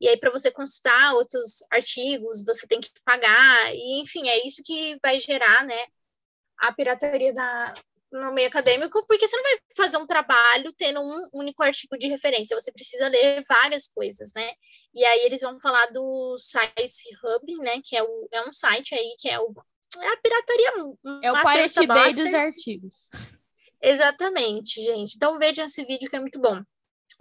E 0.01 0.09
aí 0.09 0.17
para 0.17 0.29
você 0.29 0.51
consultar 0.51 1.13
outros 1.13 1.63
artigos, 1.71 2.43
você 2.43 2.67
tem 2.67 2.81
que 2.81 2.89
pagar. 3.05 3.73
E 3.73 4.01
enfim, 4.01 4.27
é 4.27 4.45
isso 4.45 4.61
que 4.61 4.97
vai 5.01 5.17
gerar, 5.17 5.63
né? 5.65 5.85
A 6.57 6.73
pirataria 6.73 7.33
da, 7.33 7.73
no 8.19 8.31
meio 8.31 8.47
acadêmico, 8.47 9.05
porque 9.07 9.27
você 9.27 9.35
não 9.35 9.43
vai 9.43 9.59
fazer 9.75 9.97
um 9.97 10.07
trabalho 10.07 10.73
tendo 10.73 11.01
um 11.01 11.29
único 11.33 11.61
artigo 11.61 11.97
de 11.97 12.07
referência, 12.07 12.59
você 12.59 12.71
precisa 12.71 13.07
ler 13.07 13.43
várias 13.47 13.87
coisas, 13.87 14.31
né? 14.33 14.51
E 14.93 15.03
aí 15.03 15.25
eles 15.25 15.41
vão 15.41 15.59
falar 15.59 15.87
do 15.87 16.37
Science 16.37 17.03
Hub, 17.23 17.57
né? 17.57 17.81
Que 17.83 17.97
é, 17.97 18.03
o, 18.03 18.27
é 18.31 18.47
um 18.47 18.53
site 18.53 18.95
aí 18.95 19.15
que 19.19 19.29
é, 19.29 19.39
o, 19.39 19.53
é 20.01 20.07
a 20.07 20.17
pirataria. 20.17 20.71
É 21.21 21.31
o 21.31 21.41
Pirate 21.41 21.87
Bay 21.87 22.13
dos 22.13 22.33
artigos. 22.33 23.09
Exatamente, 23.81 24.81
gente. 24.81 25.15
Então 25.15 25.37
vejam 25.37 25.65
esse 25.65 25.83
vídeo 25.83 26.09
que 26.09 26.15
é 26.15 26.19
muito 26.19 26.39
bom. 26.39 26.61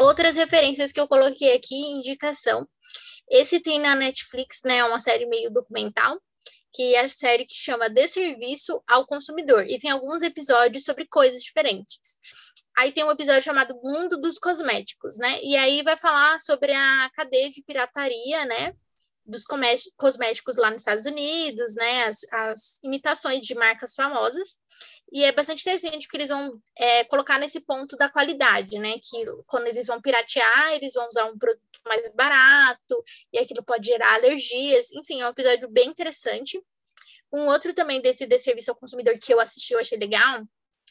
Outras 0.00 0.36
referências 0.36 0.92
que 0.92 1.00
eu 1.00 1.08
coloquei 1.08 1.54
aqui, 1.54 1.74
indicação. 1.74 2.66
Esse 3.28 3.60
tem 3.60 3.78
na 3.78 3.94
Netflix, 3.94 4.62
né? 4.64 4.78
É 4.78 4.84
uma 4.84 4.98
série 4.98 5.26
meio 5.26 5.50
documental 5.50 6.20
que 6.74 6.94
é 6.94 7.00
a 7.00 7.08
série 7.08 7.46
que 7.46 7.54
chama 7.54 7.88
De 7.88 8.08
Serviço 8.08 8.82
ao 8.88 9.06
Consumidor, 9.06 9.64
e 9.68 9.78
tem 9.78 9.90
alguns 9.90 10.22
episódios 10.22 10.84
sobre 10.84 11.06
coisas 11.06 11.40
diferentes. 11.42 12.18
Aí 12.76 12.90
tem 12.90 13.04
um 13.04 13.10
episódio 13.12 13.42
chamado 13.42 13.78
Mundo 13.82 14.20
dos 14.20 14.36
Cosméticos, 14.36 15.16
né? 15.18 15.38
E 15.42 15.56
aí 15.56 15.82
vai 15.84 15.96
falar 15.96 16.40
sobre 16.40 16.72
a 16.72 17.10
cadeia 17.14 17.48
de 17.48 17.62
pirataria, 17.62 18.44
né? 18.46 18.74
Dos 19.24 19.44
cosméticos 19.96 20.56
lá 20.56 20.70
nos 20.70 20.82
Estados 20.82 21.06
Unidos, 21.06 21.76
né? 21.76 22.04
As, 22.04 22.18
as 22.32 22.80
imitações 22.82 23.46
de 23.46 23.54
marcas 23.54 23.94
famosas. 23.94 24.60
E 25.12 25.24
é 25.24 25.32
bastante 25.32 25.60
interessante 25.62 26.06
porque 26.06 26.16
eles 26.16 26.30
vão 26.30 26.60
é, 26.76 27.04
colocar 27.04 27.38
nesse 27.38 27.60
ponto 27.60 27.96
da 27.96 28.08
qualidade, 28.08 28.78
né? 28.78 28.94
Que 28.94 29.24
quando 29.46 29.66
eles 29.66 29.86
vão 29.86 30.00
piratear, 30.00 30.72
eles 30.72 30.94
vão 30.94 31.06
usar 31.08 31.26
um 31.26 31.38
produto 31.38 31.62
mais 31.86 32.08
barato, 32.14 33.04
e 33.32 33.38
aquilo 33.38 33.62
pode 33.62 33.86
gerar 33.86 34.14
alergias. 34.14 34.90
Enfim, 34.92 35.20
é 35.20 35.26
um 35.26 35.30
episódio 35.30 35.68
bem 35.68 35.88
interessante. 35.88 36.60
Um 37.32 37.46
outro 37.46 37.74
também 37.74 38.00
desse 38.00 38.26
de 38.26 38.38
serviço 38.38 38.70
ao 38.70 38.76
consumidor 38.76 39.18
que 39.18 39.32
eu 39.32 39.40
assisti, 39.40 39.74
eu 39.74 39.80
achei 39.80 39.98
legal, 39.98 40.42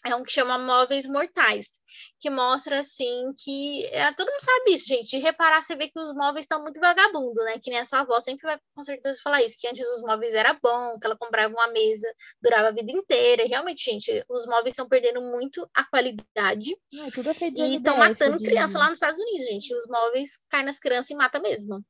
é 0.06 0.16
um 0.16 0.24
que 0.24 0.32
chama 0.32 0.58
Móveis 0.58 1.06
Mortais, 1.06 1.80
que 2.20 2.30
mostra 2.30 2.80
assim 2.80 3.34
que 3.38 3.86
é, 3.88 4.12
todo 4.14 4.30
mundo 4.30 4.42
sabe 4.42 4.74
isso, 4.74 4.86
gente. 4.88 5.10
De 5.12 5.18
reparar, 5.18 5.62
você 5.62 5.76
vê 5.76 5.88
que 5.88 6.00
os 6.00 6.14
móveis 6.14 6.44
estão 6.44 6.62
muito 6.62 6.80
vagabundo, 6.80 7.42
né? 7.44 7.60
Que 7.62 7.70
nem 7.70 7.80
a 7.80 7.86
sua 7.86 8.02
avó 8.02 8.20
sempre 8.20 8.44
vai 8.44 8.60
com 8.76 8.84
certeza 8.84 9.22
falar 9.24 9.42
isso, 9.42 9.58
que 9.60 9.68
antes 9.68 9.88
os 9.88 10.02
móveis 10.02 10.34
era 10.34 10.58
bom, 10.62 11.00
que 11.00 11.06
ela 11.06 11.18
comprava 11.18 11.54
uma 11.54 11.68
mesa, 11.70 12.08
durava 12.42 12.68
a 12.68 12.72
vida 12.72 12.92
inteira. 12.92 13.44
E, 13.44 13.48
realmente, 13.48 13.84
gente, 13.84 14.24
os 14.30 14.46
móveis 14.46 14.74
estão 14.74 14.88
perdendo 14.88 15.22
muito 15.22 15.68
a 15.74 15.86
qualidade. 15.86 16.76
Não, 16.92 17.10
tudo 17.10 17.30
é 17.30 17.36
e 17.40 17.78
estão 17.78 17.98
matando 17.98 18.38
criança 18.44 18.78
lá 18.78 18.90
nos 18.90 18.98
Estados 18.98 19.20
Unidos, 19.20 19.46
gente. 19.46 19.76
Os 19.76 19.88
móveis 19.88 20.44
caem 20.50 20.66
nas 20.66 20.80
crianças 20.80 21.12
e 21.12 21.16
mata 21.16 21.40
mesmo. 21.40 21.84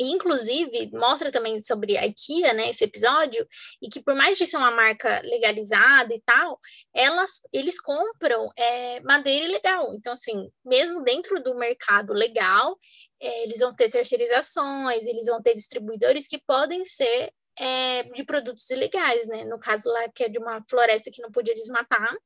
E, 0.00 0.04
inclusive, 0.12 0.90
mostra 0.94 1.30
também 1.30 1.60
sobre 1.60 1.98
a 1.98 2.06
IKEA, 2.06 2.54
né, 2.54 2.70
esse 2.70 2.84
episódio, 2.84 3.46
e 3.82 3.88
que 3.90 4.02
por 4.02 4.14
mais 4.14 4.38
de 4.38 4.46
ser 4.46 4.56
uma 4.56 4.70
marca 4.70 5.20
legalizada 5.22 6.14
e 6.14 6.22
tal, 6.24 6.58
elas, 6.94 7.42
eles 7.52 7.78
compram 7.78 8.50
é, 8.56 9.00
madeira 9.00 9.44
ilegal. 9.44 9.92
Então, 9.94 10.14
assim, 10.14 10.50
mesmo 10.64 11.02
dentro 11.02 11.42
do 11.42 11.54
mercado 11.54 12.14
legal, 12.14 12.78
é, 13.20 13.42
eles 13.42 13.60
vão 13.60 13.74
ter 13.74 13.90
terceirizações, 13.90 15.04
eles 15.04 15.26
vão 15.26 15.42
ter 15.42 15.52
distribuidores 15.52 16.26
que 16.26 16.38
podem 16.46 16.82
ser 16.82 17.30
é, 17.58 18.04
de 18.04 18.24
produtos 18.24 18.70
ilegais, 18.70 19.26
né? 19.26 19.44
No 19.44 19.58
caso 19.58 19.90
lá, 19.90 20.08
que 20.08 20.24
é 20.24 20.30
de 20.30 20.38
uma 20.38 20.64
floresta 20.66 21.10
que 21.10 21.20
não 21.20 21.30
podia 21.30 21.54
desmatar, 21.54 22.16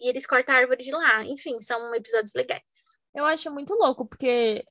e 0.00 0.08
eles 0.08 0.26
cortam 0.28 0.54
a 0.54 0.58
árvore 0.58 0.84
de 0.84 0.92
lá. 0.92 1.24
Enfim, 1.24 1.60
são 1.60 1.92
episódios 1.92 2.34
legais. 2.34 2.98
Eu 3.12 3.24
acho 3.24 3.50
muito 3.50 3.74
louco, 3.74 4.06
porque 4.06 4.64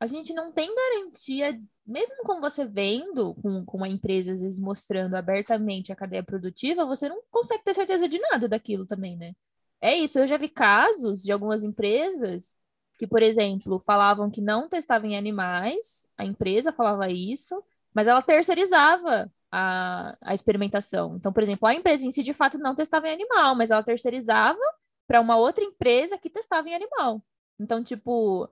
a 0.00 0.06
gente 0.06 0.32
não 0.34 0.52
tem 0.52 0.74
garantia 0.74 1.60
mesmo 1.86 2.16
com 2.24 2.40
você 2.40 2.64
vendo, 2.64 3.34
com, 3.34 3.64
com 3.64 3.76
uma 3.76 3.88
empresa 3.88 4.32
às 4.32 4.40
vezes 4.40 4.58
mostrando 4.58 5.14
abertamente 5.14 5.92
a 5.92 5.96
cadeia 5.96 6.22
produtiva, 6.22 6.86
você 6.86 7.08
não 7.08 7.22
consegue 7.30 7.62
ter 7.62 7.74
certeza 7.74 8.08
de 8.08 8.18
nada 8.18 8.48
daquilo 8.48 8.86
também, 8.86 9.16
né? 9.16 9.34
É 9.80 9.94
isso, 9.94 10.18
eu 10.18 10.26
já 10.26 10.38
vi 10.38 10.48
casos 10.48 11.22
de 11.22 11.30
algumas 11.30 11.62
empresas 11.62 12.56
que, 12.98 13.06
por 13.06 13.22
exemplo, 13.22 13.78
falavam 13.78 14.30
que 14.30 14.40
não 14.40 14.68
testavam 14.68 15.10
em 15.10 15.16
animais, 15.16 16.06
a 16.16 16.24
empresa 16.24 16.72
falava 16.72 17.10
isso, 17.10 17.62
mas 17.92 18.08
ela 18.08 18.22
terceirizava 18.22 19.30
a, 19.52 20.16
a 20.22 20.34
experimentação. 20.34 21.16
Então, 21.16 21.32
por 21.32 21.42
exemplo, 21.42 21.68
a 21.68 21.74
empresa 21.74 22.06
em 22.06 22.10
si 22.10 22.22
de 22.22 22.32
fato 22.32 22.56
não 22.58 22.74
testava 22.74 23.08
em 23.08 23.12
animal, 23.12 23.54
mas 23.54 23.70
ela 23.70 23.82
terceirizava 23.82 24.58
para 25.06 25.20
uma 25.20 25.36
outra 25.36 25.62
empresa 25.62 26.16
que 26.16 26.30
testava 26.30 26.68
em 26.68 26.74
animal. 26.74 27.22
Então, 27.60 27.84
tipo, 27.84 28.48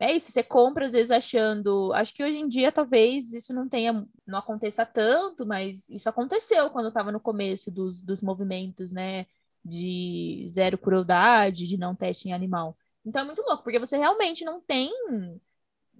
é 0.00 0.12
isso, 0.14 0.30
você 0.30 0.42
compra 0.42 0.86
às 0.86 0.92
vezes 0.92 1.10
achando. 1.10 1.92
Acho 1.92 2.14
que 2.14 2.22
hoje 2.24 2.38
em 2.38 2.48
dia 2.48 2.70
talvez 2.70 3.32
isso 3.32 3.52
não 3.52 3.68
tenha, 3.68 4.06
não 4.26 4.38
aconteça 4.38 4.86
tanto, 4.86 5.44
mas 5.46 5.88
isso 5.88 6.08
aconteceu 6.08 6.70
quando 6.70 6.88
estava 6.88 7.10
no 7.12 7.20
começo 7.20 7.70
dos, 7.70 8.00
dos 8.00 8.22
movimentos, 8.22 8.92
né? 8.92 9.26
De 9.64 10.46
zero 10.48 10.78
crueldade, 10.78 11.66
de 11.66 11.76
não 11.76 11.94
teste 11.94 12.28
em 12.28 12.32
animal. 12.32 12.76
Então 13.04 13.22
é 13.22 13.24
muito 13.24 13.42
louco, 13.42 13.62
porque 13.64 13.78
você 13.78 13.96
realmente 13.96 14.44
não 14.44 14.60
tem, 14.60 14.90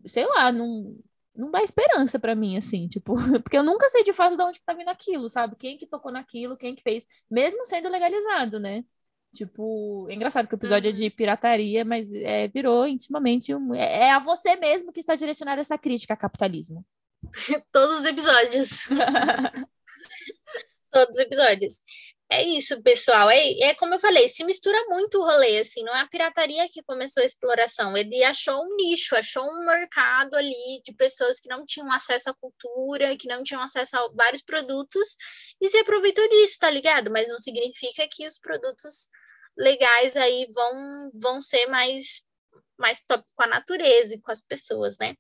sei 0.07 0.27
lá, 0.27 0.51
não, 0.53 0.97
não 1.35 1.51
dá 1.51 1.63
esperança 1.63 2.19
para 2.19 2.35
mim, 2.35 2.57
assim, 2.57 2.89
tipo, 2.89 3.15
porque 3.43 3.57
eu 3.59 3.63
nunca 3.63 3.89
sei 3.91 4.05
de 4.05 4.13
fato 4.13 4.37
de 4.37 4.43
onde 4.43 4.61
tá 4.61 4.73
vindo 4.75 4.89
aquilo, 4.89 5.29
sabe? 5.29 5.57
Quem 5.57 5.77
que 5.79 5.87
tocou 5.87 6.13
naquilo, 6.13 6.57
quem 6.57 6.75
que 6.75 6.83
fez, 6.83 7.07
mesmo 7.31 7.65
sendo 7.67 7.89
legalizado, 7.89 8.59
né? 8.59 8.85
Tipo, 9.39 10.09
é 10.11 10.15
engraçado 10.15 10.49
que 10.49 10.55
o 10.55 10.59
episódio 10.59 10.91
uhum. 10.91 10.97
é 10.97 10.99
de 10.99 11.11
pirataria, 11.11 11.85
mas 11.85 12.13
é, 12.13 12.49
virou 12.49 12.89
intimamente 12.89 13.55
um. 13.55 13.73
É, 13.73 14.07
é 14.07 14.11
a 14.11 14.19
você 14.19 14.57
mesmo 14.57 14.93
que 14.93 14.99
está 14.99 15.15
direcionada 15.15 15.61
essa 15.61 15.79
crítica 15.79 16.15
ao 16.15 16.19
capitalismo. 16.19 16.85
Todos 17.71 18.01
os 18.01 18.05
episódios. 18.05 18.89
Todos 20.91 21.17
os 21.17 21.23
episódios. 21.23 21.83
É 22.29 22.43
isso, 22.43 22.83
pessoal. 22.83 23.31
É, 23.31 23.61
é 23.61 23.75
como 23.77 23.95
eu 23.95 24.01
falei, 24.01 24.29
se 24.29 24.43
mistura 24.43 24.77
muito 24.89 25.19
o 25.19 25.25
rolê, 25.25 25.61
assim, 25.61 25.85
não 25.85 25.95
é 25.95 26.01
a 26.01 26.09
pirataria 26.09 26.67
que 26.69 26.83
começou 26.83 27.23
a 27.23 27.27
exploração. 27.27 27.97
Ele 27.97 28.25
achou 28.25 28.61
um 28.61 28.75
nicho, 28.75 29.15
achou 29.15 29.45
um 29.45 29.67
mercado 29.67 30.35
ali 30.35 30.83
de 30.85 30.93
pessoas 30.95 31.39
que 31.39 31.49
não 31.49 31.65
tinham 31.65 31.91
acesso 31.93 32.29
à 32.29 32.35
cultura, 32.35 33.17
que 33.17 33.29
não 33.29 33.45
tinham 33.45 33.63
acesso 33.63 33.97
a 33.97 34.11
vários 34.17 34.43
produtos, 34.43 35.15
e 35.61 35.71
se 35.71 35.79
aproveitou 35.79 36.29
disso, 36.29 36.59
tá 36.59 36.71
ligado? 36.71 37.09
Mas 37.13 37.29
não 37.29 37.39
significa 37.39 38.05
que 38.11 38.27
os 38.27 38.37
produtos 38.37 39.09
legais 39.59 40.17
aí 40.17 40.49
vão, 40.55 41.11
vão 41.15 41.41
ser 41.41 41.67
mais, 41.67 42.25
mais 42.79 43.01
top 43.01 43.25
com 43.35 43.43
a 43.43 43.49
natureza 43.49 44.15
e 44.15 44.21
com 44.21 44.31
as 44.31 44.41
pessoas, 44.41 44.97
né? 44.99 45.17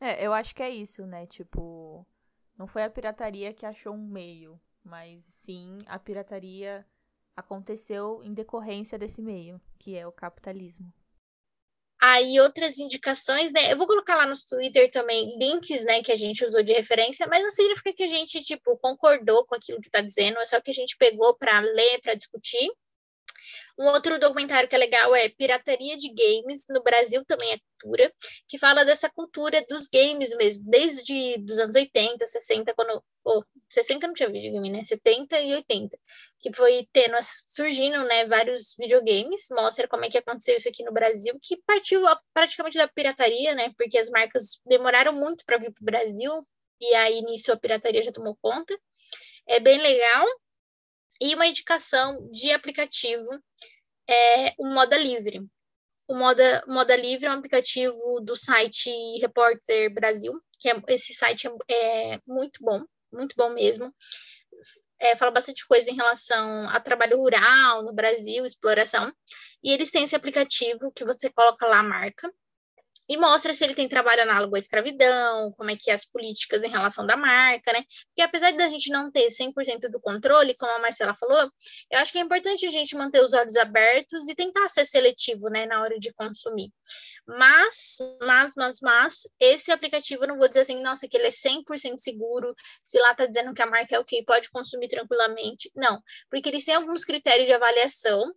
É, 0.00 0.24
eu 0.24 0.32
acho 0.32 0.54
que 0.54 0.62
é 0.62 0.70
isso, 0.70 1.04
né? 1.06 1.26
Tipo, 1.26 2.06
não 2.56 2.66
foi 2.66 2.84
a 2.84 2.90
pirataria 2.90 3.52
que 3.52 3.66
achou 3.66 3.92
um 3.92 4.08
meio 4.08 4.60
mas 4.88 5.22
sim 5.24 5.78
a 5.86 5.98
pirataria 5.98 6.84
aconteceu 7.36 8.22
em 8.24 8.34
decorrência 8.34 8.98
desse 8.98 9.22
meio, 9.22 9.60
que 9.78 9.96
é 9.96 10.06
o 10.06 10.12
capitalismo. 10.12 10.92
Aí 12.00 12.40
outras 12.40 12.78
indicações, 12.78 13.52
né? 13.52 13.72
Eu 13.72 13.76
vou 13.76 13.86
colocar 13.86 14.16
lá 14.16 14.24
no 14.24 14.34
Twitter 14.48 14.90
também 14.90 15.36
links, 15.36 15.84
né, 15.84 16.00
que 16.00 16.12
a 16.12 16.16
gente 16.16 16.44
usou 16.44 16.62
de 16.62 16.72
referência, 16.72 17.26
mas 17.26 17.42
não 17.42 17.50
significa 17.50 17.92
que 17.92 18.04
a 18.04 18.08
gente, 18.08 18.42
tipo, 18.42 18.76
concordou 18.78 19.44
com 19.46 19.54
aquilo 19.56 19.80
que 19.80 19.90
tá 19.90 20.00
dizendo, 20.00 20.38
é 20.38 20.44
só 20.44 20.60
que 20.60 20.70
a 20.70 20.74
gente 20.74 20.96
pegou 20.96 21.36
para 21.36 21.58
ler, 21.60 22.00
para 22.00 22.14
discutir. 22.14 22.70
Um 23.78 23.86
outro 23.86 24.18
documentário 24.18 24.68
que 24.68 24.74
é 24.74 24.78
legal 24.78 25.14
é 25.14 25.28
Pirataria 25.28 25.96
de 25.96 26.08
Games, 26.08 26.66
no 26.68 26.82
Brasil 26.82 27.24
também 27.24 27.52
é 27.52 27.58
cultura, 27.80 28.12
que 28.48 28.58
fala 28.58 28.84
dessa 28.84 29.08
cultura 29.08 29.64
dos 29.68 29.86
games 29.86 30.36
mesmo, 30.36 30.64
desde 30.68 31.36
os 31.48 31.58
anos 31.60 31.76
80, 31.76 32.26
60, 32.26 32.74
quando. 32.74 33.02
Oh, 33.24 33.42
60 33.68 34.06
não 34.06 34.14
tinha 34.14 34.28
videogame, 34.30 34.70
né? 34.70 34.84
70 34.84 35.38
e 35.40 35.54
80. 35.54 35.96
Que 36.40 36.52
foi 36.52 36.88
tendo, 36.92 37.16
surgindo, 37.46 38.02
né, 38.04 38.26
vários 38.26 38.74
videogames, 38.78 39.46
mostra 39.50 39.86
como 39.86 40.04
é 40.04 40.08
que 40.10 40.18
aconteceu 40.18 40.56
isso 40.56 40.68
aqui 40.68 40.82
no 40.82 40.92
Brasil, 40.92 41.38
que 41.40 41.56
partiu 41.66 42.00
praticamente 42.34 42.78
da 42.78 42.88
pirataria, 42.88 43.54
né? 43.54 43.72
Porque 43.76 43.98
as 43.98 44.10
marcas 44.10 44.58
demoraram 44.66 45.12
muito 45.12 45.44
para 45.44 45.58
vir 45.58 45.72
para 45.72 45.82
o 45.82 45.84
Brasil, 45.84 46.32
e 46.80 46.94
aí 46.96 47.22
nisso 47.22 47.52
a 47.52 47.56
pirataria 47.56 48.02
já 48.02 48.10
tomou 48.10 48.36
conta. 48.42 48.76
É 49.46 49.60
bem 49.60 49.78
legal. 49.78 50.26
E 51.20 51.34
uma 51.34 51.46
indicação 51.46 52.28
de 52.30 52.52
aplicativo 52.52 53.28
é 54.08 54.54
o 54.58 54.66
Moda 54.66 54.96
Livre. 54.96 55.46
O 56.06 56.14
Moda, 56.14 56.64
Moda 56.66 56.96
Livre 56.96 57.26
é 57.26 57.30
um 57.30 57.34
aplicativo 57.34 58.20
do 58.22 58.34
site 58.34 58.90
Repórter 59.20 59.92
Brasil, 59.92 60.40
que 60.58 60.70
é, 60.70 60.82
esse 60.88 61.12
site 61.14 61.48
é, 61.68 62.14
é 62.14 62.20
muito 62.26 62.62
bom, 62.62 62.82
muito 63.12 63.34
bom 63.36 63.50
mesmo. 63.50 63.94
É, 65.00 65.14
fala 65.14 65.30
bastante 65.30 65.66
coisa 65.66 65.90
em 65.90 65.94
relação 65.94 66.68
a 66.70 66.80
trabalho 66.80 67.18
rural 67.18 67.82
no 67.82 67.92
Brasil, 67.92 68.44
exploração. 68.44 69.12
E 69.62 69.72
eles 69.72 69.90
têm 69.90 70.04
esse 70.04 70.16
aplicativo 70.16 70.90
que 70.92 71.04
você 71.04 71.30
coloca 71.30 71.66
lá 71.66 71.80
a 71.80 71.84
marca, 71.84 72.32
e 73.08 73.16
mostra 73.16 73.54
se 73.54 73.64
ele 73.64 73.74
tem 73.74 73.88
trabalho 73.88 74.22
análogo 74.22 74.54
à 74.54 74.58
escravidão, 74.58 75.52
como 75.52 75.70
é 75.70 75.76
que 75.76 75.90
é 75.90 75.94
as 75.94 76.04
políticas 76.04 76.62
em 76.62 76.68
relação 76.68 77.06
da 77.06 77.16
marca, 77.16 77.72
né? 77.72 77.82
Porque 78.08 78.22
apesar 78.22 78.52
da 78.52 78.68
gente 78.68 78.90
não 78.90 79.10
ter 79.10 79.28
100% 79.30 79.88
do 79.90 80.00
controle, 80.00 80.54
como 80.54 80.70
a 80.72 80.78
Marcela 80.78 81.14
falou, 81.14 81.50
eu 81.90 81.98
acho 82.00 82.12
que 82.12 82.18
é 82.18 82.20
importante 82.20 82.66
a 82.66 82.70
gente 82.70 82.94
manter 82.96 83.22
os 83.22 83.32
olhos 83.32 83.56
abertos 83.56 84.28
e 84.28 84.34
tentar 84.34 84.68
ser 84.68 84.84
seletivo, 84.84 85.48
né, 85.48 85.66
na 85.66 85.80
hora 85.80 85.98
de 85.98 86.12
consumir. 86.12 86.70
Mas, 87.26 87.98
mas, 88.22 88.54
mas, 88.56 88.80
mas, 88.80 89.28
esse 89.40 89.70
aplicativo 89.72 90.24
eu 90.24 90.28
não 90.28 90.38
vou 90.38 90.48
dizer 90.48 90.60
assim, 90.60 90.82
nossa, 90.82 91.08
que 91.08 91.16
ele 91.16 91.26
é 91.26 91.30
100% 91.30 91.98
seguro, 91.98 92.54
se 92.84 92.98
lá 92.98 93.14
tá 93.14 93.26
dizendo 93.26 93.54
que 93.54 93.62
a 93.62 93.66
marca 93.66 93.96
é 93.96 93.98
ok, 93.98 94.24
pode 94.24 94.50
consumir 94.50 94.88
tranquilamente. 94.88 95.70
Não, 95.74 96.02
porque 96.30 96.48
eles 96.48 96.64
têm 96.64 96.74
alguns 96.74 97.04
critérios 97.04 97.46
de 97.46 97.54
avaliação 97.54 98.32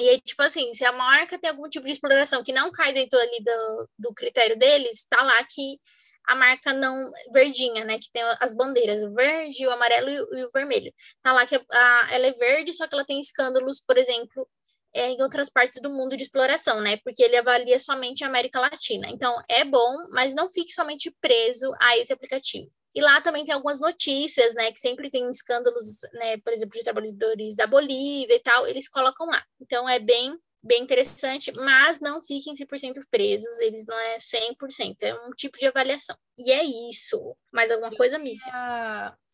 e 0.00 0.08
aí, 0.10 0.20
tipo 0.20 0.42
assim, 0.42 0.74
se 0.74 0.84
a 0.84 0.92
marca 0.92 1.38
tem 1.38 1.50
algum 1.50 1.68
tipo 1.68 1.86
de 1.86 1.92
exploração 1.92 2.42
que 2.42 2.52
não 2.52 2.70
cai 2.70 2.92
dentro 2.92 3.18
ali 3.18 3.42
do, 3.42 3.88
do 3.98 4.14
critério 4.14 4.56
deles, 4.58 5.06
tá 5.08 5.22
lá 5.22 5.44
que 5.44 5.80
a 6.26 6.34
marca 6.34 6.72
não 6.72 7.10
verdinha, 7.32 7.84
né? 7.84 7.98
Que 7.98 8.10
tem 8.10 8.22
as 8.40 8.54
bandeiras, 8.54 9.02
o 9.02 9.12
verde, 9.14 9.66
o 9.66 9.70
amarelo 9.70 10.10
e 10.10 10.44
o, 10.44 10.50
vermelho. 10.52 10.92
Tá 11.22 11.32
lá 11.32 11.46
que 11.46 11.54
a, 11.54 11.60
a, 11.70 12.08
ela 12.12 12.26
é 12.26 12.32
verde, 12.32 12.72
só 12.72 12.86
que 12.86 12.94
ela 12.94 13.04
tem 13.04 13.20
escândalos, 13.20 13.80
por 13.80 13.96
exemplo, 13.96 14.46
é, 14.94 15.10
em 15.10 15.22
outras 15.22 15.48
partes 15.48 15.80
do 15.80 15.90
mundo 15.90 16.16
de 16.16 16.24
exploração, 16.24 16.80
né? 16.80 16.96
Porque 17.04 17.22
ele 17.22 17.36
avalia 17.36 17.78
somente 17.78 18.24
a 18.24 18.26
América 18.26 18.60
Latina. 18.60 19.08
Então, 19.10 19.34
é 19.48 19.64
bom, 19.64 20.08
mas 20.10 20.34
não 20.34 20.50
fique 20.50 20.72
somente 20.72 21.14
preso 21.20 21.72
a 21.80 21.96
esse 21.96 22.12
aplicativo. 22.12 22.68
E 22.96 23.02
lá 23.02 23.20
também 23.20 23.44
tem 23.44 23.52
algumas 23.52 23.78
notícias, 23.78 24.54
né, 24.54 24.72
que 24.72 24.80
sempre 24.80 25.10
tem 25.10 25.28
escândalos, 25.28 26.00
né, 26.14 26.38
por 26.38 26.50
exemplo, 26.50 26.78
de 26.78 26.82
trabalhadores 26.82 27.54
da 27.54 27.66
Bolívia 27.66 28.34
e 28.34 28.40
tal, 28.40 28.66
eles 28.66 28.88
colocam 28.88 29.26
lá. 29.26 29.44
Então 29.60 29.86
é 29.86 29.98
bem 29.98 30.34
bem 30.62 30.82
interessante, 30.82 31.52
mas 31.56 32.00
não 32.00 32.20
fiquem 32.22 32.54
100% 32.56 33.00
presos, 33.08 33.60
eles 33.60 33.86
não 33.86 33.96
é 33.96 34.18
100%, 34.18 34.96
é 35.02 35.14
um 35.14 35.30
tipo 35.30 35.56
de 35.58 35.66
avaliação. 35.66 36.16
E 36.36 36.50
é 36.50 36.64
isso. 36.90 37.36
Mais 37.52 37.70
alguma 37.70 37.94
coisa, 37.94 38.16
amiga? 38.16 38.42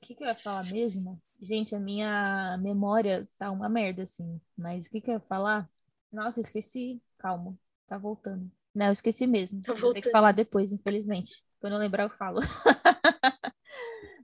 O 0.02 0.06
que, 0.06 0.14
que 0.14 0.24
eu 0.24 0.28
ia 0.28 0.34
falar 0.34 0.64
mesmo? 0.64 1.18
Gente, 1.40 1.74
a 1.74 1.80
minha 1.80 2.58
memória 2.58 3.26
tá 3.38 3.50
uma 3.50 3.68
merda, 3.68 4.02
assim. 4.02 4.38
Mas 4.58 4.86
o 4.86 4.90
que, 4.90 5.00
que 5.00 5.08
eu 5.08 5.14
ia 5.14 5.20
falar? 5.20 5.70
Nossa, 6.12 6.40
esqueci. 6.40 7.00
Calma, 7.16 7.56
tá 7.86 7.96
voltando. 7.96 8.50
Não, 8.74 8.86
eu 8.86 8.92
esqueci 8.92 9.26
mesmo. 9.26 9.62
Tá 9.62 9.72
Vou 9.72 9.94
ter 9.94 10.02
que 10.02 10.10
falar 10.10 10.32
depois, 10.32 10.70
infelizmente. 10.70 11.42
Quando 11.60 11.74
eu 11.74 11.78
lembrar, 11.78 12.02
eu 12.02 12.10
falo. 12.10 12.40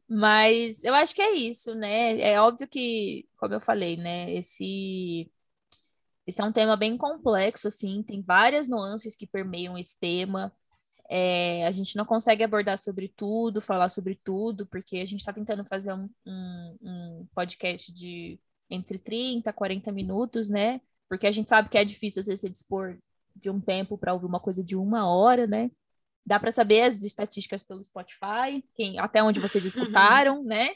Mas 0.09 0.85
eu 0.85 0.95
acho 0.95 1.15
que 1.15 1.21
é 1.23 1.35
isso, 1.35 1.75
né? 1.75 2.19
É 2.21 2.41
óbvio 2.41 2.67
que, 2.67 3.29
como 3.37 3.55
eu 3.55 3.61
falei, 3.61 3.97
né? 3.97 4.33
Esse, 4.33 5.31
esse 6.27 6.41
é 6.41 6.45
um 6.45 6.53
tema 6.53 6.77
bem 6.77 6.97
complexo, 6.97 7.69
assim, 7.69 8.03
tem 8.03 8.23
várias 8.23 8.69
nuances 8.69 9.15
que 9.15 9.27
permeiam 9.27 9.77
esse 9.79 9.99
tema. 9.99 10.53
É, 11.11 11.67
a 11.67 11.73
gente 11.73 11.97
não 11.97 12.05
consegue 12.05 12.45
abordar 12.45 12.79
sobre 12.79 13.09
tudo, 13.09 13.61
falar 13.63 13.89
sobre 13.89 14.15
tudo, 14.15 14.67
porque 14.67 14.99
a 14.99 15.07
gente 15.07 15.21
está 15.21 15.33
tentando 15.33 15.65
fazer 15.65 15.93
um, 15.95 16.09
um, 16.27 16.77
um, 16.83 17.27
podcast 17.35 17.93
de 17.93 18.39
entre 18.71 18.99
30 18.99 19.51
a 19.51 19.53
40 19.53 19.93
minutos, 19.93 20.51
né? 20.51 20.81
Porque 21.09 21.27
a 21.27 21.31
gente 21.33 21.49
sabe 21.49 21.69
que 21.71 21.79
é 21.79 21.85
difícil, 21.85 22.21
às 22.21 22.27
vezes, 22.27 22.41
se 22.41 22.51
dispor 22.51 22.99
de 23.37 23.51
um 23.51 23.61
tempo 23.61 23.97
para 23.97 24.13
ouvir 24.13 24.27
uma 24.27 24.41
coisa 24.41 24.63
de 24.63 24.77
uma 24.77 25.09
hora, 25.09 25.47
né? 25.47 25.71
Dá 26.29 26.39
para 26.39 26.53
saber 26.53 26.83
as 26.83 27.03
estatísticas 27.03 27.63
pelo 27.63 27.83
Spotify, 27.83 28.63
quem, 28.75 28.99
até 28.99 29.23
onde 29.23 29.41
vocês 29.41 29.65
uhum. 29.65 29.69
escutaram, 29.69 30.45
né? 30.45 30.75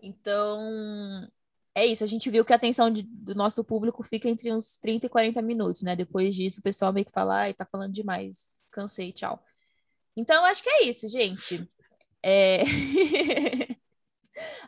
Então, 0.00 1.30
é 1.72 1.86
isso. 1.86 2.02
A 2.02 2.08
gente 2.08 2.28
viu 2.28 2.44
que 2.44 2.52
a 2.52 2.56
atenção 2.56 2.90
de, 2.90 3.04
do 3.04 3.32
nosso 3.32 3.62
público 3.62 4.02
fica 4.02 4.28
entre 4.28 4.52
uns 4.52 4.78
30 4.78 5.06
e 5.06 5.08
40 5.08 5.40
minutos, 5.42 5.82
né? 5.82 5.94
Depois 5.94 6.34
disso, 6.34 6.58
o 6.58 6.62
pessoal 6.62 6.92
meio 6.92 7.06
que 7.06 7.12
fala, 7.12 7.42
ai, 7.42 7.54
tá 7.54 7.64
falando 7.64 7.92
demais, 7.92 8.64
cansei, 8.72 9.12
tchau. 9.12 9.40
Então, 10.16 10.44
acho 10.44 10.60
que 10.60 10.68
é 10.68 10.82
isso, 10.82 11.06
gente. 11.06 11.70
É... 12.20 12.64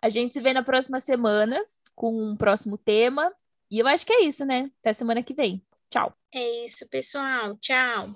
a 0.01 0.09
gente 0.09 0.35
se 0.35 0.41
vê 0.41 0.53
na 0.53 0.63
próxima 0.63 1.01
semana 1.01 1.61
com 1.97 2.17
um 2.17 2.37
próximo 2.37 2.79
tema. 2.79 3.35
E 3.69 3.81
eu 3.81 3.89
acho 3.89 4.07
que 4.07 4.13
é 4.13 4.23
isso, 4.23 4.45
né? 4.45 4.71
Até 4.79 4.93
semana 4.93 5.21
que 5.21 5.35
vem. 5.35 5.61
Tchau. 5.91 6.15
É 6.33 6.65
isso, 6.65 6.89
pessoal. 6.89 7.57
Tchau. 7.57 8.09